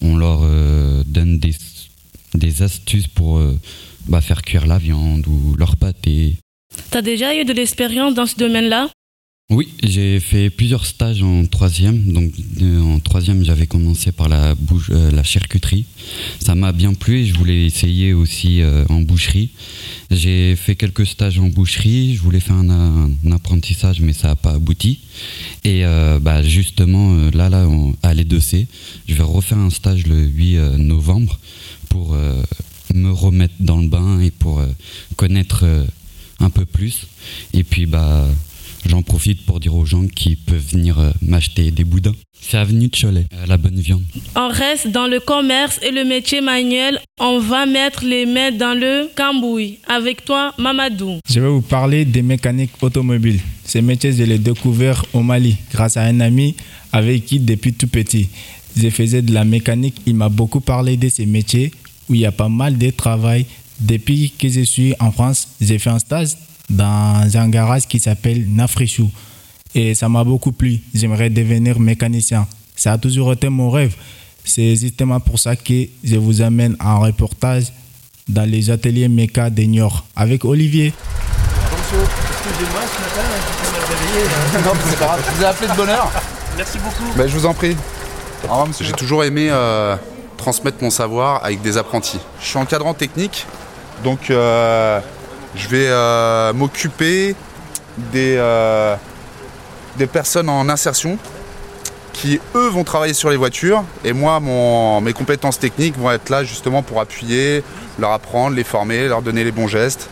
on 0.00 0.16
leur 0.16 0.40
euh, 0.42 1.02
donne 1.06 1.38
des, 1.38 1.54
des 2.32 2.62
astuces 2.62 3.08
pour 3.08 3.36
euh, 3.36 3.60
bah, 4.08 4.22
faire 4.22 4.40
cuire 4.40 4.66
la 4.66 4.78
viande 4.78 5.26
ou 5.26 5.54
leur 5.58 5.76
pâté. 5.76 6.36
T'as 6.90 7.02
déjà 7.02 7.36
eu 7.38 7.44
de 7.44 7.52
l'expérience 7.52 8.14
dans 8.14 8.26
ce 8.26 8.36
domaine-là? 8.36 8.88
Oui, 9.52 9.68
j'ai 9.82 10.20
fait 10.20 10.48
plusieurs 10.48 10.86
stages 10.86 11.24
en 11.24 11.44
troisième. 11.44 12.12
Donc 12.12 12.32
euh, 12.62 12.80
en 12.82 13.00
troisième, 13.00 13.44
j'avais 13.44 13.66
commencé 13.66 14.12
par 14.12 14.28
la, 14.28 14.54
bouche, 14.54 14.90
euh, 14.94 15.10
la 15.10 15.24
charcuterie. 15.24 15.86
Ça 16.38 16.54
m'a 16.54 16.70
bien 16.70 16.94
plu 16.94 17.18
et 17.18 17.26
je 17.26 17.34
voulais 17.34 17.64
essayer 17.66 18.12
aussi 18.12 18.62
euh, 18.62 18.84
en 18.88 19.00
boucherie. 19.00 19.50
J'ai 20.12 20.54
fait 20.54 20.76
quelques 20.76 21.04
stages 21.04 21.40
en 21.40 21.48
boucherie. 21.48 22.14
Je 22.14 22.20
voulais 22.22 22.38
faire 22.38 22.54
un, 22.54 23.10
un 23.26 23.32
apprentissage, 23.32 24.00
mais 24.00 24.12
ça 24.12 24.28
n'a 24.28 24.36
pas 24.36 24.52
abouti. 24.52 25.00
Et 25.64 25.84
euh, 25.84 26.20
bah, 26.20 26.42
justement, 26.44 27.14
euh, 27.16 27.30
là, 27.32 27.48
là, 27.48 27.66
on- 27.68 27.96
à 28.04 28.14
l'E2C, 28.14 28.68
je 29.08 29.14
vais 29.14 29.22
refaire 29.24 29.58
un 29.58 29.70
stage 29.70 30.06
le 30.06 30.26
8 30.26 30.58
euh, 30.58 30.76
novembre 30.76 31.40
pour 31.88 32.16
me 32.94 33.10
remettre 33.10 33.54
dans 33.58 33.78
le 33.80 33.88
bain 33.88 34.20
et 34.20 34.30
pour 34.30 34.62
connaître 35.16 35.64
un 36.38 36.50
peu 36.50 36.64
plus. 36.64 37.08
Et 37.52 37.64
puis, 37.64 37.86
bah, 37.86 38.28
j'en 38.86 39.02
profite 39.02 39.44
pour 39.44 39.60
dire 39.60 39.74
aux 39.74 39.84
gens 39.84 40.06
qui 40.06 40.36
peuvent 40.36 40.64
venir 40.72 40.98
euh, 40.98 41.10
m'acheter 41.22 41.70
des 41.70 41.84
boudins. 41.84 42.14
C'est 42.40 42.56
avenue 42.56 42.88
de 42.88 42.96
Cholet, 42.96 43.26
euh, 43.34 43.46
la 43.46 43.56
bonne 43.56 43.78
viande. 43.78 44.02
On 44.34 44.48
reste 44.48 44.88
dans 44.88 45.06
le 45.06 45.20
commerce 45.20 45.78
et 45.82 45.90
le 45.90 46.04
métier 46.04 46.40
manuel. 46.40 46.98
On 47.18 47.38
va 47.38 47.66
mettre 47.66 48.04
les 48.04 48.26
mains 48.26 48.50
dans 48.50 48.78
le 48.78 49.08
cambouis. 49.16 49.78
Avec 49.88 50.24
toi, 50.24 50.52
Mamadou. 50.58 51.18
Je 51.28 51.40
vais 51.40 51.48
vous 51.48 51.60
parler 51.60 52.04
des 52.04 52.22
mécaniques 52.22 52.72
automobiles. 52.82 53.40
Ce 53.64 53.78
métier, 53.78 54.12
je 54.12 54.24
l'ai 54.24 54.38
découvert 54.38 55.04
au 55.12 55.20
Mali 55.20 55.56
grâce 55.72 55.96
à 55.96 56.02
un 56.02 56.20
ami 56.20 56.56
avec 56.92 57.26
qui, 57.26 57.38
depuis 57.38 57.72
tout 57.72 57.86
petit, 57.88 58.28
je 58.76 58.88
faisais 58.90 59.22
de 59.22 59.32
la 59.32 59.44
mécanique. 59.44 59.96
Il 60.06 60.14
m'a 60.16 60.28
beaucoup 60.28 60.60
parlé 60.60 60.96
de 60.96 61.08
ces 61.08 61.26
métiers 61.26 61.70
où 62.08 62.14
il 62.14 62.20
y 62.20 62.26
a 62.26 62.32
pas 62.32 62.48
mal 62.48 62.78
de 62.78 62.90
travail. 62.90 63.46
Depuis 63.80 64.32
que 64.36 64.48
je 64.48 64.60
suis 64.60 64.94
en 64.98 65.10
France, 65.12 65.48
j'ai 65.60 65.78
fait 65.78 65.90
un 65.90 65.98
stage 65.98 66.30
dans 66.70 67.36
un 67.36 67.48
garage 67.48 67.86
qui 67.86 67.98
s'appelle 67.98 68.46
Nafrichou. 68.48 69.10
Et 69.74 69.94
ça 69.94 70.08
m'a 70.08 70.24
beaucoup 70.24 70.52
plu. 70.52 70.80
J'aimerais 70.94 71.30
devenir 71.30 71.78
mécanicien. 71.78 72.46
Ça 72.74 72.92
a 72.92 72.98
toujours 72.98 73.32
été 73.32 73.48
mon 73.48 73.70
rêve. 73.70 73.94
C'est 74.44 74.74
justement 74.76 75.20
pour 75.20 75.38
ça 75.38 75.54
que 75.54 75.86
je 76.02 76.16
vous 76.16 76.40
amène 76.40 76.76
en 76.80 77.00
reportage 77.00 77.66
dans 78.28 78.48
les 78.48 78.70
ateliers 78.70 79.08
méca 79.08 79.50
de 79.50 79.62
Niort 79.62 80.04
avec 80.16 80.44
Olivier. 80.44 80.92
Excusez-moi, 81.72 82.80
ce 82.86 83.00
matin, 83.02 83.28
mal 83.72 83.82
réveillé. 83.82 84.64
Non, 84.64 84.72
c'est 84.88 84.98
pas 84.98 85.04
grave, 85.06 85.24
je 85.28 85.36
vous 85.36 85.42
ai 85.42 85.46
appelé 85.46 85.68
de 85.70 85.76
bonne 85.76 85.88
heure. 85.88 86.10
Merci 86.56 86.78
beaucoup. 86.78 87.16
Bah, 87.16 87.26
je 87.26 87.32
vous 87.36 87.46
en 87.46 87.54
prie. 87.54 87.76
Au 88.44 88.48
revoir, 88.48 88.66
monsieur. 88.68 88.84
J'ai 88.86 88.92
toujours 88.92 89.24
aimé 89.24 89.48
euh, 89.50 89.96
transmettre 90.36 90.82
mon 90.82 90.90
savoir 90.90 91.44
avec 91.44 91.60
des 91.62 91.76
apprentis. 91.76 92.18
Je 92.40 92.46
suis 92.46 92.58
encadrant 92.58 92.94
technique, 92.94 93.46
donc 94.02 94.30
euh, 94.30 95.00
je 95.54 95.68
vais 95.68 95.86
euh, 95.88 96.52
m'occuper 96.52 97.34
des, 98.12 98.36
euh, 98.38 98.94
des 99.96 100.06
personnes 100.06 100.48
en 100.48 100.68
insertion 100.68 101.18
qui, 102.12 102.40
eux, 102.54 102.68
vont 102.68 102.84
travailler 102.84 103.14
sur 103.14 103.30
les 103.30 103.36
voitures. 103.36 103.82
Et 104.04 104.12
moi, 104.12 104.40
mon, 104.40 105.00
mes 105.00 105.12
compétences 105.12 105.58
techniques 105.58 105.96
vont 105.98 106.10
être 106.10 106.28
là 106.28 106.44
justement 106.44 106.82
pour 106.82 107.00
appuyer, 107.00 107.62
leur 107.98 108.12
apprendre, 108.12 108.54
les 108.56 108.64
former, 108.64 109.08
leur 109.08 109.22
donner 109.22 109.42
les 109.44 109.52
bons 109.52 109.68
gestes. 109.68 110.08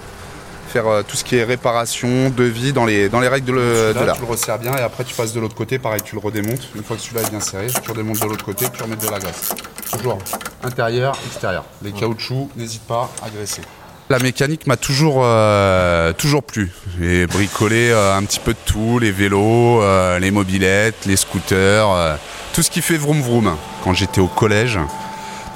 Faire 0.73 0.87
euh, 0.87 1.03
tout 1.03 1.17
ce 1.17 1.25
qui 1.25 1.37
est 1.37 1.45
réparation, 1.45 2.29
devis 2.31 2.73
dans 2.75 2.85
les, 2.85 3.09
dans 3.09 3.21
les 3.21 3.29
règles 3.29 3.47
de, 3.47 3.53
le- 3.53 3.61
de 3.61 3.93
Celui-là, 3.95 4.05
l'art. 4.07 4.17
tu 4.17 4.23
le 4.23 4.29
resserres 4.29 4.59
bien 4.59 4.77
et 4.77 4.81
après 4.83 5.03
tu 5.05 5.15
passes 5.15 5.33
de 5.33 5.41
l'autre 5.41 5.55
côté, 5.55 5.79
pareil 5.79 6.03
tu 6.05 6.15
le 6.15 6.21
redémontes. 6.21 6.69
Une 6.75 6.85
fois 6.85 6.97
que 6.97 7.03
celui-là 7.03 7.23
est 7.23 7.31
bien 7.31 7.41
serré, 7.41 7.69
tu 7.83 7.91
redémontes 7.91 8.21
de 8.21 8.27
l'autre 8.27 8.45
côté, 8.45 8.67
tu 8.71 8.83
remets 8.83 8.97
de 8.97 9.09
la 9.11 9.19
graisse. 9.19 9.49
Toujours 9.91 10.19
intérieur, 10.63 11.17
extérieur. 11.27 11.65
Les 11.83 11.93
caoutchoucs, 11.93 12.51
n'hésite 12.57 12.83
pas 12.83 13.11
à 13.25 13.31
graisser. 13.31 13.63
La 14.11 14.19
mécanique 14.19 14.67
m'a 14.67 14.79
toujours, 14.79 15.21
euh, 15.23 16.15
toujours 16.15 16.43
plu. 16.43 16.71
J'ai 16.99 17.27
bricolé 17.27 17.91
euh, 17.91 18.17
un 18.17 18.25
petit 18.25 18.41
peu 18.41 18.55
de 18.55 18.59
tout, 18.65 18.99
les 18.99 19.13
vélos, 19.13 19.83
euh, 19.83 20.19
les 20.19 20.31
mobilettes, 20.31 21.05
les 21.05 21.17
scooters, 21.17 22.19
tout 22.55 22.63
ce 22.63 22.71
qui 22.71 22.81
fait 22.81 22.97
vroom 22.97 23.21
vroom. 23.21 23.55
Quand 23.85 23.93
j'étais 23.93 24.23
au 24.23 24.27
collège, 24.27 24.79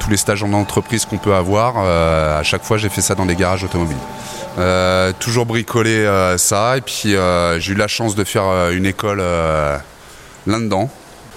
tous 0.01 0.11
les 0.11 0.19
stages 0.19 0.43
en 0.43 0.53
entreprise 0.53 1.07
qu'on 1.07 1.17
peut 1.17 1.35
avoir, 1.35 1.79
à 1.79 2.43
chaque 2.43 2.63
fois 2.63 2.77
j'ai 2.77 2.91
fait 2.91 3.01
ça 3.01 3.15
dans 3.15 3.25
des 3.25 3.37
garages 3.37 3.65
automobiles. 3.65 3.97
Toujours 5.19 5.47
bricolé 5.47 6.07
ça 6.37 6.77
et 6.77 6.83
puis 6.83 7.15
j'ai 7.59 7.73
eu 7.73 7.77
la 7.77 7.89
chance 7.89 8.15
de 8.15 8.25
faire 8.25 8.71
une 8.71 8.85
école 8.85 9.23
là-dedans. 10.47 10.91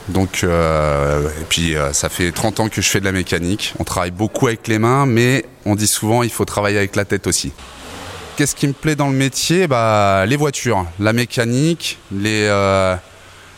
Donc 0.09 0.43
euh, 0.43 1.27
et 1.41 1.45
puis 1.49 1.75
euh, 1.75 1.91
ça 1.91 2.09
fait 2.09 2.31
30 2.31 2.59
ans 2.59 2.69
que 2.69 2.81
je 2.81 2.87
fais 2.89 2.99
de 2.99 3.05
la 3.05 3.11
mécanique. 3.11 3.73
On 3.79 3.83
travaille 3.83 4.11
beaucoup 4.11 4.47
avec 4.47 4.67
les 4.67 4.77
mains, 4.77 5.05
mais 5.05 5.45
on 5.65 5.75
dit 5.75 5.87
souvent 5.87 6.21
il 6.21 6.29
faut 6.29 6.45
travailler 6.45 6.77
avec 6.77 6.95
la 6.95 7.05
tête 7.05 7.25
aussi. 7.27 7.51
Qu'est-ce 8.35 8.55
qui 8.55 8.67
me 8.67 8.73
plaît 8.73 8.95
dans 8.95 9.07
le 9.07 9.15
métier? 9.15 9.67
Bah, 9.67 10.25
Les 10.27 10.35
voitures, 10.35 10.85
la 10.99 11.13
mécanique, 11.13 11.97
les 12.11 12.45
euh, 12.49 12.95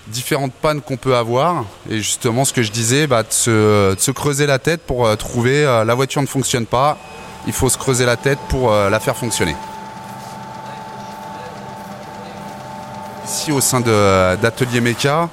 différentes 0.07 0.53
pannes 0.53 0.81
qu'on 0.81 0.97
peut 0.97 1.15
avoir. 1.15 1.65
Et 1.89 1.97
justement 1.97 2.45
ce 2.45 2.53
que 2.53 2.61
je 2.61 2.71
disais, 2.71 3.07
bah, 3.07 3.23
de, 3.23 3.31
se, 3.31 3.95
de 3.95 3.99
se 3.99 4.11
creuser 4.11 4.45
la 4.45 4.59
tête 4.59 4.81
pour 4.81 5.17
trouver 5.17 5.63
la 5.63 5.95
voiture 5.95 6.21
ne 6.21 6.27
fonctionne 6.27 6.65
pas, 6.65 6.97
il 7.45 7.53
faut 7.53 7.69
se 7.69 7.77
creuser 7.77 8.05
la 8.05 8.15
tête 8.15 8.39
pour 8.49 8.71
la 8.71 8.99
faire 8.99 9.17
fonctionner. 9.17 9.55
Ici 13.25 13.51
au 13.51 13.59
sein 13.59 13.81
d'Atelier 13.81 14.79
Meca, 14.79 15.27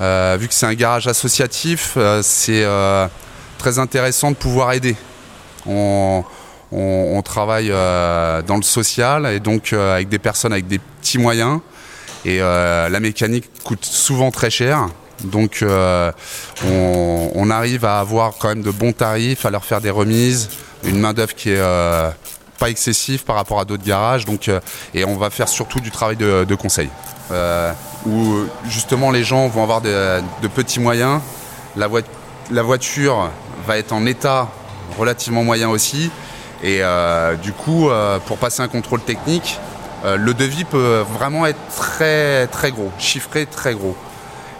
euh, 0.00 0.36
vu 0.40 0.48
que 0.48 0.54
c'est 0.54 0.66
un 0.66 0.74
garage 0.74 1.06
associatif, 1.06 1.94
euh, 1.96 2.20
c'est 2.22 2.64
euh, 2.64 3.06
très 3.58 3.78
intéressant 3.78 4.30
de 4.30 4.36
pouvoir 4.36 4.72
aider. 4.72 4.96
On, 5.66 6.24
travaille 7.24 7.68
dans 7.68 8.56
le 8.56 8.62
social 8.62 9.26
et 9.26 9.38
donc 9.38 9.72
avec 9.72 10.08
des 10.08 10.18
personnes 10.18 10.52
avec 10.52 10.66
des 10.66 10.78
petits 10.78 11.18
moyens. 11.18 11.60
Et 12.24 12.38
la 12.40 13.00
mécanique 13.00 13.48
coûte 13.62 13.84
souvent 13.84 14.30
très 14.30 14.50
cher. 14.50 14.88
Donc 15.22 15.64
on, 16.64 17.50
arrive 17.50 17.84
à 17.84 18.00
avoir 18.00 18.34
quand 18.38 18.48
même 18.48 18.62
de 18.62 18.70
bons 18.70 18.92
tarifs, 18.92 19.46
à 19.46 19.50
leur 19.50 19.64
faire 19.64 19.80
des 19.80 19.90
remises, 19.90 20.50
une 20.84 20.98
main 20.98 21.12
d'œuvre 21.12 21.34
qui 21.34 21.50
est 21.50 21.62
pas 22.58 22.70
excessive 22.70 23.24
par 23.24 23.36
rapport 23.36 23.60
à 23.60 23.64
d'autres 23.64 23.84
garages. 23.84 24.24
Donc, 24.24 24.50
et 24.94 25.04
on 25.04 25.16
va 25.16 25.30
faire 25.30 25.48
surtout 25.48 25.80
du 25.80 25.92
travail 25.92 26.16
de, 26.16 26.54
conseil, 26.56 26.90
où 28.06 28.44
justement 28.64 29.10
les 29.10 29.24
gens 29.24 29.48
vont 29.48 29.62
avoir 29.62 29.80
de, 29.80 30.20
petits 30.54 30.80
moyens. 30.80 31.20
La, 31.76 31.86
voi- 31.88 32.02
la 32.50 32.62
voiture 32.62 33.30
va 33.66 33.78
être 33.78 33.92
en 33.92 34.06
état 34.06 34.48
relativement 34.98 35.44
moyen 35.44 35.68
aussi. 35.68 36.10
Et 36.62 36.78
euh, 36.80 37.34
du 37.36 37.52
coup, 37.52 37.90
euh, 37.90 38.18
pour 38.26 38.38
passer 38.38 38.62
un 38.62 38.68
contrôle 38.68 39.00
technique, 39.00 39.58
euh, 40.04 40.16
le 40.16 40.34
devis 40.34 40.64
peut 40.64 41.04
vraiment 41.18 41.46
être 41.46 41.58
très 41.76 42.70
gros, 42.70 42.90
chiffré 42.98 43.46
très 43.46 43.74
gros. 43.74 43.96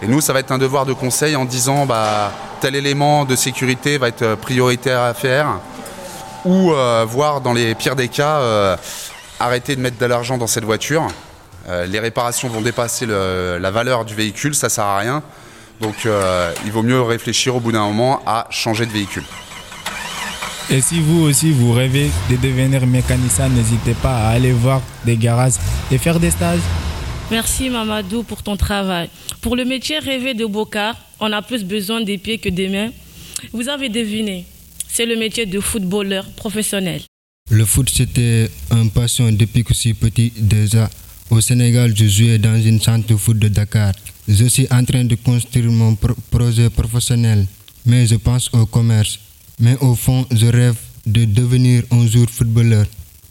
Et 0.03 0.07
nous, 0.09 0.21
ça 0.21 0.33
va 0.33 0.41
être 0.41 0.51
un 0.51 0.59
devoir 0.59 0.85
de 0.87 0.93
conseil 0.93 1.37
en 1.37 1.45
disant 1.45 1.87
bah, 1.87 2.33
tel 2.61 2.75
élément 2.75 3.25
de 3.25 3.37
sécurité 3.37 3.99
va 3.99 4.09
être 4.09 4.35
prioritaire 4.37 5.01
à 5.01 5.15
faire, 5.15 5.47
ou 6.45 6.73
euh, 6.73 7.05
voire 7.09 7.41
dans 7.41 7.53
les 7.53 7.75
pires 7.77 7.95
des 7.95 8.09
cas, 8.09 8.39
euh, 8.39 8.77
arrêter 9.39 9.77
de 9.77 9.81
mettre 9.81 9.99
de 9.99 10.07
l'argent 10.07 10.39
dans 10.39 10.49
cette 10.49 10.65
voiture. 10.65 11.07
Euh, 11.69 11.87
les 11.87 11.99
réparations 12.01 12.49
vont 12.49 12.61
dépasser 12.61 13.07
le- 13.07 13.59
la 13.61 13.71
valeur 13.71 14.05
du 14.05 14.15
véhicule, 14.15 14.55
ça 14.55 14.69
sert 14.69 14.85
à 14.85 14.99
rien. 14.99 15.23
Donc 15.81 16.07
euh, 16.07 16.53
il 16.65 16.73
vaut 16.73 16.83
mieux 16.83 17.01
réfléchir 17.03 17.55
au 17.57 17.61
bout 17.61 17.73
d'un 17.73 17.85
moment 17.87 18.21
à 18.27 18.47
changer 18.51 18.87
de 18.87 18.93
véhicule. 18.93 19.25
Et 20.71 20.81
si 20.81 21.01
vous 21.01 21.23
aussi 21.23 21.51
vous 21.51 21.73
rêvez 21.73 22.11
de 22.31 22.37
devenir 22.37 22.87
mécanicien, 22.87 23.49
n'hésitez 23.49 23.95
pas 23.95 24.17
à 24.17 24.29
aller 24.31 24.53
voir 24.53 24.81
des 25.05 25.17
garages 25.17 25.55
et 25.91 25.99
faire 25.99 26.19
des 26.19 26.31
stages. 26.31 26.61
Merci 27.31 27.69
Mamadou 27.69 28.23
pour 28.23 28.43
ton 28.43 28.57
travail. 28.57 29.09
Pour 29.41 29.57
le 29.57 29.65
métier 29.65 29.99
rêvé 29.99 30.35
de 30.35 30.47
Bocard, 30.47 30.97
on 31.21 31.33
a 31.33 31.43
plus 31.43 31.65
besoin 31.65 32.01
des 32.03 32.19
pieds 32.19 32.39
que 32.39 32.49
des 32.49 32.69
mains. 32.69 32.91
Vous 33.53 33.69
avez 33.69 33.89
deviné, 33.89 34.47
c'est 34.89 35.07
le 35.07 35.17
métier 35.17 35.47
de 35.47 35.59
footballeur 35.61 36.27
professionnel. 36.37 37.03
Le 37.51 37.65
foot, 37.65 37.91
c'était 37.93 38.51
une 38.71 38.91
passion 38.91 39.31
depuis 39.33 39.65
que 39.65 39.75
je 39.75 39.79
suis 39.81 39.95
petit 39.95 40.33
déjà. 40.37 40.89
Au 41.33 41.41
Sénégal, 41.41 41.95
je 41.97 42.07
jouais 42.07 42.37
dans 42.39 42.61
une 42.61 42.79
centre 42.81 43.07
de 43.09 43.17
foot 43.17 43.39
de 43.39 43.49
Dakar. 43.49 43.93
Je 44.29 44.45
suis 44.45 44.67
en 44.71 44.85
train 44.85 45.05
de 45.05 45.15
construire 45.15 45.71
mon 45.71 45.95
pro- 45.95 46.15
projet 46.31 46.69
professionnel, 46.69 47.47
mais 47.87 48.07
je 48.07 48.17
pense 48.17 48.51
au 48.53 48.67
commerce. 48.67 49.19
Mais 49.59 49.77
au 49.81 49.95
fond, 49.95 50.27
je 50.31 50.47
rêve 50.47 50.77
de 51.07 51.25
devenir 51.25 51.85
un 51.91 52.07
jour 52.07 52.27
footballeur. 52.31 52.85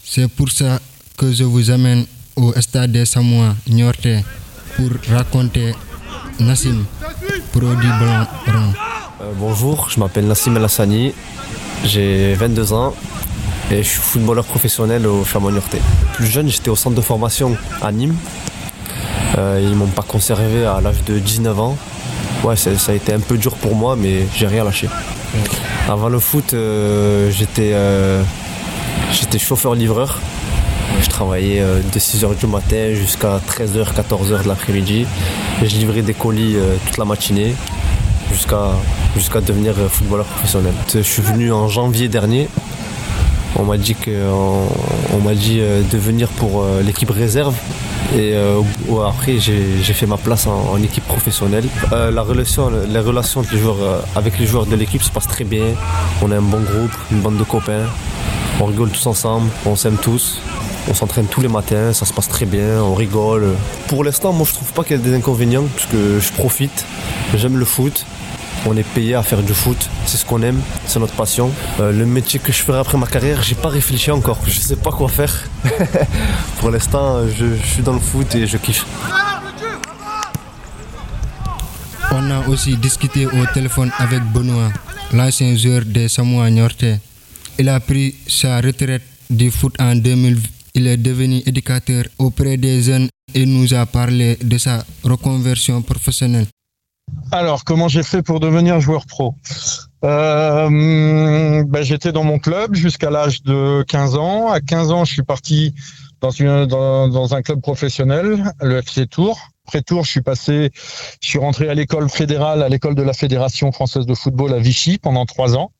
C'est 0.04 0.28
pour 0.28 0.50
ça 0.52 0.80
que 1.16 1.32
je 1.32 1.44
vous 1.44 1.70
amène 1.70 2.06
au 2.36 2.52
stade 2.60 2.92
des 2.92 3.06
Samoa, 3.06 3.56
Niorte, 3.70 4.08
pour 4.76 4.90
raconter 5.16 5.74
Nassim, 6.40 6.80
produit 7.54 7.94
blanc. 8.00 8.26
Euh, 9.22 9.32
bonjour, 9.38 9.90
je 9.94 10.00
m'appelle 10.00 10.26
Nassim 10.26 10.56
El 10.58 10.64
Hassani, 10.66 11.14
j'ai 11.86 12.34
22 12.34 12.74
ans 12.74 12.96
je 13.78 13.88
suis 13.88 14.00
footballeur 14.00 14.44
professionnel 14.44 15.08
au 15.08 15.24
Chamonix 15.24 15.54
Niortais. 15.54 15.82
Plus 16.14 16.28
jeune, 16.28 16.50
j'étais 16.50 16.70
au 16.70 16.76
centre 16.76 16.96
de 16.96 17.02
formation 17.02 17.56
à 17.82 17.92
Nîmes. 17.92 18.16
Euh, 19.38 19.62
ils 19.64 19.76
m'ont 19.76 19.88
pas 19.88 20.02
conservé 20.02 20.66
à 20.66 20.82
l'âge 20.82 21.04
de 21.06 21.20
19 21.20 21.60
ans. 21.60 21.78
Ouais, 22.44 22.56
ça, 22.56 22.72
a 22.88 22.96
été 22.96 23.14
un 23.14 23.20
peu 23.20 23.38
dur 23.38 23.56
pour 23.56 23.76
moi, 23.76 23.96
mais 23.96 24.26
j'ai 24.36 24.48
rien 24.48 24.64
lâché. 24.64 24.90
Avant 25.88 26.10
le 26.10 26.20
foot, 26.20 26.54
euh, 26.54 27.32
j'étais 27.32 27.72
euh, 27.74 28.24
chauffeur-livreur. 29.38 30.20
Je 31.02 31.08
travaillais 31.08 31.62
euh, 31.62 31.80
de 31.94 32.00
6h 32.00 32.38
du 32.38 32.48
matin 32.48 32.94
jusqu'à 32.94 33.40
13h, 33.48 33.94
14h 33.94 34.44
de 34.44 34.48
l'après-midi. 34.48 35.06
Je 35.62 35.78
livrais 35.78 36.02
des 36.02 36.14
colis 36.14 36.58
toute 36.88 36.98
la 36.98 37.06
matinée 37.06 37.56
jusqu'à 38.34 39.42
devenir 39.42 39.76
footballeur 39.90 40.26
professionnel. 40.26 40.74
Je 40.94 41.00
suis 41.02 41.22
venu 41.22 41.52
en 41.52 41.68
janvier 41.68 42.10
dernier. 42.10 42.50
On 43.62 43.66
m'a 43.66 43.78
dit 43.78 43.96
m'a 45.24 45.36
dit 45.36 45.60
euh, 45.60 45.84
de 45.84 45.98
venir 45.98 46.30
pour 46.30 46.64
euh, 46.64 46.82
l'équipe 46.82 47.12
réserve 47.12 47.54
et 48.16 48.34
euh, 48.34 48.60
après 49.08 49.38
j'ai 49.38 49.94
fait 49.94 50.08
ma 50.08 50.18
place 50.18 50.48
en, 50.48 50.82
équipe 50.82 51.06
professionnelle. 51.06 51.66
La 51.92 52.24
relation, 52.24 52.72
les 52.90 53.00
relations 53.00 53.42
avec 53.42 53.52
les 53.54 53.60
joueurs, 53.60 54.04
avec 54.16 54.40
les 54.40 54.48
joueurs 54.48 54.66
de 54.66 54.76
l'équipe 54.76 55.04
se 55.04 55.12
passent 55.12 55.28
très 55.28 55.44
bien. 55.44 55.68
On 56.24 56.32
a 56.32 56.38
un 56.38 56.42
bon 56.42 56.62
groupe, 56.62 56.92
une 57.12 57.20
bande 57.22 57.38
de 57.38 57.44
copains. 57.44 57.86
On 58.60 58.66
rigole 58.66 58.90
tous 58.90 59.06
ensemble, 59.06 59.50
on 59.66 59.76
s'aime 59.76 59.98
tous. 59.98 60.42
On 60.90 60.96
s'entraîne 60.96 61.28
tous 61.28 61.42
les 61.42 61.48
matins, 61.48 61.94
ça 61.94 62.06
se 62.06 62.14
passe 62.14 62.28
très 62.28 62.48
bien, 62.48 62.82
on 62.82 62.96
rigole. 62.96 63.56
Pour 63.88 64.04
l'instant, 64.04 64.34
moi 64.34 64.48
je 64.50 64.54
trouve 64.56 64.74
pas 64.74 64.84
qu'il 64.84 64.98
y 64.98 65.00
a 65.00 65.04
des 65.04 65.14
inconvénients 65.14 65.66
parce 65.76 65.86
que 65.86 66.20
je 66.20 66.34
profite, 66.34 66.86
j'aime 67.36 67.58
le 67.58 67.66
foot. 67.66 68.06
On 68.66 68.78
est 68.78 68.88
payé 68.94 69.16
à 69.16 69.24
faire 69.24 69.42
du 69.42 69.54
foot, 69.54 69.90
c'est 70.06 70.18
ce 70.18 70.26
qu'on 70.26 70.42
aime, 70.44 70.62
c'est 70.86 71.00
notre 71.00 71.16
passion. 71.16 71.52
Euh, 71.80 71.92
le 71.92 72.06
métier 72.06 72.40
que 72.40 72.52
je 72.52 72.62
ferai 72.62 72.78
après 72.78 72.98
ma 72.98 73.08
carrière, 73.08 73.42
j'ai 73.42 73.56
pas 73.56 73.70
réfléchi 73.70 74.12
encore, 74.12 74.40
je 74.46 74.60
sais 74.60 74.76
pas 74.76 74.92
quoi 74.92 75.10
faire. 75.10 75.34
Pour 76.60 76.70
l'instant, 76.70 77.28
je, 77.28 77.56
suis 77.66 77.82
dans 77.82 77.94
le 77.94 78.00
foot 78.00 78.36
et 78.36 78.46
je 78.46 78.58
kiffe. 78.58 78.86
On 82.12 82.30
a 82.30 82.48
aussi 82.50 82.78
discuté 82.78 83.26
au 83.26 83.46
téléphone 83.52 83.92
avec 83.98 84.22
Benoît, 84.32 84.70
l'ancien 85.12 85.56
joueur 85.56 85.84
des 85.84 86.08
Samoa 86.08 86.50
Niorte. 86.52 86.86
Il 87.58 87.68
a 87.68 87.80
pris 87.80 88.16
sa 88.28 88.62
retraite 88.62 89.04
du 89.30 89.50
foot 89.50 89.74
en 89.80 89.96
2000. 89.96 90.38
Il 90.76 90.86
est 90.86 90.98
devenu 90.98 91.42
éducateur 91.48 92.04
auprès 92.20 92.58
des 92.58 92.84
jeunes 92.84 93.08
et 93.34 93.46
nous 93.46 93.74
a 93.74 93.86
parlé 93.88 94.38
de 94.42 94.58
sa 94.60 94.86
reconversion 95.04 95.82
professionnelle. 95.82 96.46
Alors, 97.32 97.64
comment 97.64 97.88
j'ai 97.88 98.04
fait 98.04 98.22
pour 98.22 98.40
devenir 98.40 98.80
joueur 98.82 99.06
pro? 99.06 99.36
Euh, 100.04 101.64
ben, 101.64 101.84
J'étais 101.84 102.12
dans 102.12 102.24
mon 102.24 102.40
club 102.40 102.76
jusqu'à 102.76 103.10
l'âge 103.10 103.44
de 103.44 103.84
15 103.84 104.16
ans. 104.16 104.50
À 104.50 104.60
15 104.60 104.92
ans, 104.92 105.06
je 105.06 105.14
suis 105.14 105.24
parti 105.24 105.74
dans, 106.22 107.34
un 107.34 107.42
club 107.42 107.62
professionnel, 107.62 108.44
le 108.62 108.78
FC 108.78 109.08
Tours. 109.08 109.40
Après 109.68 109.82
Tours, 109.82 110.04
je 110.04 110.12
suis 110.12 110.22
passé, 110.22 110.72
je 111.22 111.28
suis 111.28 111.40
rentré 111.40 111.70
à 111.70 111.74
l'école 111.74 112.10
fédérale, 112.10 112.64
à 112.64 112.70
l'école 112.70 112.96
de 112.96 113.04
la 113.04 113.14
Fédération 113.14 113.72
française 113.72 114.06
de 114.06 114.14
football 114.14 114.54
à 114.54 114.60
Vichy 114.60 114.98
pendant 114.98 115.26
trois 115.26 115.56
ans. 115.56 115.72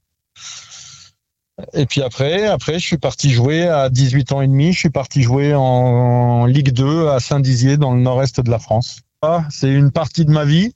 Et 1.74 1.86
puis 1.86 2.02
après, 2.02 2.48
après, 2.48 2.80
je 2.80 2.86
suis 2.86 2.98
parti 2.98 3.30
jouer 3.30 3.68
à 3.68 3.90
18 3.90 4.32
ans 4.32 4.42
et 4.42 4.48
demi. 4.48 4.74
Je 4.74 4.80
suis 4.80 4.90
parti 4.90 5.22
jouer 5.22 5.54
en, 5.54 5.62
en 5.62 6.46
Ligue 6.46 6.72
2 6.72 7.10
à 7.10 7.20
Saint-Dizier, 7.20 7.78
dans 7.78 7.94
le 7.94 8.02
nord-est 8.02 8.40
de 8.40 8.50
la 8.50 8.60
France. 8.60 9.02
Ah, 9.22 9.44
C'est 9.52 9.70
une 9.70 9.92
partie 9.92 10.26
de 10.26 10.32
ma 10.32 10.46
vie. 10.46 10.74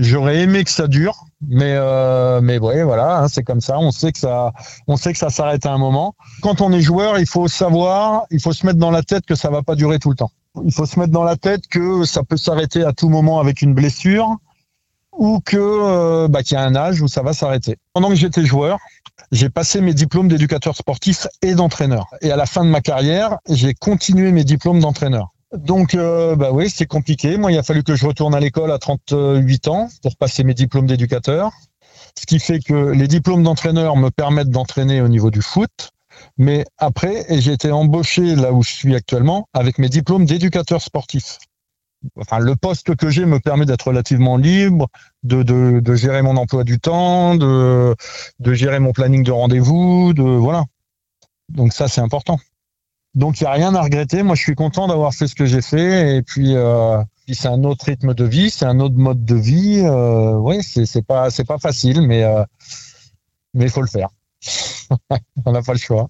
J'aurais 0.00 0.40
aimé 0.40 0.64
que 0.64 0.70
ça 0.70 0.88
dure, 0.88 1.26
mais 1.46 1.74
euh, 1.74 2.40
mais 2.40 2.58
ouais, 2.58 2.82
voilà, 2.84 3.18
hein, 3.18 3.28
c'est 3.28 3.42
comme 3.42 3.60
ça. 3.60 3.78
On 3.78 3.90
sait 3.90 4.12
que 4.12 4.18
ça, 4.18 4.50
on 4.86 4.96
sait 4.96 5.12
que 5.12 5.18
ça 5.18 5.28
s'arrête 5.28 5.66
à 5.66 5.72
un 5.72 5.78
moment. 5.78 6.14
Quand 6.40 6.62
on 6.62 6.72
est 6.72 6.80
joueur, 6.80 7.18
il 7.18 7.26
faut 7.26 7.48
savoir, 7.48 8.24
il 8.30 8.40
faut 8.40 8.54
se 8.54 8.64
mettre 8.64 8.78
dans 8.78 8.90
la 8.90 9.02
tête 9.02 9.26
que 9.26 9.34
ça 9.34 9.50
va 9.50 9.62
pas 9.62 9.74
durer 9.74 9.98
tout 9.98 10.08
le 10.08 10.16
temps. 10.16 10.30
Il 10.64 10.72
faut 10.72 10.86
se 10.86 10.98
mettre 10.98 11.12
dans 11.12 11.22
la 11.22 11.36
tête 11.36 11.66
que 11.68 12.04
ça 12.06 12.22
peut 12.22 12.38
s'arrêter 12.38 12.82
à 12.82 12.94
tout 12.94 13.10
moment 13.10 13.40
avec 13.40 13.60
une 13.60 13.74
blessure 13.74 14.36
ou 15.12 15.40
que 15.44 15.58
euh, 15.58 16.28
bah, 16.28 16.42
qu'il 16.42 16.54
y 16.54 16.58
a 16.58 16.64
un 16.64 16.74
âge 16.76 17.02
où 17.02 17.08
ça 17.08 17.22
va 17.22 17.34
s'arrêter. 17.34 17.76
Pendant 17.92 18.08
que 18.08 18.14
j'étais 18.14 18.46
joueur, 18.46 18.78
j'ai 19.32 19.50
passé 19.50 19.82
mes 19.82 19.92
diplômes 19.92 20.28
d'éducateur 20.28 20.74
sportif 20.76 21.26
et 21.42 21.54
d'entraîneur. 21.54 22.06
Et 22.22 22.30
à 22.32 22.36
la 22.36 22.46
fin 22.46 22.64
de 22.64 22.70
ma 22.70 22.80
carrière, 22.80 23.36
j'ai 23.50 23.74
continué 23.74 24.32
mes 24.32 24.44
diplômes 24.44 24.80
d'entraîneur. 24.80 25.28
Donc, 25.52 25.94
euh, 25.94 26.36
bah 26.36 26.50
oui, 26.52 26.70
c'est 26.70 26.86
compliqué. 26.86 27.36
Moi, 27.36 27.50
il 27.50 27.58
a 27.58 27.62
fallu 27.62 27.82
que 27.82 27.96
je 27.96 28.06
retourne 28.06 28.34
à 28.34 28.40
l'école 28.40 28.70
à 28.70 28.78
38 28.78 29.68
ans 29.68 29.88
pour 30.02 30.16
passer 30.16 30.44
mes 30.44 30.54
diplômes 30.54 30.86
d'éducateur. 30.86 31.50
Ce 32.18 32.26
qui 32.26 32.38
fait 32.38 32.60
que 32.60 32.90
les 32.90 33.08
diplômes 33.08 33.42
d'entraîneur 33.42 33.96
me 33.96 34.10
permettent 34.10 34.50
d'entraîner 34.50 35.00
au 35.00 35.08
niveau 35.08 35.30
du 35.30 35.42
foot. 35.42 35.90
Mais 36.38 36.64
après, 36.78 37.24
j'ai 37.40 37.52
été 37.52 37.72
embauché 37.72 38.36
là 38.36 38.52
où 38.52 38.62
je 38.62 38.70
suis 38.70 38.94
actuellement 38.94 39.48
avec 39.52 39.78
mes 39.78 39.88
diplômes 39.88 40.24
d'éducateur 40.24 40.82
sportif. 40.82 41.38
Enfin, 42.16 42.38
le 42.38 42.56
poste 42.56 42.94
que 42.94 43.10
j'ai 43.10 43.26
me 43.26 43.40
permet 43.40 43.66
d'être 43.66 43.88
relativement 43.88 44.36
libre, 44.36 44.88
de 45.22 45.94
gérer 45.94 46.22
mon 46.22 46.36
emploi 46.36 46.64
du 46.64 46.78
temps, 46.78 47.34
de, 47.34 47.94
de 48.38 48.54
gérer 48.54 48.78
mon 48.78 48.92
planning 48.92 49.22
de 49.22 49.32
rendez-vous, 49.32 50.14
de 50.14 50.22
voilà. 50.22 50.64
Donc 51.48 51.72
ça, 51.72 51.88
c'est 51.88 52.00
important. 52.00 52.38
Donc 53.14 53.40
il 53.40 53.44
n'y 53.44 53.48
a 53.48 53.52
rien 53.52 53.74
à 53.74 53.82
regretter. 53.82 54.22
Moi, 54.22 54.36
je 54.36 54.42
suis 54.42 54.54
content 54.54 54.86
d'avoir 54.86 55.12
fait 55.14 55.26
ce 55.26 55.34
que 55.34 55.46
j'ai 55.46 55.62
fait. 55.62 56.16
Et 56.16 56.22
puis, 56.22 56.54
euh, 56.54 57.02
c'est 57.34 57.48
un 57.48 57.64
autre 57.64 57.86
rythme 57.86 58.14
de 58.14 58.24
vie, 58.24 58.50
c'est 58.50 58.64
un 58.64 58.80
autre 58.80 58.96
mode 58.96 59.24
de 59.24 59.34
vie. 59.34 59.80
Euh, 59.84 60.32
oui, 60.34 60.62
c'est 60.62 61.04
pas 61.04 61.30
facile, 61.60 62.02
mais 62.02 62.22
euh, 62.22 62.44
faut 63.68 63.82
le 63.82 63.88
faire. 63.88 64.08
On 65.44 65.52
n'a 65.52 65.62
pas 65.62 65.72
le 65.72 65.78
choix. 65.78 66.08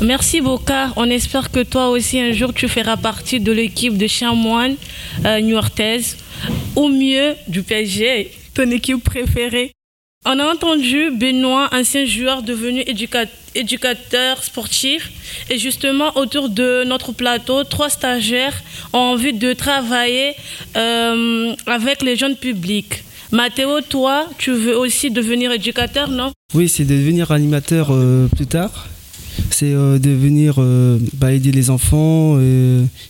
Merci 0.00 0.40
Bocard. 0.40 0.94
On 0.96 1.08
espère 1.08 1.50
que 1.50 1.62
toi 1.62 1.90
aussi 1.90 2.18
un 2.18 2.32
jour 2.32 2.52
tu 2.52 2.68
feras 2.68 2.96
partie 2.96 3.38
de 3.38 3.52
l'équipe 3.52 3.96
de 3.96 4.06
Chamoine 4.06 4.74
euh, 5.24 5.40
Niortaise 5.40 6.16
ou 6.74 6.88
mieux 6.88 7.36
du 7.46 7.62
PSG, 7.62 8.32
ton 8.54 8.68
équipe 8.70 9.04
préférée. 9.04 9.72
On 10.24 10.38
a 10.38 10.44
entendu 10.52 11.10
Benoît, 11.10 11.68
ancien 11.72 12.04
joueur 12.06 12.42
devenu 12.44 12.80
éduca- 12.82 13.26
éducateur 13.56 14.42
sportif. 14.44 15.10
Et 15.50 15.58
justement, 15.58 16.16
autour 16.16 16.48
de 16.48 16.84
notre 16.84 17.10
plateau, 17.12 17.64
trois 17.64 17.90
stagiaires 17.90 18.62
ont 18.92 18.98
envie 18.98 19.32
de 19.32 19.52
travailler 19.52 20.34
euh, 20.76 21.52
avec 21.66 22.02
les 22.02 22.14
jeunes 22.14 22.36
publics. 22.36 23.02
Mathéo, 23.32 23.80
toi, 23.80 24.26
tu 24.38 24.52
veux 24.52 24.76
aussi 24.78 25.10
devenir 25.10 25.50
éducateur, 25.50 26.08
non? 26.08 26.30
Oui, 26.54 26.68
c'est 26.68 26.84
de 26.84 26.94
devenir 26.94 27.32
animateur 27.32 27.88
euh, 27.90 28.28
plus 28.28 28.46
tard. 28.46 28.86
C'est 29.50 29.72
euh, 29.72 29.98
de 29.98 30.10
venir 30.10 30.56
euh, 30.58 30.98
bah, 31.14 31.32
aider 31.32 31.50
les 31.50 31.68
enfants 31.70 32.38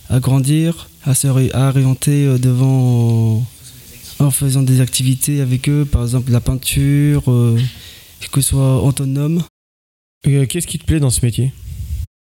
à 0.09 0.19
grandir, 0.19 0.87
à 1.05 1.13
se 1.13 1.27
à 1.27 1.67
orienter 1.69 2.25
devant 2.39 3.43
en 4.23 4.31
faisant 4.31 4.63
des 4.63 4.81
activités 4.81 5.41
avec 5.41 5.69
eux, 5.69 5.85
par 5.85 6.03
exemple 6.03 6.31
la 6.31 6.41
peinture, 6.41 7.31
euh, 7.31 7.59
que 8.31 8.41
ce 8.41 8.49
soit 8.49 8.83
autonome. 8.83 9.43
Euh, 10.27 10.45
Qu'est-ce 10.45 10.67
qui 10.67 10.79
te 10.79 10.85
plaît 10.85 10.99
dans 10.99 11.09
ce 11.09 11.25
métier? 11.25 11.51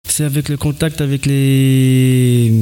C'est 0.08 0.24
avec 0.24 0.48
le 0.48 0.56
contact 0.56 1.00
avec 1.00 1.24
les, 1.26 2.52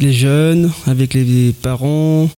les 0.00 0.12
jeunes, 0.12 0.70
avec 0.86 1.14
les 1.14 1.52
parents, 1.52 2.28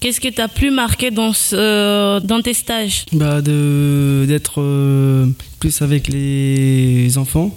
Qu'est-ce 0.00 0.20
qui 0.20 0.32
t'a 0.32 0.46
plus 0.46 0.70
marqué 0.70 1.10
dans, 1.10 1.32
ce, 1.32 2.20
dans 2.24 2.40
tes 2.40 2.54
stages? 2.54 3.04
Bah, 3.12 3.42
de 3.42 4.26
d'être 4.28 4.60
euh, 4.60 5.26
plus 5.58 5.82
avec 5.82 6.06
les 6.06 7.18
enfants 7.18 7.52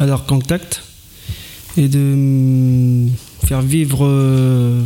à 0.00 0.06
leur 0.06 0.26
contact 0.26 0.82
et 1.76 1.86
de 1.86 2.00
mm, 2.00 3.10
faire 3.46 3.62
vivre 3.62 4.04
euh, 4.04 4.82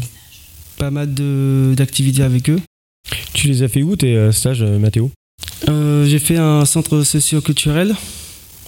pas 0.84 0.90
mal 0.90 1.14
de- 1.14 1.72
d'activités 1.74 2.22
avec 2.22 2.50
eux. 2.50 2.60
Tu 3.32 3.48
les 3.48 3.62
as 3.62 3.68
fait 3.68 3.82
où 3.82 3.96
tes 3.96 4.14
euh, 4.16 4.32
stages, 4.32 4.62
euh, 4.62 4.78
Mathéo? 4.78 5.10
Euh, 5.68 6.04
j'ai 6.04 6.18
fait 6.18 6.36
un 6.36 6.66
centre 6.66 7.02
socio-culturel. 7.02 7.94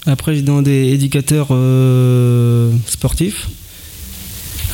Après, 0.06 0.34
j'ai 0.34 0.40
dans 0.40 0.62
des 0.62 0.94
éducateurs 0.94 1.48
euh, 1.50 2.72
sportifs, 2.86 3.48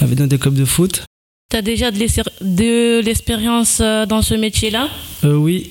avec 0.01 0.15
dans 0.17 0.29
des 0.29 0.39
clubs 0.39 0.55
de 0.55 0.65
foot. 0.65 1.03
Tu 1.51 1.57
as 1.57 1.63
déjà 1.63 1.91
de 1.91 3.01
l'expérience 3.01 3.81
dans 3.81 4.23
ce 4.23 4.35
métier-là? 4.35 4.89
Euh, 5.25 5.35
oui, 5.35 5.71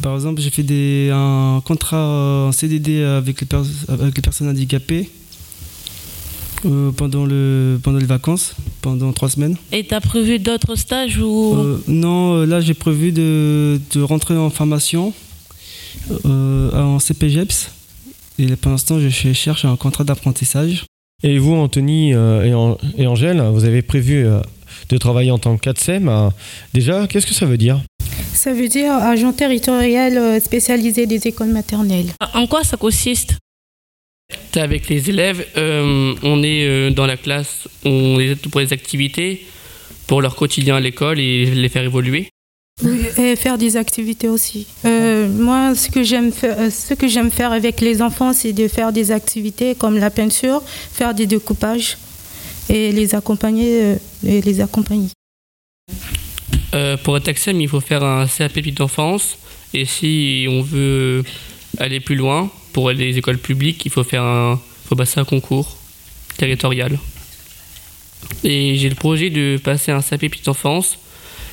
par 0.00 0.14
exemple, 0.14 0.40
j'ai 0.40 0.50
fait 0.50 0.62
des, 0.62 1.10
un 1.12 1.60
contrat 1.64 2.46
en 2.46 2.52
CDD 2.52 3.02
avec 3.02 3.40
les, 3.40 3.46
pers- 3.46 3.64
avec 3.88 4.14
les 4.14 4.22
personnes 4.22 4.48
handicapées 4.48 5.10
euh, 6.64 6.90
pendant, 6.92 7.24
le, 7.26 7.78
pendant 7.82 7.98
les 7.98 8.06
vacances, 8.06 8.54
pendant 8.82 9.12
trois 9.12 9.28
semaines. 9.30 9.56
Et 9.72 9.84
tu 9.86 9.94
as 9.94 10.00
prévu 10.00 10.38
d'autres 10.38 10.74
stages 10.76 11.18
ou... 11.18 11.54
Euh, 11.54 11.82
non, 11.88 12.34
euh, 12.36 12.46
là 12.46 12.60
j'ai 12.60 12.74
prévu 12.74 13.12
de, 13.12 13.80
de 13.94 14.00
rentrer 14.02 14.36
en 14.36 14.50
formation 14.50 15.12
euh, 16.24 16.70
en 16.72 16.98
CPGEPS. 16.98 17.70
Et 18.38 18.54
pour 18.56 18.70
l'instant, 18.70 19.00
je 19.00 19.08
ch- 19.08 19.36
cherche 19.36 19.64
un 19.64 19.76
contrat 19.76 20.04
d'apprentissage. 20.04 20.84
Et 21.24 21.38
vous, 21.38 21.54
Anthony 21.54 22.14
euh, 22.14 22.44
et, 22.44 22.54
An- 22.54 22.78
et 22.96 23.06
Angèle, 23.06 23.40
vous 23.52 23.64
avez 23.64 23.82
prévu 23.82 24.24
euh, 24.24 24.40
de 24.90 24.96
travailler 24.96 25.30
en 25.32 25.38
tant 25.38 25.56
qu'ATSEM. 25.56 26.08
euh, 26.08 26.28
Déjà, 26.72 27.06
qu'est-ce 27.08 27.26
que 27.26 27.34
ça 27.34 27.46
veut 27.46 27.56
dire? 27.56 27.80
Ça 28.32 28.52
veut 28.52 28.68
dire 28.68 28.92
agent 28.92 29.32
territorial 29.32 30.40
spécialisé 30.40 31.06
des 31.06 31.26
écoles 31.26 31.48
maternelles. 31.50 32.06
En 32.34 32.46
quoi 32.46 32.62
ça 32.62 32.76
consiste? 32.76 33.36
Avec 34.56 34.88
les 34.88 35.10
élèves, 35.10 35.46
euh, 35.56 36.14
on 36.22 36.42
est 36.42 36.66
euh, 36.66 36.90
dans 36.90 37.06
la 37.06 37.16
classe, 37.16 37.68
on 37.84 38.18
les 38.18 38.32
aide 38.32 38.40
pour 38.50 38.60
les 38.60 38.72
activités, 38.72 39.46
pour 40.06 40.22
leur 40.22 40.36
quotidien 40.36 40.76
à 40.76 40.80
l'école 40.80 41.20
et 41.20 41.46
les 41.46 41.68
faire 41.68 41.84
évoluer. 41.84 42.28
Et 43.16 43.34
faire 43.34 43.58
des 43.58 43.76
activités 43.76 44.28
aussi. 44.28 44.68
Euh, 44.84 45.28
moi, 45.28 45.74
ce 45.74 45.90
que 45.90 46.04
j'aime 46.04 46.30
faire, 46.30 46.70
ce 46.70 46.94
que 46.94 47.08
j'aime 47.08 47.30
faire 47.30 47.50
avec 47.52 47.80
les 47.80 48.02
enfants, 48.02 48.32
c'est 48.32 48.52
de 48.52 48.68
faire 48.68 48.92
des 48.92 49.10
activités 49.10 49.74
comme 49.74 49.98
la 49.98 50.10
peinture, 50.10 50.62
faire 50.64 51.12
des 51.12 51.26
découpages 51.26 51.98
et 52.68 52.92
les 52.92 53.14
accompagner, 53.16 53.96
et 54.24 54.40
les 54.40 54.60
accompagner. 54.60 55.08
Pour 57.02 57.16
être 57.16 57.48
il 57.48 57.68
faut 57.68 57.80
faire 57.80 58.04
un 58.04 58.26
CAP 58.26 58.52
petite 58.52 58.80
enfance. 58.80 59.38
Et 59.74 59.84
si 59.84 60.46
on 60.48 60.62
veut 60.62 61.24
aller 61.78 61.98
plus 61.98 62.14
loin, 62.14 62.50
pour 62.78 62.92
les 62.92 63.18
écoles 63.18 63.38
publiques, 63.38 63.84
il 63.86 63.90
faut 63.90 64.04
faire 64.04 64.22
un, 64.22 64.60
faut 64.84 64.94
passer 64.94 65.18
un 65.18 65.24
concours 65.24 65.76
territorial. 66.36 66.96
Et 68.44 68.76
j'ai 68.76 68.88
le 68.88 68.94
projet 68.94 69.30
de 69.30 69.58
passer 69.60 69.90
un 69.90 70.00
CAP 70.00 70.20
petite 70.20 70.46
enfance. 70.46 70.96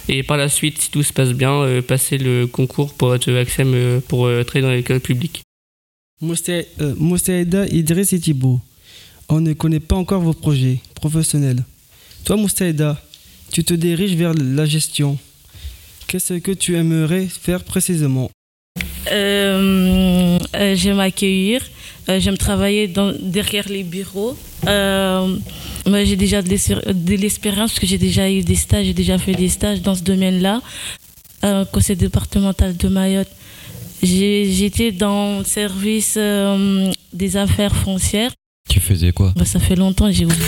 Et 0.08 0.22
par 0.22 0.38
la 0.38 0.50
suite, 0.50 0.80
si 0.80 0.92
tout 0.92 1.02
se 1.02 1.12
passe 1.12 1.34
bien, 1.34 1.54
euh, 1.64 1.82
passer 1.82 2.20
le 2.20 2.46
concours 2.46 2.94
pour 2.94 3.16
être 3.16 3.34
AXEM 3.34 3.74
euh, 3.74 4.00
pour 4.08 4.28
euh, 4.28 4.44
dans 4.62 4.70
l'école 4.70 5.00
publique. 5.00 5.42
Moussaï- 6.22 6.68
euh, 6.80 7.68
Idriss 7.72 8.14
et 8.14 8.20
Thibault, 8.20 8.62
on 9.28 9.42
ne 9.42 9.54
connaît 9.54 9.80
pas 9.80 9.96
encore 9.96 10.22
vos 10.22 10.34
projets 10.34 10.78
professionnels. 10.94 11.64
Toi, 12.24 12.36
Moussaïda, 12.36 13.02
tu 13.52 13.64
te 13.64 13.74
diriges 13.74 14.14
vers 14.16 14.36
la 14.36 14.68
gestion. 14.68 15.18
Qu'est-ce 16.08 16.36
que 16.36 16.52
tu 16.52 16.76
aimerais 16.76 17.26
faire 17.26 17.64
précisément? 17.64 18.30
Euh, 19.12 20.38
euh, 20.56 20.76
j'aime 20.76 21.00
accueillir, 21.00 21.62
euh, 22.10 22.20
j'aime 22.20 22.38
travailler 22.38 22.88
dans- 22.88 23.14
derrière 23.22 23.68
les 23.70 23.84
bureaux. 23.84 24.36
Euh, 24.68 25.36
moi, 25.86 26.04
j'ai 26.04 26.16
déjà 26.16 26.42
de 26.42 27.16
l'expérience 27.16 27.72
parce 27.72 27.80
que 27.80 27.88
j'ai 27.88 27.98
déjà 27.98 28.30
eu 28.30 28.42
des 28.42 28.56
stages, 28.56 28.86
j'ai 28.86 28.94
déjà 28.94 29.18
fait 29.18 29.34
des 29.34 29.50
stages 29.50 29.82
dans 29.82 29.96
ce 29.96 30.04
domaine-là. 30.04 30.62
Euh, 31.44 31.66
conseil 31.66 31.96
départemental 31.96 32.76
de 32.76 32.88
Mayotte, 32.88 33.30
j'étais 34.02 34.92
dans 34.92 35.40
le 35.40 35.44
service 35.44 36.18
des 37.14 37.38
affaires 37.38 37.76
foncières. 37.76 38.32
Tu 38.70 38.80
faisais 38.80 39.12
quoi 39.12 39.32
Bah, 39.36 39.46
ça 39.46 39.60
fait 39.60 39.76
longtemps, 39.76 40.12
j'ai 40.12 40.26
oublié. 40.26 40.42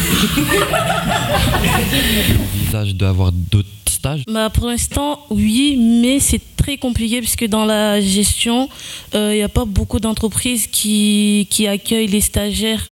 Envisage 2.64 2.96
d'avoir 2.96 3.32
d'autres 3.32 3.68
stages 3.88 4.24
Bah, 4.32 4.50
pour 4.50 4.68
l'instant, 4.68 5.20
oui, 5.30 5.78
mais 6.02 6.20
c'est 6.20 6.42
très 6.58 6.78
compliqué 6.78 7.20
puisque 7.20 7.46
dans 7.48 7.66
la 7.66 8.02
gestion, 8.02 8.70
il 9.14 9.30
n'y 9.34 9.42
a 9.44 9.50
pas 9.50 9.66
beaucoup 9.66 10.00
d'entreprises 10.00 10.68
qui, 10.68 11.48
qui 11.50 11.68
accueillent 11.68 12.08
les 12.08 12.22
stagiaires. 12.22 12.88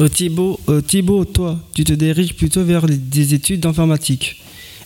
Euh, 0.00 0.08
Thibault, 0.08 0.60
euh, 0.68 0.82
Thibault, 0.82 1.24
toi, 1.24 1.58
tu 1.74 1.82
te 1.84 1.94
diriges 1.94 2.34
plutôt 2.34 2.62
vers 2.62 2.86
les- 2.86 2.98
des 2.98 3.32
études 3.32 3.60
d'informatique. 3.60 4.42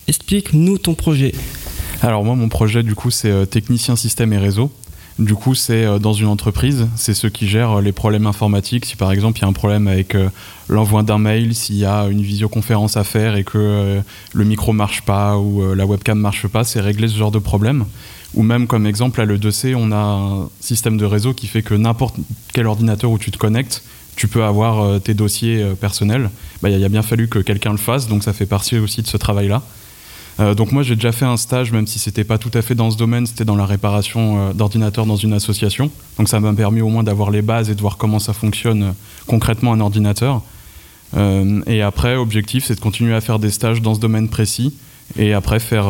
Explique-nous 0.06 0.78
ton 0.78 0.94
projet. 0.94 1.34
Alors 2.00 2.24
moi, 2.24 2.36
mon 2.36 2.48
projet, 2.48 2.82
du 2.84 2.94
coup, 2.94 3.10
c'est 3.10 3.30
euh, 3.30 3.44
technicien 3.44 3.96
système 3.96 4.32
et 4.32 4.38
réseau. 4.38 4.72
Du 5.18 5.34
coup, 5.34 5.54
c'est 5.54 5.84
euh, 5.84 5.98
dans 5.98 6.14
une 6.14 6.26
entreprise, 6.26 6.88
c'est 6.96 7.14
ceux 7.14 7.28
qui 7.28 7.46
gèrent 7.46 7.78
euh, 7.78 7.82
les 7.82 7.92
problèmes 7.92 8.26
informatiques. 8.26 8.86
Si 8.86 8.96
par 8.96 9.12
exemple, 9.12 9.38
il 9.38 9.42
y 9.42 9.44
a 9.44 9.48
un 9.48 9.52
problème 9.52 9.86
avec 9.86 10.14
euh, 10.14 10.28
l'envoi 10.68 11.02
d'un 11.02 11.18
mail, 11.18 11.54
s'il 11.54 11.76
y 11.76 11.84
a 11.84 12.06
une 12.06 12.22
visioconférence 12.22 12.96
à 12.96 13.04
faire 13.04 13.36
et 13.36 13.44
que 13.44 14.00
le 14.32 14.44
micro 14.44 14.72
marche 14.72 15.02
pas 15.02 15.36
ou 15.36 15.74
la 15.74 15.84
webcam 15.84 16.18
marche 16.18 16.46
pas, 16.46 16.64
c'est 16.64 16.80
régler 16.80 17.08
ce 17.08 17.16
genre 17.16 17.30
de 17.30 17.38
problème. 17.38 17.84
Ou 18.34 18.42
même 18.42 18.66
comme 18.66 18.86
exemple, 18.86 19.20
à 19.20 19.26
l'E2C, 19.26 19.74
on 19.76 19.92
a 19.92 19.96
un 19.96 20.48
système 20.60 20.96
de 20.96 21.04
réseau 21.04 21.34
qui 21.34 21.46
fait 21.46 21.62
que 21.62 21.74
n'importe 21.74 22.16
quel 22.54 22.66
ordinateur 22.66 23.10
où 23.10 23.18
tu 23.18 23.30
te 23.30 23.36
connectes, 23.36 23.82
tu 24.16 24.28
peux 24.28 24.44
avoir 24.44 25.00
tes 25.00 25.12
dossiers 25.12 25.62
personnels. 25.78 26.30
Bah, 26.62 26.70
Il 26.70 26.78
y 26.78 26.84
a 26.84 26.88
bien 26.88 27.02
fallu 27.02 27.28
que 27.28 27.40
quelqu'un 27.40 27.72
le 27.72 27.78
fasse, 27.78 28.08
donc 28.08 28.22
ça 28.22 28.32
fait 28.32 28.46
partie 28.46 28.78
aussi 28.78 29.02
de 29.02 29.06
ce 29.06 29.18
travail-là. 29.18 29.62
Euh, 30.40 30.54
donc 30.54 30.72
moi 30.72 30.82
j'ai 30.82 30.94
déjà 30.94 31.12
fait 31.12 31.24
un 31.24 31.36
stage, 31.36 31.72
même 31.72 31.86
si 31.86 31.98
c'était 31.98 32.24
pas 32.24 32.38
tout 32.38 32.50
à 32.54 32.62
fait 32.62 32.74
dans 32.74 32.90
ce 32.90 32.96
domaine, 32.96 33.26
c'était 33.26 33.44
dans 33.44 33.56
la 33.56 33.66
réparation 33.66 34.38
euh, 34.38 34.52
d'ordinateurs 34.52 35.06
dans 35.06 35.16
une 35.16 35.32
association. 35.32 35.90
Donc 36.18 36.28
ça 36.28 36.40
m'a 36.40 36.52
permis 36.52 36.80
au 36.80 36.88
moins 36.88 37.02
d'avoir 37.02 37.30
les 37.30 37.42
bases 37.42 37.70
et 37.70 37.74
de 37.74 37.80
voir 37.80 37.96
comment 37.96 38.18
ça 38.18 38.32
fonctionne 38.32 38.82
euh, 38.82 38.92
concrètement 39.26 39.72
un 39.72 39.80
ordinateur. 39.80 40.42
Et 41.66 41.82
après, 41.82 42.16
objectif, 42.16 42.64
c'est 42.64 42.74
de 42.74 42.80
continuer 42.80 43.12
à 43.12 43.20
faire 43.20 43.38
des 43.38 43.50
stages 43.50 43.82
dans 43.82 43.94
ce 43.94 44.00
domaine 44.00 44.30
précis 44.30 44.74
et 45.18 45.34
après 45.34 45.60
faire 45.60 45.88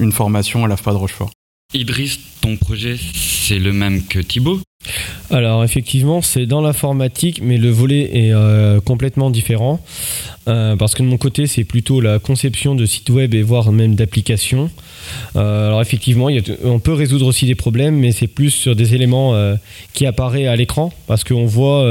une 0.00 0.10
formation 0.10 0.64
à 0.64 0.68
l'AFPA 0.68 0.90
de 0.90 0.96
Rochefort. 0.96 1.30
Idriss, 1.74 2.18
ton 2.40 2.56
projet, 2.56 2.98
c'est 3.14 3.60
le 3.60 3.72
même 3.72 4.04
que 4.04 4.18
Thibaut 4.18 4.60
Alors 5.30 5.62
effectivement, 5.62 6.22
c'est 6.22 6.46
dans 6.46 6.62
l'informatique, 6.62 7.40
mais 7.42 7.58
le 7.58 7.68
volet 7.68 8.10
est 8.14 8.32
euh, 8.32 8.80
complètement 8.80 9.30
différent. 9.30 9.80
Euh, 10.48 10.76
parce 10.76 10.94
que 10.94 11.02
de 11.02 11.08
mon 11.08 11.18
côté, 11.18 11.46
c'est 11.46 11.64
plutôt 11.64 12.00
la 12.00 12.18
conception 12.18 12.74
de 12.74 12.86
sites 12.86 13.10
web 13.10 13.34
et 13.34 13.42
voire 13.42 13.70
même 13.70 13.94
d'applications. 13.94 14.70
Euh, 15.36 15.68
alors 15.68 15.82
effectivement, 15.82 16.30
il 16.30 16.42
on 16.64 16.78
peut 16.78 16.94
résoudre 16.94 17.26
aussi 17.26 17.44
des 17.44 17.54
problèmes, 17.54 17.96
mais 17.96 18.12
c'est 18.12 18.26
plus 18.26 18.50
sur 18.50 18.74
des 18.74 18.94
éléments 18.94 19.34
qui 19.92 20.06
apparaissent 20.06 20.48
à 20.48 20.56
l'écran, 20.56 20.92
parce 21.06 21.24
qu'on 21.24 21.44
voit 21.44 21.86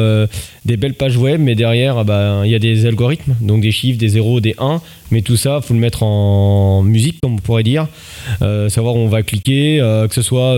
des 0.66 0.78
belles 0.78 0.96
pages 0.96 1.18
web, 1.18 1.40
mais 1.40 1.54
derrière, 1.54 2.00
ah 2.00 2.04
ben, 2.04 2.44
il 2.46 2.52
y 2.52 2.56
a 2.56 2.60
des 2.60 2.88
algorithmes, 2.88 3.36
donc 3.42 3.62
des 3.62 3.72
chiffres, 3.72 4.00
des 4.00 4.10
0, 4.10 4.40
des 4.40 4.56
1, 4.58 4.82
mais 5.12 5.22
tout 5.22 5.38
ça, 5.38 5.62
faut 5.62 5.74
le 5.74 5.80
mettre 5.80 6.02
en 6.04 6.82
musique, 6.82 7.20
comme 7.22 7.36
on 7.36 7.38
pourrait 7.38 7.64
dire, 7.64 7.88
savoir 8.40 8.96
où 8.96 9.00
on 9.00 9.08
va 9.08 9.22
cliquer, 9.22 9.78
que 10.10 10.16
ce 10.16 10.24
soit 10.24 10.58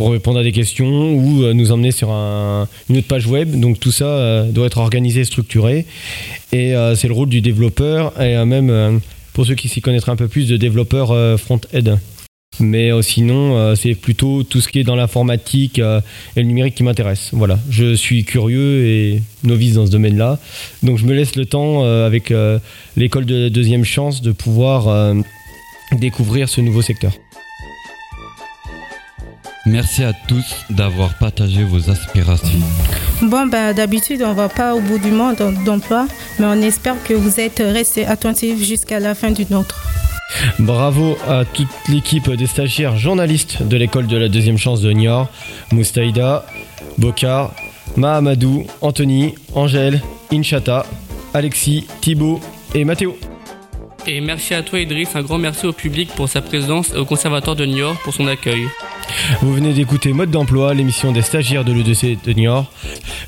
pour 0.00 0.12
répondre 0.12 0.38
à 0.38 0.42
des 0.42 0.52
questions 0.52 1.12
ou 1.12 1.42
euh, 1.42 1.52
nous 1.52 1.72
emmener 1.72 1.90
sur 1.90 2.10
un- 2.10 2.66
une 2.88 2.96
autre 2.96 3.06
page 3.06 3.26
web. 3.26 3.60
Donc 3.60 3.78
tout 3.78 3.92
ça 3.92 4.06
euh, 4.06 4.44
doit 4.50 4.64
être 4.64 4.78
organisé, 4.78 5.24
structuré. 5.24 5.84
Et 6.52 6.74
euh, 6.74 6.94
c'est 6.94 7.06
le 7.06 7.12
rôle 7.12 7.28
du 7.28 7.42
développeur 7.42 8.18
et 8.18 8.42
même, 8.46 9.02
pour 9.34 9.44
ceux 9.44 9.54
qui 9.54 9.68
s'y 9.68 9.82
connaîtraient 9.82 10.12
un 10.12 10.16
peu 10.16 10.26
plus, 10.26 10.48
de 10.48 10.56
développeur 10.56 11.38
front-end. 11.38 11.98
Mais 12.60 12.90
sinon, 13.02 13.76
c'est 13.76 13.94
plutôt 13.94 14.42
tout 14.42 14.62
ce 14.62 14.68
qui 14.68 14.78
est 14.80 14.84
dans 14.84 14.96
l'informatique 14.96 15.78
et 15.78 16.00
le 16.36 16.42
numérique 16.42 16.74
qui 16.76 16.82
m'intéresse. 16.82 17.28
Voilà, 17.32 17.58
je 17.68 17.94
suis 17.94 18.24
curieux 18.24 18.86
et 18.86 19.22
novice 19.44 19.74
dans 19.74 19.84
ce 19.86 19.90
domaine-là. 19.90 20.38
Donc 20.82 20.96
je 20.96 21.04
me 21.04 21.12
laisse 21.12 21.36
le 21.36 21.44
temps 21.44 21.84
avec 21.84 22.32
l'école 22.96 23.26
de 23.26 23.50
deuxième 23.50 23.84
chance 23.84 24.22
de 24.22 24.32
pouvoir 24.32 25.14
découvrir 25.92 26.48
ce 26.48 26.60
nouveau 26.62 26.82
secteur. 26.82 27.12
Merci 29.66 30.04
à 30.04 30.12
tous 30.12 30.64
d'avoir 30.70 31.14
partagé 31.14 31.64
vos 31.64 31.90
aspirations. 31.90 32.60
Bon, 33.22 33.46
ben, 33.46 33.74
d'habitude, 33.74 34.22
on 34.24 34.30
ne 34.30 34.34
va 34.34 34.48
pas 34.48 34.74
au 34.74 34.80
bout 34.80 34.98
du 34.98 35.10
monde 35.10 35.36
d'emploi, 35.64 36.06
mais 36.38 36.46
on 36.46 36.62
espère 36.62 36.96
que 37.04 37.12
vous 37.12 37.40
êtes 37.40 37.58
restés 37.58 38.06
attentifs 38.06 38.62
jusqu'à 38.62 39.00
la 39.00 39.14
fin 39.14 39.30
du 39.30 39.44
nôtre. 39.50 39.78
Bravo 40.58 41.16
à 41.28 41.44
toute 41.44 41.68
l'équipe 41.88 42.30
des 42.30 42.46
stagiaires 42.46 42.96
journalistes 42.96 43.62
de 43.62 43.76
l'école 43.76 44.06
de 44.06 44.16
la 44.16 44.28
deuxième 44.28 44.58
chance 44.58 44.80
de 44.80 44.92
Niort, 44.92 45.28
Moustaïda, 45.72 46.46
Bokar, 46.98 47.52
Mahamadou, 47.96 48.64
Anthony, 48.80 49.34
Angèle, 49.54 50.00
Inchata, 50.32 50.86
Alexis, 51.34 51.86
Thibaut 52.00 52.40
et 52.74 52.84
Mathéo. 52.84 53.16
Et 54.12 54.20
merci 54.20 54.54
à 54.54 54.62
toi 54.62 54.80
Idriss, 54.80 55.14
un 55.14 55.22
grand 55.22 55.38
merci 55.38 55.66
au 55.66 55.72
public 55.72 56.10
pour 56.16 56.28
sa 56.28 56.42
présence 56.42 56.92
et 56.92 56.98
au 56.98 57.04
Conservatoire 57.04 57.54
de 57.54 57.64
Niort 57.64 57.96
pour 58.02 58.12
son 58.12 58.26
accueil. 58.26 58.66
Vous 59.40 59.54
venez 59.54 59.72
d'écouter 59.72 60.12
Mode 60.12 60.32
d'emploi, 60.32 60.74
l'émission 60.74 61.12
des 61.12 61.22
stagiaires 61.22 61.64
de 61.64 61.72
l'EDC 61.72 62.18
de 62.24 62.32
Niort. 62.32 62.72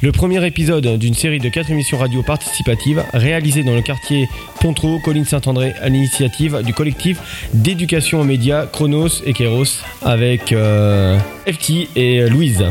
Le 0.00 0.10
premier 0.10 0.44
épisode 0.44 0.98
d'une 0.98 1.14
série 1.14 1.38
de 1.38 1.48
quatre 1.50 1.70
émissions 1.70 1.98
radio 1.98 2.24
participatives 2.24 3.04
réalisées 3.14 3.62
dans 3.62 3.76
le 3.76 3.80
quartier 3.80 4.28
Pontreau, 4.60 4.98
Colline 4.98 5.24
Saint-André, 5.24 5.72
à 5.80 5.88
l'initiative 5.88 6.62
du 6.64 6.74
collectif 6.74 7.20
d'éducation 7.54 8.20
aux 8.20 8.24
médias 8.24 8.66
Chronos 8.66 9.22
et 9.24 9.34
Kéros 9.34 9.84
avec 10.04 10.50
euh, 10.50 11.16
FT 11.46 11.90
et 11.94 12.28
Louise. 12.28 12.64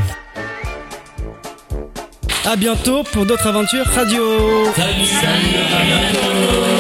À 2.43 2.57
bientôt 2.57 3.03
pour 3.03 3.25
d'autres 3.25 3.47
aventures 3.47 3.85
radio. 3.85 4.65
Salut, 4.75 5.05
salut, 5.05 5.63
à 5.73 5.85
bientôt. 5.85 6.70